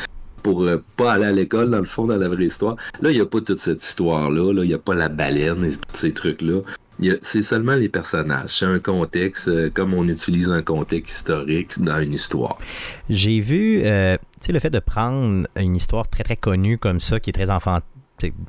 [0.42, 2.76] pour euh, pas aller à l'école dans le fond, dans la vraie histoire.
[3.00, 4.52] Là, il n'y a pas toute cette histoire-là.
[4.52, 4.64] Là.
[4.64, 6.60] Il n'y a pas la baleine et tous ces trucs-là.
[7.22, 8.50] C'est seulement les personnages.
[8.50, 12.58] C'est un contexte, euh, comme on utilise un contexte historique dans une histoire.
[13.08, 17.00] J'ai vu, euh, tu sais, le fait de prendre une histoire très très connue comme
[17.00, 17.80] ça, qui est très enfant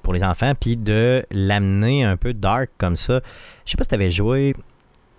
[0.04, 3.22] pour les enfants, puis de l'amener un peu dark comme ça.
[3.66, 4.54] Je sais pas si tu avais joué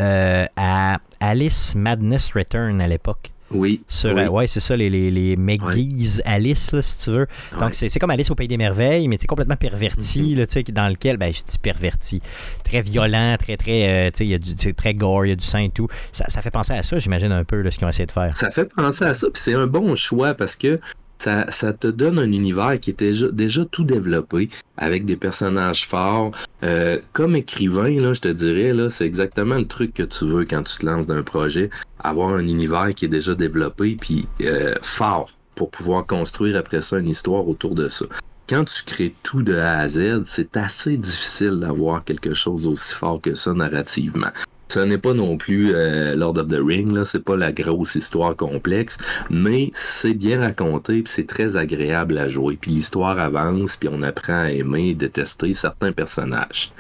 [0.01, 3.31] euh, à Alice Madness Return à l'époque.
[3.53, 3.83] Oui.
[3.89, 4.23] Sur, oui.
[4.23, 7.27] euh, ouais, c'est ça, les, les, les McGee's Alice, là, si tu veux.
[7.53, 7.69] Donc, Ouais.
[7.73, 10.89] c'est c'est comme Alice au Pays des Merveilles, mais c'est complètement perverti, tu sais, dans
[10.89, 12.23] lequel, ben, je dis perverti,
[12.65, 15.31] très violent, très, très, euh, tu sais, il y a du, c'est très gore, il
[15.31, 15.89] y a du sang et tout.
[16.13, 18.13] Ça, ça fait penser à ça, j'imagine, un peu, là, ce qu'ils ont essayé de
[18.13, 18.33] faire.
[18.35, 20.81] Ça fait penser à ça, puis c'est un bon choix parce que
[21.23, 26.33] ça, ça te donne un univers qui était déjà, tout développé avec des personnages forts.
[26.65, 30.45] Euh, comme écrivain, là, je te dirais, là, c'est exactement le truc que tu veux
[30.45, 31.71] quand tu te lances d'un projet,
[32.01, 36.99] avoir un univers qui est déjà développé puis euh, fort pour pouvoir construire après ça
[36.99, 38.07] une histoire autour de ça.
[38.49, 42.97] Quand tu crées tout de A à Z, c'est assez difficile d'avoir quelque chose d'aussi
[42.97, 44.33] fort que ça narrativement.
[44.73, 47.95] Ce n'est pas non plus euh, Lord of the Ring, là, c'est pas la grosse
[47.95, 48.97] histoire complexe,
[49.29, 52.57] mais c'est bien raconté, puis c'est très agréable à jouer.
[52.59, 56.73] Puis l'histoire avance, puis on apprend à aimer et détester certains personnages.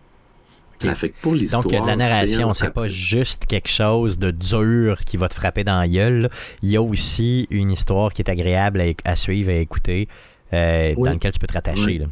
[0.79, 1.63] Ça fait que pour l'histoire.
[1.65, 5.19] Donc, il y a de la narration, c'est pas juste quelque chose de dur qui
[5.19, 6.31] va te frapper dans la gueule.
[6.63, 10.09] Il y a aussi une histoire qui est agréable à, à suivre et à écouter,
[10.55, 11.09] euh, Oui.
[11.09, 11.85] dans lequel tu peux te rattacher.
[11.85, 11.99] Oui.
[11.99, 12.07] là.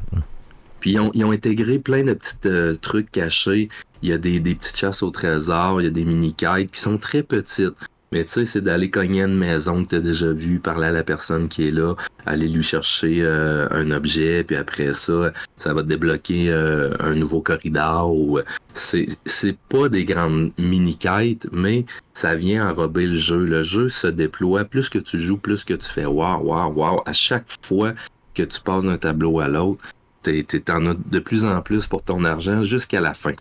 [0.81, 3.69] Puis ils ont, ils ont intégré plein de petits euh, trucs cachés.
[4.03, 6.81] Il y a des, des petites chasses au trésor, il y a des mini-quêtes qui
[6.81, 7.75] sont très petites.
[8.13, 10.91] Mais tu sais, c'est d'aller cogner une maison que tu as déjà vue, parler à
[10.91, 11.95] la personne qui est là,
[12.27, 17.15] aller lui chercher euh, un objet, puis après ça, ça va te débloquer euh, un
[17.15, 18.13] nouveau corridor.
[18.13, 18.43] Ou, euh,
[18.73, 23.45] c'est, c'est pas des grandes mini-quêtes, mais ça vient enrober le jeu.
[23.45, 24.65] Le jeu se déploie.
[24.65, 27.03] Plus que tu joues, plus que tu fais wow, wow, wow.
[27.07, 27.95] À chaque fois
[28.35, 29.85] que tu passes d'un tableau à l'autre,
[30.65, 33.35] t'en as de plus en plus pour ton argent jusqu'à la fin.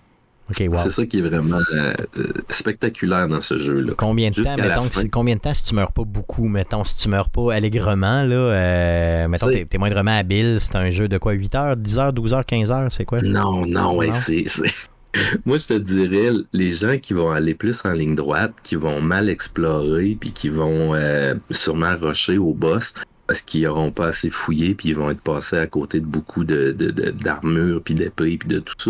[0.67, 0.77] Wow.
[0.77, 3.93] C'est ça qui est vraiment euh, euh, spectaculaire dans ce jeu-là.
[3.97, 6.83] Combien de temps, Jusqu'à mettons, que combien de temps si tu meurs pas beaucoup, mettons,
[6.83, 11.07] si tu meurs pas allègrement, là, euh, mettons, t'es, t'es moindrement habile, c'est un jeu
[11.07, 13.21] de quoi, 8 heures, 10 heures, 12 heures, 15 heures, c'est quoi?
[13.21, 14.43] Non, non, ouais, c'est.
[14.47, 14.63] c'est-
[15.45, 19.01] Moi, je te dirais, les gens qui vont aller plus en ligne droite, qui vont
[19.01, 22.93] mal explorer, puis qui vont euh, sûrement rusher au boss,
[23.29, 26.43] parce qu'ils n'auront pas assez fouillé, puis ils vont être passés à côté de beaucoup
[26.43, 28.89] de, d'armures, puis d'épées, puis de tout ça,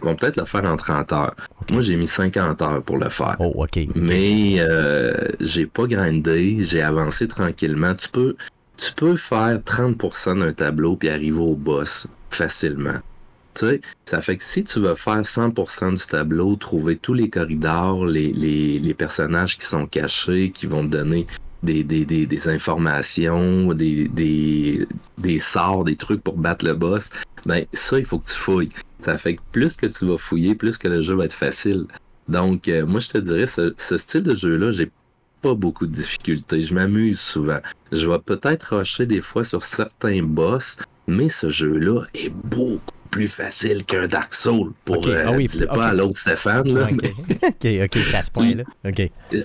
[0.00, 1.34] vont peut-être le faire en 30 heures.
[1.72, 3.34] Moi, j'ai mis 50 heures pour le faire.
[3.40, 3.80] Oh, OK.
[3.96, 7.92] Mais euh, j'ai pas grindé, j'ai avancé tranquillement.
[7.94, 8.36] Tu peux,
[8.76, 13.00] tu peux faire 30% d'un tableau puis arriver au boss facilement.
[13.56, 17.28] Tu sais, ça fait que si tu veux faire 100% du tableau, trouver tous les
[17.28, 21.26] corridors, les, les, les personnages qui sont cachés, qui vont te donner
[21.62, 24.86] des, des, des, informations, des, des,
[25.18, 27.10] des sorts, des trucs pour battre le boss,
[27.46, 28.70] ben ça, il faut que tu fouilles.
[29.00, 31.86] Ça fait que plus que tu vas fouiller, plus que le jeu va être facile.
[32.28, 34.90] Donc, euh, moi, je te dirais, ce, ce style de jeu-là, j'ai
[35.40, 36.62] pas beaucoup de difficultés.
[36.62, 37.60] Je m'amuse souvent.
[37.92, 40.76] Je vais peut-être rusher des fois sur certains boss,
[41.10, 42.80] mais ce jeu-là est beaucoup
[43.10, 44.72] plus facile qu'un Dark Souls.
[44.84, 45.08] Pour, Ok.
[45.08, 45.74] euh, Ah oui, dis-le ok.
[45.74, 47.00] pas à l'autre Stéphane, là, OK,
[47.42, 48.62] OK, OK, à ce point-là.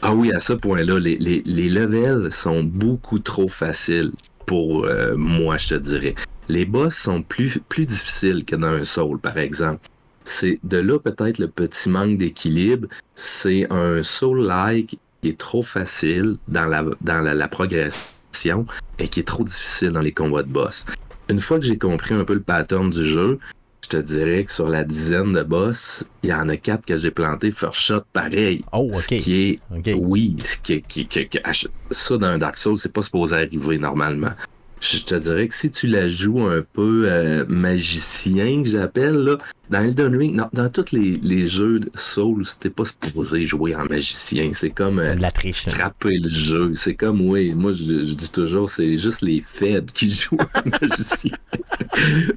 [0.03, 4.11] Ah oui, à ce point-là, les, les, les levels sont beaucoup trop faciles
[4.45, 6.13] pour euh, moi, je te dirais.
[6.47, 9.79] Les boss sont plus, plus difficiles que dans un Soul, par exemple.
[10.25, 12.87] C'est de là peut-être le petit manque d'équilibre.
[13.15, 18.65] C'est un Soul-like qui est trop facile dans la, dans la, la progression
[18.99, 20.85] et qui est trop difficile dans les combats de boss.
[21.29, 23.39] Une fois que j'ai compris un peu le pattern du jeu,
[23.83, 26.95] je te dirais que sur la dizaine de boss, il y en a quatre que
[26.97, 28.63] j'ai planté first shot pareil.
[28.71, 29.59] Oh, Ce qui est
[29.95, 33.35] oui, ce qui, qui, qui- qui- ach- ça dans un Dark Souls, c'est pas supposé
[33.35, 34.31] arriver normalement.
[34.81, 39.37] Je te dirais que si tu la joues un peu euh, magicien, que j'appelle, là,
[39.69, 43.75] dans Elden Ring, non, dans tous les, les jeux de Souls, t'es pas supposé jouer
[43.75, 44.49] en magicien.
[44.53, 45.65] C'est comme euh, de la triche.
[45.65, 45.71] là.
[45.71, 46.73] scraper le jeu.
[46.75, 50.69] C'est comme, oui, moi je, je dis toujours, c'est juste les faibles qui jouent en
[50.81, 51.35] magicien.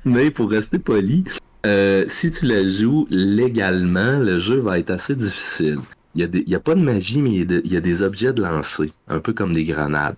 [0.04, 1.24] Mais pour rester poli,
[1.66, 5.78] euh, si tu la joues légalement, le jeu va être assez difficile.
[6.14, 8.42] Il n'y a, pas de magie, mais il y a y, a des objets de
[8.42, 10.16] lancer, un peu comme des grenades.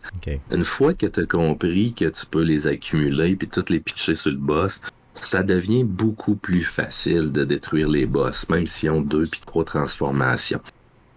[0.51, 4.15] Une fois que tu as compris que tu peux les accumuler puis toutes les pitcher
[4.15, 4.81] sur le boss,
[5.15, 9.65] ça devient beaucoup plus facile de détruire les boss, même s'ils ont deux puis trois
[9.65, 10.61] transformations.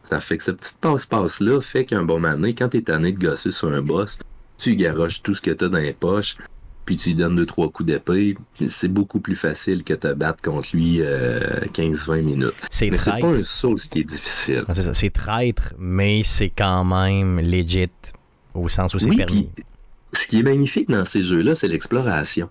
[0.03, 3.11] Ça fait que ce petit passe-passe-là fait qu'un bon moment donné, quand tu es tanné
[3.13, 4.19] de gosser sur un boss,
[4.57, 6.38] tu garoches tout ce que tu as dans les poches,
[6.86, 8.36] puis tu lui donnes deux, trois coups d'épée,
[8.68, 12.54] c'est beaucoup plus facile que te battre contre lui euh, 15-20 minutes.
[12.70, 13.32] C'est Mais c'est traître.
[13.32, 14.64] pas un Souls qui est difficile.
[14.68, 17.90] Non, c'est ça, c'est traître, mais c'est quand même legit
[18.54, 19.50] au sens où c'est Oui, permis.
[20.14, 22.50] ce qui est magnifique dans ces jeux-là, c'est l'exploration.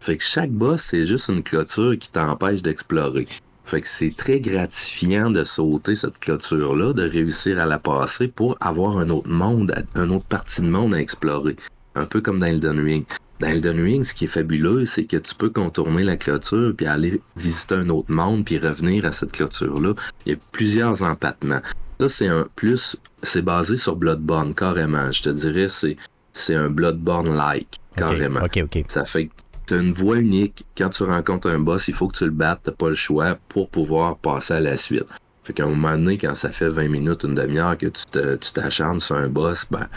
[0.00, 3.26] Fait que chaque boss, c'est juste une clôture qui t'empêche d'explorer.
[3.66, 8.58] Fait que c'est très gratifiant de sauter cette clôture-là, de réussir à la passer pour
[8.60, 11.56] avoir un autre monde, un autre partie de monde à explorer.
[11.94, 13.04] Un peu comme dans Elden Ring.
[13.40, 16.86] Dans Elden Ring, ce qui est fabuleux, c'est que tu peux contourner la clôture puis
[16.86, 19.94] aller visiter un autre monde puis revenir à cette clôture-là.
[20.24, 21.60] Il y a plusieurs empattements.
[22.00, 25.10] Ça, c'est un plus, c'est basé sur Bloodborne, carrément.
[25.10, 25.96] Je te dirais, c'est,
[26.32, 28.42] c'est un Bloodborne-like, carrément.
[28.44, 28.84] Ok, ok.
[28.88, 29.32] Ça fait que
[29.66, 30.64] tu as une voie unique.
[30.76, 33.38] Quand tu rencontres un boss, il faut que tu le battes, t'as pas le choix
[33.48, 35.06] pour pouvoir passer à la suite.
[35.42, 38.36] Fait qu'à un moment donné, quand ça fait 20 minutes, une demi-heure que tu, te,
[38.36, 39.88] tu t'acharnes sur un boss, ben,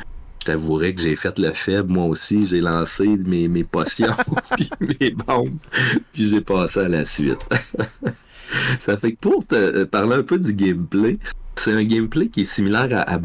[0.47, 2.45] t'avouerai que j'ai fait le faible, moi aussi.
[2.45, 4.13] J'ai lancé mes, mes potions,
[4.55, 4.69] puis
[4.99, 5.57] mes bombes,
[6.13, 7.45] puis j'ai passé à la suite.
[8.79, 11.19] ça fait que pour te euh, parler un peu du gameplay,
[11.55, 13.19] c'est un gameplay qui est similaire à, à.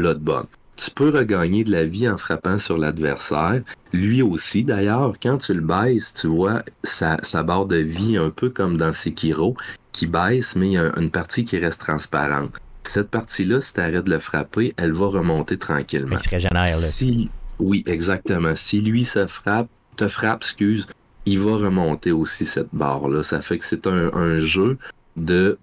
[0.75, 3.63] Tu peux regagner de la vie en frappant sur l'adversaire.
[3.93, 8.31] Lui aussi, d'ailleurs, quand tu le baisses, tu vois sa, sa barre de vie un
[8.31, 9.55] peu comme dans Sekiro,
[9.93, 12.57] qui baisse, mais il y a une partie qui reste transparente.
[12.85, 16.17] Cette partie-là, si tu arrêtes de le frapper, elle va remonter tranquillement.
[16.19, 16.73] Il se régénère, là.
[16.73, 18.55] Si, oui, exactement.
[18.55, 20.87] Si lui se frappe, te frappe, excuse,
[21.25, 23.23] il va remonter aussi cette barre-là.
[23.23, 24.79] Ça fait que c'est un, un jeu
[25.17, 25.59] de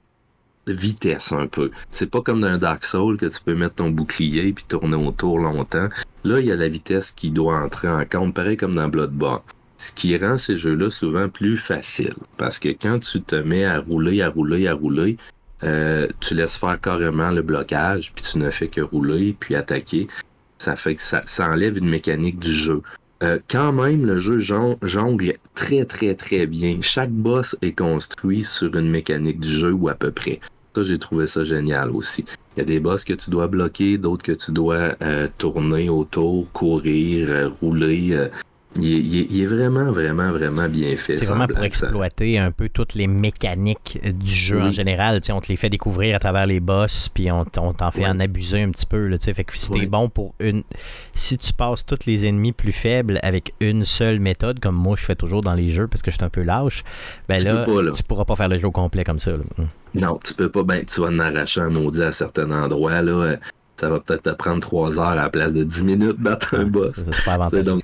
[0.67, 1.71] vitesse un peu.
[1.91, 4.95] C'est pas comme dans un Dark Soul que tu peux mettre ton bouclier puis tourner
[4.95, 5.89] autour longtemps.
[6.23, 9.41] Là, il y a la vitesse qui doit entrer en compte, pareil comme dans Bloodborne.
[9.77, 12.15] Ce qui rend ces jeux-là souvent plus faciles.
[12.37, 15.17] Parce que quand tu te mets à rouler, à rouler, à rouler,
[15.63, 20.07] euh, tu laisses faire carrément le blocage, puis tu ne fais que rouler, puis attaquer.
[20.57, 22.81] Ça fait que ça, enlève une mécanique du jeu.
[23.23, 26.77] Euh, quand même, le jeu jon- jongle très, très, très bien.
[26.81, 30.39] Chaque boss est construit sur une mécanique du jeu ou à peu près.
[30.75, 32.23] Ça, j'ai trouvé ça génial aussi.
[32.55, 35.89] Il y a des boss que tu dois bloquer, d'autres que tu dois euh, tourner
[35.89, 38.29] autour, courir, rouler.
[38.77, 41.17] Il, est, il est- il est vraiment, vraiment, vraiment bien fait.
[41.17, 45.19] C'est vraiment pour exploiter un peu toutes les mécaniques du jeu en général.
[45.31, 48.61] On te les fait découvrir à travers les boss, puis on, t'en fait en abuser
[48.61, 49.07] un petit peu.
[49.07, 50.63] Là, fait que si t'es bon pour une.
[51.13, 55.03] Si tu passes tous les ennemis plus faibles avec une seule méthode, comme moi je
[55.05, 56.83] fais toujours dans les jeux parce que je suis un peu lâche,
[57.27, 57.91] ben Tu là, pas, là.
[57.91, 59.31] tu pourras pas faire le jeu au complet comme ça.
[59.31, 59.37] là.
[59.57, 59.99] Mm.
[59.99, 60.63] Non, tu peux pas.
[60.63, 63.01] Ben, tu vas en arracher un maudit à certains endroits.
[63.01, 63.35] Là,
[63.75, 66.65] ça va peut-être te prendre trois heures à la place de 10 minutes battre un
[66.65, 66.97] boss.
[67.11, 67.79] C'est pas avantageux.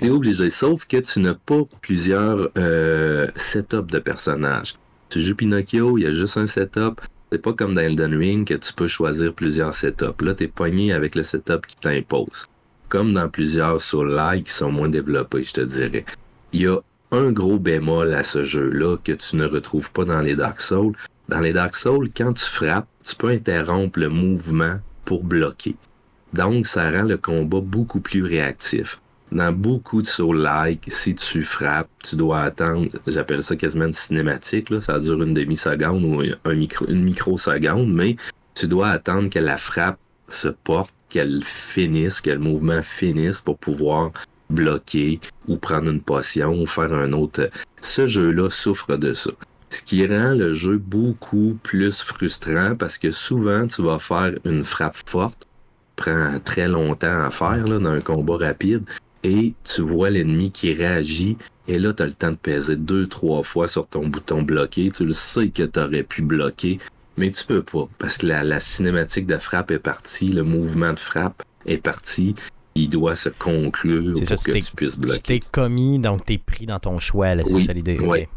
[0.00, 0.50] T'es obligé.
[0.50, 4.74] Sauf que tu n'as pas plusieurs euh, setups de personnages.
[5.08, 7.00] Tu joues Pinocchio, il y a juste un setup.
[7.30, 10.24] C'est pas comme dans Elden Ring que tu peux choisir plusieurs setups.
[10.24, 12.46] Là, t'es pogné avec le setup qui t'impose.
[12.88, 16.04] Comme dans plusieurs Soul-like qui sont moins développés, je te dirais.
[16.52, 16.78] Il y a
[17.12, 20.96] un gros bémol à ce jeu-là que tu ne retrouves pas dans les Dark Souls.
[21.28, 25.76] Dans les Dark Souls, quand tu frappes, tu peux interrompre le mouvement pour bloquer.
[26.32, 29.00] Donc, ça rend le combat beaucoup plus réactif.
[29.32, 34.80] Dans beaucoup de Soul-like, si tu frappes, tu dois attendre, j'appelle ça quasiment cinématique, là,
[34.80, 38.16] ça dure une demi-seconde ou micro, une microseconde, mais
[38.54, 43.56] tu dois attendre que la frappe se porte, qu'elle finisse, que le mouvement finisse pour
[43.56, 44.10] pouvoir
[44.48, 47.46] bloquer ou prendre une potion ou faire un autre.
[47.80, 49.30] Ce jeu-là souffre de ça.
[49.68, 54.64] Ce qui rend le jeu beaucoup plus frustrant parce que souvent tu vas faire une
[54.64, 55.46] frappe forte,
[55.94, 58.84] prend très longtemps à faire là, dans un combat rapide,
[59.24, 61.36] et tu vois l'ennemi qui réagit,
[61.68, 64.88] et là tu as le temps de peser deux, trois fois sur ton bouton bloqué.
[64.94, 66.78] Tu le sais que tu aurais pu bloquer,
[67.16, 70.92] mais tu peux pas, parce que la, la cinématique de frappe est partie, le mouvement
[70.92, 72.34] de frappe est parti,
[72.74, 75.20] il doit se conclure ça, pour tu que tu puisses Tu bloquer.
[75.22, 77.34] t'es commis, donc t'es pris dans ton choix.
[77.36, 77.98] C'est Oui, ça l'idée.
[77.98, 78.28] ouais.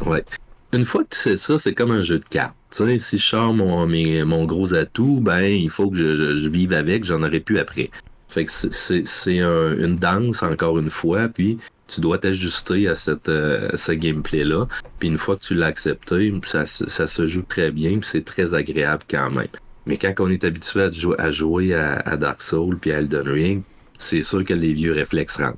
[0.73, 2.57] Une fois que tu sais ça, c'est comme un jeu de cartes.
[2.75, 6.33] Tu si je sors mon, mes- mon gros atout, ben, il faut que je, je-
[6.33, 7.91] je vive avec, j'en aurai plus après.
[8.33, 11.57] Fait que c'est- c'est c'est un- une danse, encore une fois, puis
[11.87, 12.93] tu dois t'ajuster à
[13.29, 14.65] euh, ce gameplay-là.
[14.99, 18.55] Puis une fois que tu l'as accepté, ça, se- joue très bien, puis c'est très
[18.55, 19.47] agréable quand même.
[19.85, 20.81] Mais quand on est habitué
[21.19, 23.63] à jouer à Dark Souls puis à Elden Ring,
[23.99, 25.57] c'est sûr que les vieux réflexes rentrent.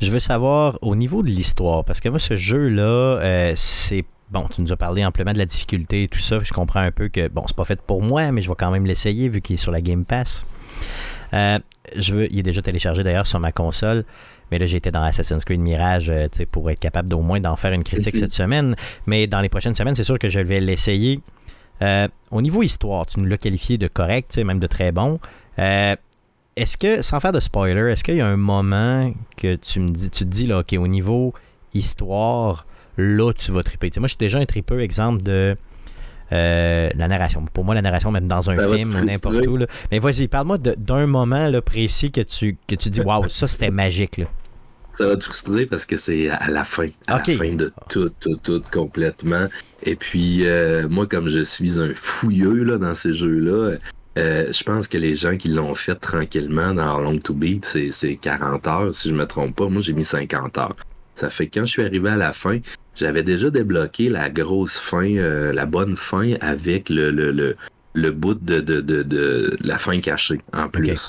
[0.00, 2.82] Je veux savoir au niveau de l'histoire, parce que moi, ce jeu-là,
[3.22, 4.04] euh, c'est.
[4.30, 6.38] Bon, tu nous as parlé amplement de la difficulté et tout ça.
[6.42, 8.72] Je comprends un peu que, bon, c'est pas fait pour moi, mais je vais quand
[8.72, 10.44] même l'essayer vu qu'il est sur la Game Pass.
[11.34, 11.58] Euh,
[11.96, 14.04] je veux, il est déjà téléchargé d'ailleurs sur ma console,
[14.50, 17.72] mais là j'étais dans Assassin's Creed Mirage euh, pour être capable d'au moins d'en faire
[17.72, 18.76] une critique cette semaine.
[19.06, 21.20] Mais dans les prochaines semaines, c'est sûr que je vais l'essayer.
[21.82, 25.18] Euh, au niveau histoire, tu nous l'as qualifié de correct, même de très bon.
[25.58, 25.96] Euh,
[26.56, 29.88] est-ce que, sans faire de spoiler, est-ce qu'il y a un moment que tu me
[29.88, 31.34] dis, tu te dis là, ok, au niveau
[31.74, 32.66] histoire,
[32.96, 33.90] là tu vas triper?
[33.98, 35.56] Moi, je suis déjà un tripeux, exemple de
[36.32, 37.44] euh, la narration.
[37.52, 39.56] Pour moi, la narration, même dans un Ça film, n'importe où.
[39.56, 39.66] là.
[39.90, 43.70] Mais vas-y, parle-moi d'un moment là, précis que tu, que tu dis, waouh, ça c'était
[43.70, 44.16] magique.
[44.18, 44.26] Là.
[44.96, 46.88] ça va te frustrer parce que c'est à la fin.
[47.06, 49.46] À la fin de tout, tout, tout complètement.
[49.82, 53.76] Et puis, euh, moi, comme je suis un fouilleux là, dans ces jeux-là,
[54.16, 57.90] euh, je pense que les gens qui l'ont fait tranquillement dans Long to Beat, c'est
[57.90, 59.68] c'est 40 heures, si je me trompe pas.
[59.68, 60.76] Moi, j'ai mis 50 heures.
[61.16, 62.58] Ça fait que quand je suis arrivé à la fin,
[62.94, 67.56] j'avais déjà débloqué la grosse fin, euh, la bonne fin avec le, le, le,
[67.94, 71.08] le bout de, de, de, de la fin cachée en plus.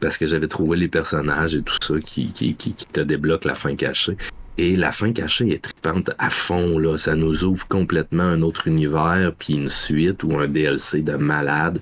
[0.00, 3.44] Parce que j'avais trouvé les personnages et tout ça qui, qui, qui, qui te débloque
[3.44, 4.16] la fin cachée.
[4.56, 6.96] Et la fin cachée est tripante à fond, là.
[6.96, 11.80] Ça nous ouvre complètement un autre univers, puis une suite ou un DLC de malade.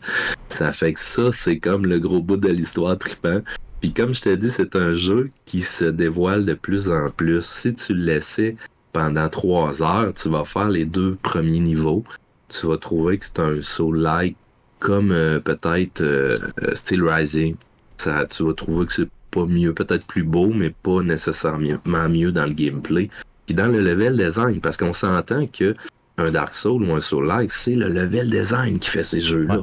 [0.48, 3.42] Ça fait que ça, c'est comme le gros bout de l'histoire tripant.
[3.82, 7.44] Puis comme je t'ai dit, c'est un jeu qui se dévoile de plus en plus.
[7.44, 8.56] Si tu le laissais
[8.92, 12.04] pendant trois heures, tu vas faire les deux premiers niveaux.
[12.48, 14.36] Tu vas trouver que c'est un soul-like
[14.78, 17.54] comme euh, peut-être euh, euh, Steel Rising.
[17.96, 22.32] Ça, tu vas trouver que c'est pas mieux, peut-être plus beau, mais pas nécessairement mieux
[22.32, 23.08] dans le gameplay.
[23.46, 25.74] Puis dans le level design, parce qu'on s'entend que
[26.18, 29.54] un Dark Soul ou un Soul-like, c'est le level design qui fait ces jeux-là.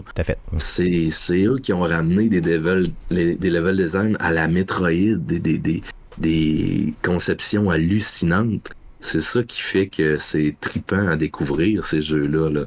[0.52, 0.60] Ouais.
[0.60, 4.90] C'est, c'est eux qui ont ramené des level, les- des level design à la Metroid,
[5.20, 5.84] des, des, des,
[6.18, 8.72] des conceptions hallucinantes.
[9.02, 12.50] C'est ça qui fait que c'est tripant à découvrir, ces jeux-là.
[12.50, 12.66] Là.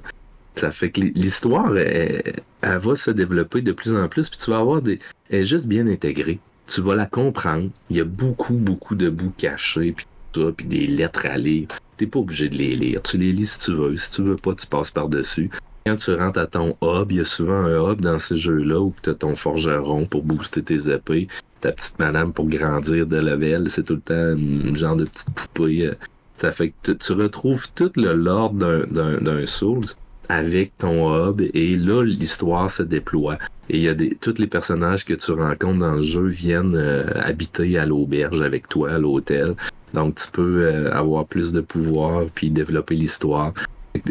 [0.54, 2.22] Ça fait que l'histoire, elle,
[2.62, 4.98] elle va se développer de plus en plus, puis tu vas avoir des.
[5.30, 6.38] Elle est juste bien intégrée.
[6.66, 7.70] Tu vas la comprendre.
[7.90, 11.36] Il y a beaucoup, beaucoup de bouts cachés, puis tout ça, puis des lettres à
[11.36, 11.68] lire.
[11.96, 13.02] T'es pas obligé de les lire.
[13.02, 13.96] Tu les lis si tu veux.
[13.96, 15.50] Si tu veux pas, tu passes par-dessus.
[15.84, 18.80] Quand tu rentres à ton hub, il y a souvent un hub dans ces jeux-là
[18.80, 21.26] où tu as ton forgeron pour booster tes épées,
[21.60, 23.68] ta petite madame pour grandir de level.
[23.68, 25.90] C'est tout le temps une genre de petite poupée.
[26.36, 29.84] Ça fait que tu, retrouves tout le lore d'un- Souls
[30.28, 33.38] avec ton hub et là, l'histoire se déploie.
[33.68, 36.74] Et il y a des, tous les personnages que tu rencontres dans le jeu viennent
[36.74, 39.54] euh, habiter à l'auberge avec toi, à l'hôtel.
[39.94, 43.52] Donc, tu peux euh, avoir plus de pouvoir puis développer l'histoire.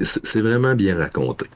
[0.03, 1.47] C'est vraiment bien raconté.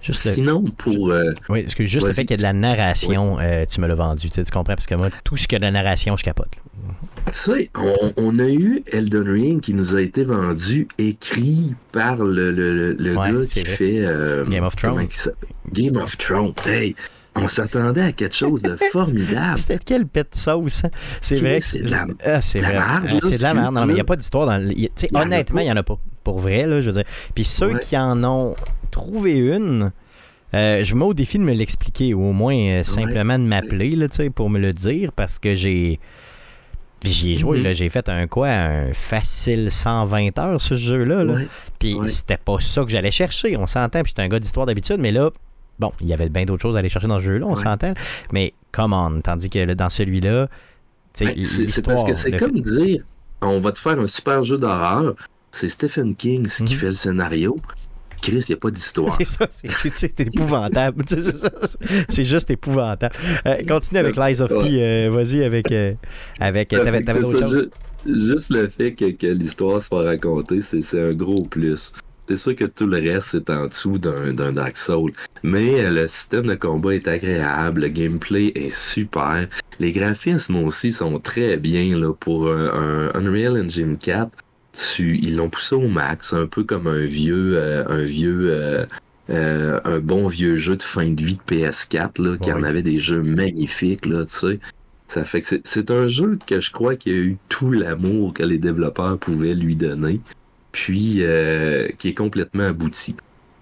[0.00, 1.10] Juste le- Sinon, pour...
[1.10, 3.80] euh, Oui, parce que juste le fait qu'il y ait de la narration, euh, tu
[3.80, 4.74] me l'as vendu, tu, sais, tu comprends?
[4.76, 6.54] Parce que moi, tout ce qu'il y a de la narration, je capote.
[6.56, 6.62] là.
[7.26, 12.16] Tu sais, on, on a eu Elden Ring qui nous a été vendu, écrit par
[12.16, 13.70] le, le, le- Ouais, gars qui vrai.
[13.70, 13.98] fait...
[14.04, 15.06] euh, Game of Thrones.
[15.72, 16.54] Game of Thrones.
[16.66, 16.94] Hey,
[17.34, 19.58] on s'attendait à quelque chose de formidable.
[19.58, 20.84] C'était quel pet sauce?
[20.84, 20.90] hein?
[21.20, 22.76] C'est vrai que C'est de la- Ah, c'est la vrai.
[22.78, 23.74] merde, Ah, c'est de la tu merde.
[23.74, 24.72] Non, mais il n'y a pas d'histoire dans le.
[24.72, 25.98] y y honnêtement, il n'y en a pas.
[26.24, 27.04] Pour vrai, là, je veux dire.
[27.34, 27.80] Puis ceux Ouais.
[27.80, 28.54] qui en ont
[28.90, 29.92] trouvé une,
[30.54, 33.44] euh, je me mets au défi de me l'expliquer, ou au moins euh, simplement de
[33.44, 33.96] m'appeler,
[34.34, 36.00] pour me le dire, parce que j'ai.
[37.04, 37.72] J'y ai joué, Mhm.
[37.72, 41.22] j'ai fait un quoi, un facile 120 heures ce jeu-là.
[41.24, 41.32] Là.
[41.34, 41.48] Ouais.
[41.78, 42.08] Puis Ouais.
[42.08, 44.02] c'était pas ça que j'allais chercher, on s'entend.
[44.02, 45.30] Puis j'étais un gars d'histoire d'habitude, mais là,
[45.78, 47.62] bon, il y avait bien d'autres choses à aller chercher dans ce jeu-là, on Ouais.
[47.62, 47.94] s'entend.
[48.32, 50.48] Mais come on, tandis que là, dans celui-là,
[51.20, 53.02] Ben, c'est parce que c'est comme dire,
[53.42, 55.14] on va te faire un super jeu d'horreur.
[55.50, 56.68] C'est Stephen King qui Mhm.
[56.68, 57.56] fait le scénario.
[58.20, 59.16] Chris, il n'y a pas d'histoire.
[59.18, 61.04] C'est ça, c'est- épouvantable.
[62.08, 63.14] C'est juste épouvantable.
[63.46, 64.56] Euh, continue avec Lies of P.
[64.82, 65.70] euh, Vas-y avec.
[65.72, 65.94] euh,
[66.40, 67.54] avec t'avais d'autres choses?
[67.54, 67.70] ju-
[68.06, 71.92] Juste le fait que, que l'histoire soit racontée, c'est un gros plus.
[72.28, 75.12] C'est sûr que tout le reste, c'est en dessous d'un Dark Soul.
[75.42, 79.48] Mais le système de combat est agréable, le gameplay est super.
[79.80, 84.30] Les graphismes aussi sont très bien là, pour un, un Unreal Engine 4.
[84.72, 88.86] Tu, ils l'ont poussé au max, un peu comme un vieux, euh, un vieux, euh,
[89.30, 92.82] euh, un bon vieux jeu de fin de vie de PS4 là, qui en avait
[92.82, 94.60] des jeux magnifiques là, tu sais.
[95.08, 98.42] Ça fait que c'est- un jeu que je crois qu'il a eu tout l'amour que
[98.42, 100.20] les développeurs pouvaient lui donner,
[100.70, 103.16] puis euh, qui est complètement abouti.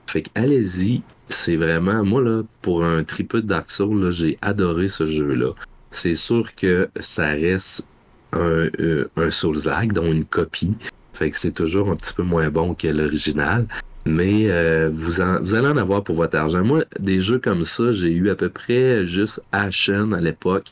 [0.09, 4.89] Fait que allez-y, c'est vraiment, moi là, pour un triple Dark Souls, là, j'ai adoré
[4.89, 5.53] ce jeu-là.
[5.91, 7.87] C'est sûr que ça reste
[8.33, 10.77] un, euh, un Souls-like, dont une copie.
[11.17, 13.67] Fait que c'est toujours un petit peu moins bon que l'original.
[14.05, 16.63] Mais euh, vous, en- vous allez en avoir pour votre argent.
[16.63, 20.67] Moi, des jeux comme ça, j'ai eu à peu près juste Ashen à l'époque,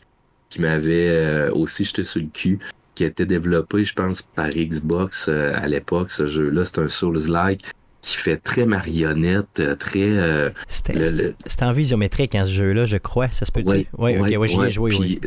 [0.50, 2.58] qui m'avait euh, aussi jeté sur le cul,
[2.94, 6.10] qui a été développé, je pense, par Xbox euh, à l'époque.
[6.10, 7.62] Ce jeu-là, c'est un Souls-like
[8.02, 10.52] qui fait très marionnette, très...
[10.68, 13.30] C'était le- en vue isométrique, hein, ce jeu-là, je crois.
[13.30, 13.86] Ça se peut Ouais, dire?
[13.96, 15.20] Oui, ok, ouais, j'y ai joué.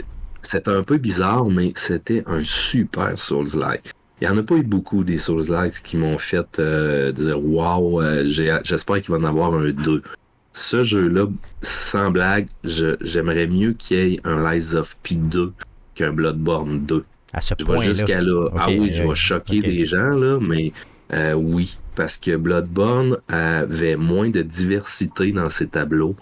[0.44, 3.90] C'était un peu bizarre, mais c'était un super Souls-like.
[4.20, 8.02] Il n'y en a pas eu beaucoup des Souls-likes qui m'ont fait euh, dire Waouh,
[8.02, 10.02] euh, j'espère qu'il va en avoir un 2.
[10.54, 11.28] Ce jeu-là,
[11.62, 15.54] sans blague, j'aimerais mieux qu'il y ait un Lies of P 2
[15.94, 17.06] qu'un Bloodborne 2.
[17.34, 18.50] À ce Je vais jusqu'à là.
[18.58, 19.66] ah oui, je euh, vais choquer ok.
[19.66, 20.72] des gens, là, mais
[21.14, 21.78] euh, oui.
[21.96, 26.16] Parce que Bloodborne avait moins de diversité dans ses tableaux.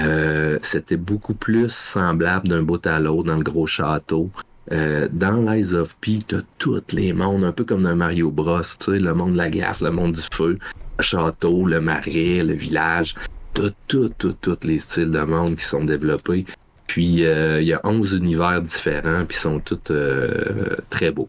[0.00, 4.30] Euh, C'était beaucoup plus semblable d'un bout à l'autre dans le gros château.
[4.72, 8.60] Euh, dans Lies of P, t'as tous les mondes, un peu comme dans Mario Bros,
[8.88, 10.58] le monde de la glace, le monde du feu,
[10.98, 13.14] le château, le marais, le village.
[13.54, 16.44] T'as tous, tous, tous les styles de monde qui sont développés.
[16.86, 21.28] Puis, euh, il y a 11 univers différents, puis ils sont tous euh, très beaux.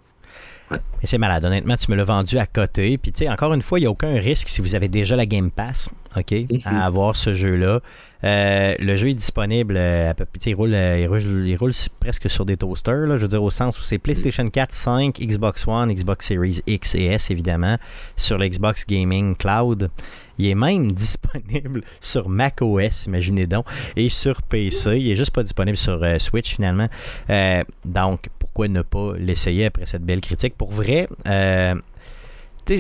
[0.72, 2.98] Mais c'est malade, honnêtement, tu me l'as vendu à côté.
[2.98, 5.16] Puis, tu sais, encore une fois, il n'y a aucun risque si vous avez déjà
[5.16, 6.34] la Game Pass, OK,
[6.66, 7.80] à avoir ce jeu-là.
[8.24, 11.56] Euh, le jeu est disponible, euh, à peu- sais, il, roule, euh, il, roule, il
[11.56, 14.72] roule presque sur des toasters, là, je veux dire, au sens où c'est PlayStation 4,
[14.72, 17.78] 5, Xbox One, Xbox Series X et S, évidemment,
[18.16, 19.90] sur l'Xbox Gaming Cloud.
[20.38, 23.66] Il est même disponible sur macOS, imaginez donc,
[23.96, 25.00] et sur PC.
[25.00, 26.90] Il est juste pas disponible sur euh, Switch, finalement.
[27.32, 30.56] Euh, donc, pourquoi ne pas l'essayer après cette belle critique?
[30.58, 31.74] Pour vrai, euh,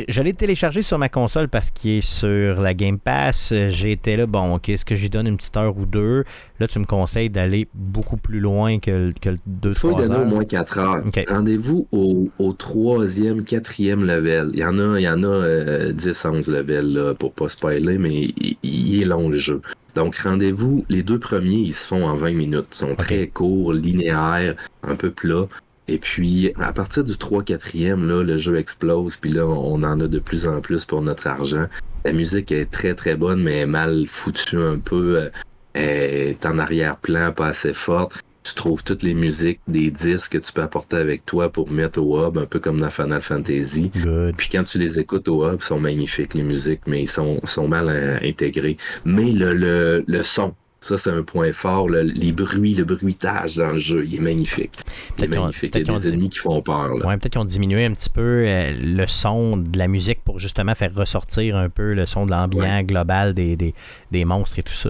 [0.07, 3.51] je l'ai téléchargé sur ma console parce qu'il est sur la Game Pass.
[3.53, 6.25] Euh, été là, bon, ok, est-ce que j'y donne une petite heure ou deux?
[6.59, 9.87] Là, tu me conseilles d'aller beaucoup plus loin que, le- que le 2 Il faut
[9.89, 10.27] lui 3 donner au heures.
[10.27, 11.03] moins 4 heures.
[11.29, 14.49] Rendez-vous au, au troisième, quatrième level.
[14.53, 17.47] Il y en a, il y en a euh, 10, 11 levels là, pour pas
[17.49, 19.61] spoiler, mais il, il est long le jeu.
[19.95, 22.67] Donc rendez-vous, les deux premiers, ils se font en 20 minutes.
[22.71, 25.47] Ils sont très courts, linéaires, un peu plats.
[25.87, 30.07] Et puis, à partir du 3-4e, là, le jeu explose, puis là, on en a
[30.07, 31.65] de plus en plus pour notre argent.
[32.05, 35.17] La musique est très très bonne, mais mal foutue un peu.
[35.17, 35.29] euh,
[35.73, 38.21] Elle est en arrière-plan, pas assez forte.
[38.43, 42.01] Tu trouves toutes les musiques des disques que tu peux apporter avec toi pour mettre
[42.01, 43.91] au hub, un peu comme dans Final Fantasy.
[44.03, 44.35] Good.
[44.35, 47.39] Puis quand tu les écoutes au hub, ils sont magnifiques, les musiques, mais ils sont,
[47.43, 48.77] sont mal euh, intégrés.
[49.05, 51.87] Mais le, le, le son, ça c'est un point fort.
[51.87, 54.73] le- les bruits, le bruitage dans le jeu, il est magnifique.
[55.17, 55.73] Il est magnifique.
[55.75, 56.95] Il y a des dit- ennemis qui font peur.
[56.95, 60.39] Ouais, peut-être qu'ils ont diminué un petit peu euh, le son de la musique pour
[60.39, 63.73] justement faire ressortir un peu le son de l'ambiance global des, des,
[64.11, 64.89] des monstres et tout ça.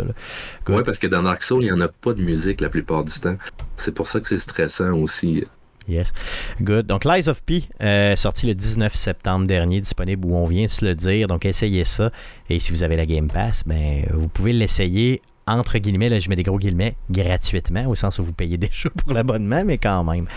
[0.70, 3.04] Ouais, parce que dans Dark Souls, il n'y en a pas de musique la plupart
[3.04, 3.36] du temps.
[3.76, 5.44] C'est pour ça que c'est stressant aussi.
[5.90, 6.14] Yes.
[6.62, 6.86] Good.
[6.86, 10.70] Donc, Lies of P, euh, sorti le 19 septembre dernier, disponible où on vient de
[10.70, 11.28] se le dire.
[11.28, 12.12] Donc, essayez ça.
[12.50, 16.30] Et si vous avez la Game Pass, ben, vous pouvez l'essayer entre guillemets, là, je
[16.30, 20.04] mets des gros guillemets, gratuitement, au sens où vous payez déjà pour l'abonnement, mais quand
[20.04, 20.28] même.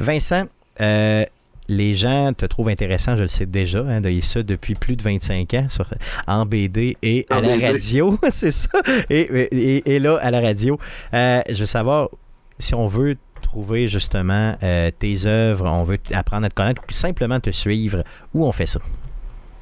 [0.00, 0.44] Vincent,
[0.80, 1.24] euh,
[1.68, 5.02] les gens te trouvent intéressant, je le sais déjà, hein, de ça depuis plus de
[5.02, 5.88] 25 ans sur,
[6.26, 7.66] en BD et à En la BD.
[7.66, 8.68] radio, c'est ça,
[9.08, 10.78] et, et- et là, à la radio.
[11.14, 12.08] Euh, je veux savoir
[12.58, 16.92] si on veut trouver justement euh, tes œuvres, on veut apprendre à te connaître ou
[16.92, 18.02] simplement te suivre,
[18.34, 18.80] où on fait ça?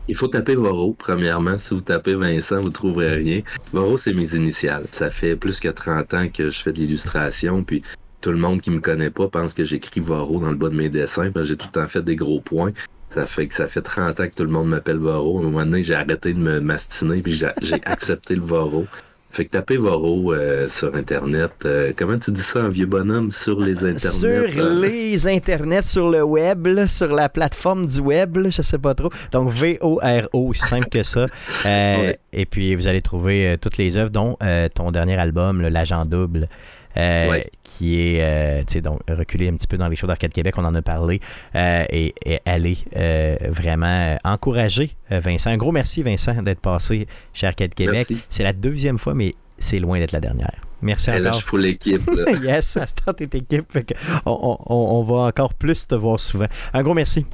[0.08, 1.58] Il faut taper Voro, premièrement.
[1.58, 3.42] Si vous tapez Vincent, vous ne trouverez rien.
[3.72, 4.86] Voro, c'est mes initiales.
[4.90, 7.82] Ça fait plus que 30 ans que je fais de l'illustration, puis
[8.20, 10.76] tout le monde qui me connaît pas pense que j'écris Voro dans le bas de
[10.76, 12.72] mes dessins, j'ai tout le temps fait des gros points.
[13.10, 15.38] Ça fait que ça fait 30 ans que tout le monde m'appelle Voro.
[15.38, 18.86] À un moment donné, j'ai arrêté de me mastiner, puis j'ai j'ai accepté le Voro.
[19.32, 21.52] Fait que tapez Voro euh, sur Internet.
[21.64, 23.30] Euh, comment tu dis ça, un vieux bonhomme?
[23.30, 23.98] Sur les Internets.
[23.98, 24.28] Sur
[24.62, 28.78] euh, les internets, sur le web, là, sur la plateforme du web, là, je sais
[28.78, 29.08] pas trop.
[29.32, 31.26] Donc V-O-R-O, aussi simple que ça.
[31.64, 32.18] Euh, Ouais.
[32.32, 36.04] Et puis vous allez trouver euh, toutes les œuvres, dont euh, ton dernier album, L'Agent
[36.06, 36.48] Double.
[36.96, 37.50] Euh, Ouais.
[37.62, 40.74] qui est euh, donc reculé un petit peu dans les shows d'Arcade Québec, on en
[40.74, 41.20] a parlé,
[41.54, 45.50] euh, et, et allez euh, vraiment encourager Vincent.
[45.50, 48.12] Un gros merci Vincent d'être passé chez Arcade Québec.
[48.28, 50.54] C'est la deuxième fois, mais c'est loin d'être la dernière.
[50.82, 51.40] Merci eh, là, encore.
[51.40, 52.10] je fous l'équipe.
[52.42, 53.78] yes, ça se tente équipe.
[54.26, 56.46] On va encore plus te voir souvent.
[56.72, 57.24] Un gros merci.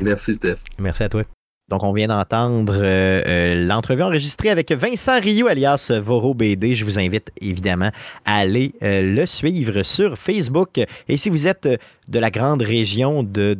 [0.00, 0.56] Merci, Steph.
[0.78, 1.22] Merci à toi.
[1.70, 6.76] Donc, on vient d'entendre euh, euh, l'entrevue enregistrée avec Vincent Rio, alias Voro BD.
[6.76, 7.90] Je vous invite évidemment
[8.26, 10.78] à aller euh, le suivre sur Facebook.
[11.08, 11.66] Et si vous êtes
[12.06, 13.54] de la grande région du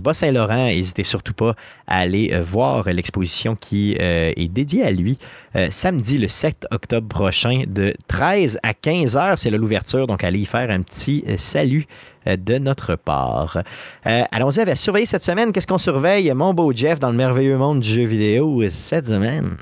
[0.00, 1.56] Bas-Saint-Laurent, n'hésitez surtout pas
[1.88, 5.18] à aller voir l'exposition qui est dédiée à lui
[5.70, 9.38] samedi le 7 octobre prochain de 13 à 15 heures.
[9.38, 11.86] C'est l'ouverture, donc allez y faire un petit salut
[12.36, 13.58] de notre part.
[14.06, 15.52] Euh, Allons-y avec surveiller cette semaine.
[15.52, 19.56] Qu'est-ce qu'on surveille, mon beau Jeff, dans le merveilleux monde du jeu vidéo cette semaine?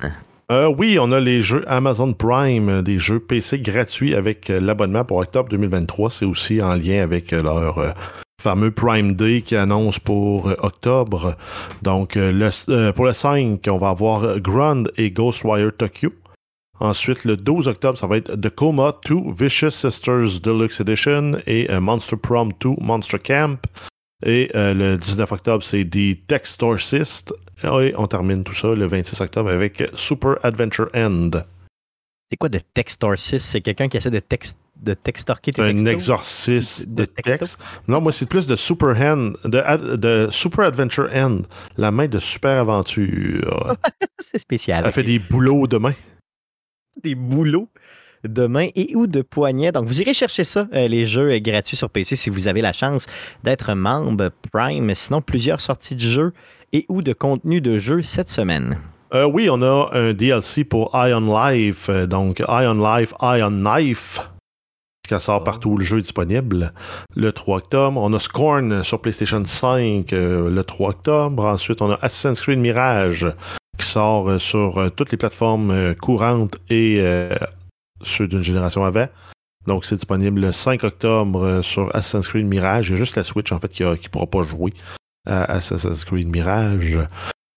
[0.51, 5.05] Euh, oui, on a les jeux Amazon Prime, euh, des jeux PC gratuits avec l'abonnement
[5.05, 6.11] pour octobre 2023.
[6.11, 7.95] C'est aussi en lien avec leur
[8.41, 11.35] fameux Prime Day qui annonce pour octobre.
[11.83, 12.17] Donc,
[12.95, 16.13] pour le 5, on va avoir Grund et Ghostwire Tokyo.
[16.81, 21.71] Ensuite, le 12 octobre, ça va être The Coma 2 Vicious Sisters Deluxe Edition et
[21.71, 23.59] euh, Monster Prom 2 Monster Camp.
[24.25, 27.33] Et euh, le 19 octobre, c'est The Textorcist.
[27.65, 31.31] Et on termine tout ça le 26 octobre avec Super Adventure End.
[32.31, 33.41] C'est quoi de Textorcis?
[33.41, 35.93] C'est quelqu'un qui essaie de, text, de textorquer tes Un textos?
[35.93, 37.59] exorcisme De texte.
[37.89, 41.41] Non, moi, c'est plus de Super Hand, de, ad- de Super Adventure End.
[41.77, 43.77] La main de Super Aventure.
[44.21, 44.83] C'est spécial.
[44.85, 45.95] Elle fait des boulots de main.
[47.03, 47.69] Des boulots.
[48.25, 49.71] de main et ou de poignet.
[49.71, 52.61] Donc, vous irez chercher ça, euh, les jeux euh, gratuits sur PC, si vous avez
[52.63, 53.07] la chance
[53.45, 54.93] d'être membre Prime.
[54.95, 56.33] Sinon, plusieurs sorties de jeux
[56.73, 58.79] et ou de contenu de jeu cette semaine.
[59.15, 61.89] Euh, oui, on a un DLC pour Ion Life.
[61.91, 64.21] euh, Donc, Ion Life, Ion Knife.
[65.09, 66.73] Qui sort partout le jeu est disponible
[67.17, 67.99] le 3 octobre.
[68.03, 71.47] On a Scorn sur PlayStation 5 euh, le 3 octobre.
[71.47, 73.27] Ensuite, on a Assassin's Creed Mirage
[73.79, 77.03] qui sort euh, sur euh, toutes les plateformes euh, courantes et
[78.03, 79.07] ceux d'une génération avant.
[79.67, 82.89] Donc, c'est disponible le 5 octobre sur Assassin's Creed Mirage.
[82.89, 84.73] Il y a juste la Switch, en fait, qui ne pourra pas jouer
[85.27, 86.99] à Assassin's Creed Mirage.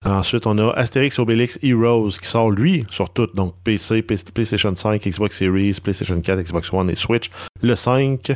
[0.03, 3.28] Ensuite, on a Astérix Obélix Heroes qui sort, lui, sur tout.
[3.36, 7.30] Donc, PC, PlayStation 5, Xbox Series, PlayStation 4, Xbox One et Switch,
[7.61, 8.32] le 5.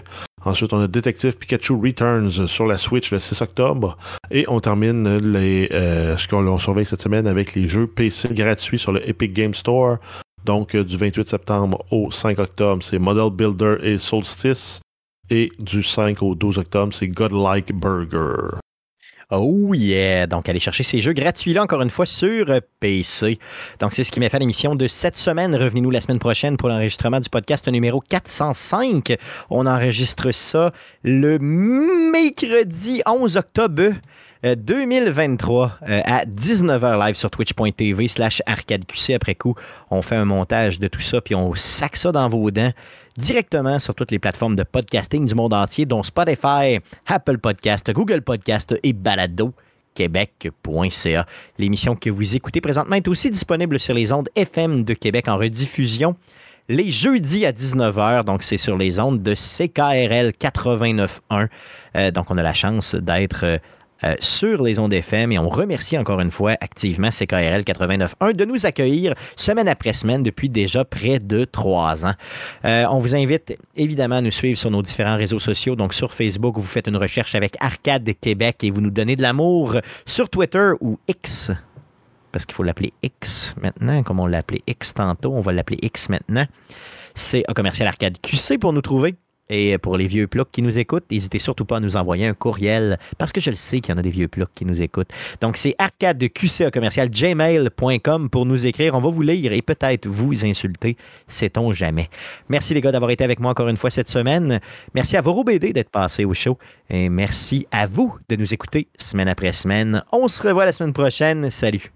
[0.45, 3.97] Ensuite, on a Detective Pikachu Returns sur la Switch le 6 octobre.
[4.29, 8.29] Et on termine les, euh, ce qu'on on surveille cette semaine avec les jeux PC
[8.31, 9.97] gratuits sur le Epic Game Store.
[10.43, 14.81] Donc, euh, du 28 septembre au 5 octobre, c'est Model Builder et Solstice.
[15.31, 18.59] Et du 5 au 12 octobre, c'est Godlike Burger.
[19.31, 20.27] Oh yeah!
[20.27, 22.45] Donc, allez chercher ces jeux gratuits-là, encore une fois, sur
[22.79, 23.39] PC.
[23.79, 25.55] Donc, c'est ce qui m'a fait l'émission de cette semaine.
[25.55, 29.15] Revenez-nous la semaine prochaine pour l'enregistrement du podcast numéro 405.
[29.49, 30.71] On enregistre ça
[31.03, 33.93] le mercredi 11 octobre.
[34.43, 39.11] Euh, 2023 euh, à 19h live sur twitch.tv slash arcadeqc.
[39.11, 39.55] Après coup,
[39.91, 42.71] on fait un montage de tout ça, puis on sac ça dans vos dents
[43.17, 48.21] directement sur toutes les plateformes de podcasting du monde entier, dont Spotify, Apple Podcast, Google
[48.21, 49.53] Podcast et Balado.
[49.93, 51.25] Québec.ca.
[51.57, 55.37] L'émission que vous écoutez présentement est aussi disponible sur les ondes FM de Québec en
[55.37, 56.17] rediffusion
[56.69, 58.23] les jeudis à 19h.
[58.23, 61.47] Donc, c'est sur les ondes de CKRL 89.1.
[61.95, 63.59] Euh, donc, on a la chance d'être
[64.03, 68.45] euh, sur les ondes FM et on remercie encore une fois activement CKRL 89.1 de
[68.45, 72.13] nous accueillir semaine après semaine depuis déjà près de trois ans.
[72.65, 75.75] Euh, on vous invite évidemment à nous suivre sur nos différents réseaux sociaux.
[75.75, 79.21] Donc, sur Facebook, vous faites une recherche avec Arcade Québec et vous nous donnez de
[79.21, 81.51] l'amour sur Twitter ou X
[82.35, 85.79] parce qu'il faut l'appeler X maintenant, comme on l'a appelé X tantôt, on va l'appeler
[85.81, 86.45] X maintenant.
[87.13, 89.15] C'est un commercial arcade QC pour nous trouver.
[89.49, 92.33] Et pour les vieux plocs qui nous écoutent, n'hésitez surtout pas à nous envoyer un
[92.33, 94.81] courriel, parce que je le sais qu'il y en a des vieux plocs qui nous
[94.81, 95.09] écoutent.
[95.41, 98.95] Donc, c'est arcade QC commercial gmail.com pour nous écrire.
[98.95, 100.97] On va vous lire et peut-être vous insulter,
[101.27, 102.09] sait-on jamais.
[102.49, 104.59] Merci les gars d'avoir été avec moi encore une fois cette semaine.
[104.93, 106.57] Merci à Voro BD d'être passé au show.
[106.89, 110.03] Et merci à vous de nous écouter semaine après semaine.
[110.11, 111.49] On se revoit la semaine prochaine.
[111.49, 111.91] Salut.